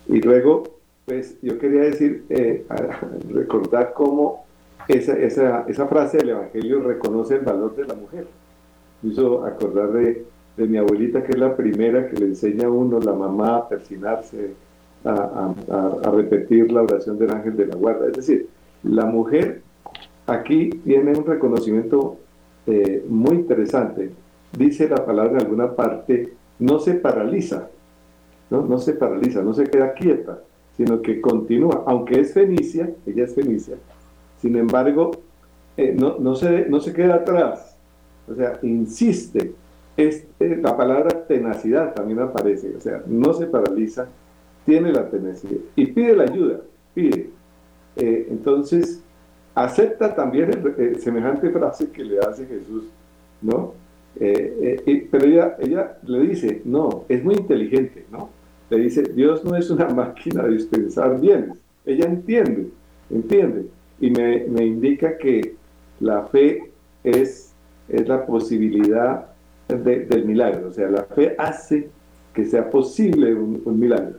Y 0.09 0.21
luego, 0.21 0.65
pues 1.05 1.37
yo 1.43 1.59
quería 1.59 1.83
decir, 1.83 2.25
eh, 2.31 2.65
recordar 3.31 3.93
cómo 3.95 4.45
esa, 4.89 5.13
esa, 5.15 5.65
esa 5.69 5.87
frase 5.87 6.19
del 6.19 6.31
Evangelio 6.31 6.81
reconoce 6.81 7.37
el 7.37 7.43
valor 7.43 7.77
de 7.77 7.85
la 7.85 7.95
mujer. 7.95 8.27
Me 9.03 9.13
hizo 9.13 9.45
acordar 9.45 9.93
de, 9.93 10.25
de 10.57 10.67
mi 10.67 10.77
abuelita, 10.77 11.23
que 11.23 11.33
es 11.33 11.39
la 11.39 11.57
primera 11.57 12.09
que 12.09 12.17
le 12.17 12.27
enseña 12.27 12.67
a 12.67 12.71
uno, 12.71 13.01
la 13.01 13.13
mamá, 13.13 13.57
a 13.57 13.69
persinarse, 13.69 14.55
a, 15.05 15.55
repetir 16.13 16.71
la 16.71 16.83
oración 16.83 17.19
del 17.19 17.33
ángel 17.33 17.57
de 17.57 17.67
la 17.67 17.77
guarda. 17.77 18.07
Es 18.07 18.13
decir, 18.13 18.49
la 18.83 19.07
mujer 19.07 19.63
aquí 20.27 20.71
tiene 20.85 21.13
un 21.13 21.25
reconocimiento 21.25 22.19
eh, 22.67 23.05
muy 23.09 23.37
interesante. 23.37 24.11
Dice 24.57 24.89
la 24.89 25.05
palabra 25.05 25.33
en 25.33 25.47
alguna 25.47 25.75
parte, 25.75 26.35
no 26.59 26.79
se 26.79 26.95
paraliza, 26.95 27.69
¿no? 28.51 28.63
no 28.63 28.79
se 28.79 28.93
paraliza, 28.93 29.43
no 29.43 29.55
se 29.55 29.65
queda 29.65 29.95
quieta, 29.95 30.41
sino 30.77 31.01
que 31.01 31.21
continúa, 31.21 31.85
aunque 31.87 32.21
es 32.21 32.33
fenicia, 32.33 32.91
ella 33.07 33.25
es 33.25 33.35
fenicia, 33.35 33.77
sin 34.41 34.57
embargo, 34.57 35.13
eh, 35.77 35.95
no, 35.99 36.19
no, 36.19 36.35
se, 36.37 36.69
no 36.69 36.81
se 36.81 36.93
queda 36.93 37.17
atrás, 37.17 37.77
o 38.29 38.35
sea, 38.35 38.59
insiste. 38.63 39.55
Es, 39.97 40.27
eh, 40.41 40.59
la 40.63 40.77
palabra 40.77 41.27
tenacidad 41.27 41.95
también 41.95 42.21
aparece, 42.21 42.75
o 42.77 42.81
sea, 42.81 43.03
no 43.07 43.35
se 43.35 43.47
paraliza, 43.47 44.09
tiene 44.65 44.93
la 44.93 45.09
tenacidad 45.09 45.61
y 45.77 45.87
pide 45.87 46.17
la 46.17 46.25
ayuda, 46.25 46.61
pide. 46.95 47.31
Eh, 47.97 48.27
entonces, 48.31 49.03
acepta 49.55 50.15
también 50.15 50.51
el, 50.79 50.99
semejante 51.01 51.51
frase 51.51 51.91
que 51.91 52.05
le 52.05 52.19
hace 52.21 52.47
Jesús, 52.47 52.85
¿no? 53.41 53.75
pero 54.19 55.25
ella, 55.25 55.57
ella 55.59 55.99
le 56.07 56.21
dice, 56.21 56.63
no, 56.65 57.05
es 57.09 57.25
muy 57.25 57.35
inteligente, 57.35 58.05
¿no? 58.11 58.29
Le 58.69 58.79
dice, 58.79 59.03
Dios 59.03 59.45
no 59.45 59.57
es 59.57 59.71
una 59.71 59.89
máquina 59.95 60.45
de 60.45 60.53
dispensar 60.53 61.21
bienes. 61.21 61.59
Ella 61.85 62.07
entiende, 62.07 62.69
entiende 63.11 63.67
y 64.01 64.11
me, 64.11 64.47
me 64.49 64.65
indica 64.65 65.17
que 65.19 65.55
la 66.01 66.25
fe 66.25 66.71
es, 67.05 67.55
es 67.89 68.09
la 68.09 68.27
posibilidad 68.27 69.32
del 69.77 70.25
milagro, 70.25 70.69
o 70.69 70.73
sea, 70.73 70.89
la 70.89 71.05
fe 71.05 71.35
hace 71.39 71.89
que 72.35 72.45
sea 72.45 72.69
posible 72.71 73.35
un, 73.35 73.79
milagro. 73.79 74.19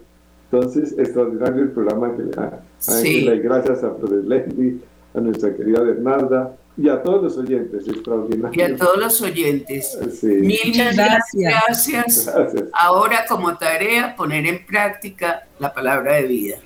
Entonces, 0.51 0.95
extraordinario 0.97 1.63
el 1.63 1.71
programa 1.71 2.15
que 2.15 2.39
a, 2.39 2.59
sí. 2.77 3.25
y 3.25 3.39
gracias 3.39 3.83
a 3.83 3.91
Flores 3.95 4.25
Lendy, 4.25 4.81
a 5.15 5.19
nuestra 5.19 5.55
querida 5.55 5.81
Bernarda 5.81 6.55
y 6.77 6.89
a 6.89 7.01
todos 7.01 7.23
los 7.23 7.37
oyentes, 7.37 7.87
extraordinario. 7.87 8.51
Y 8.53 8.61
a 8.61 8.75
todos 8.75 8.97
los 8.97 9.21
oyentes. 9.21 9.97
Mil 10.23 10.73
gracias. 10.73 11.23
gracias. 11.35 12.31
Ahora 12.73 13.25
como 13.27 13.57
tarea 13.57 14.15
poner 14.15 14.45
en 14.45 14.65
práctica 14.65 15.47
la 15.59 15.73
palabra 15.73 16.13
de 16.13 16.23
vida. 16.23 16.57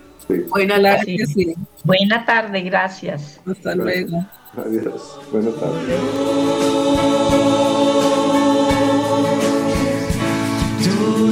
Buenas 0.50 0.82
tardes. 0.82 1.36
Buena 1.84 2.26
tarde, 2.26 2.62
gracias. 2.62 3.40
Hasta 3.46 3.76
luego. 3.76 4.26
Adiós. 4.58 5.20
Buenas 5.32 5.56
tardes. 5.56 5.98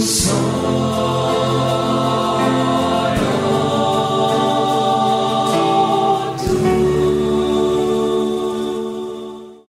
So. 0.05 0.54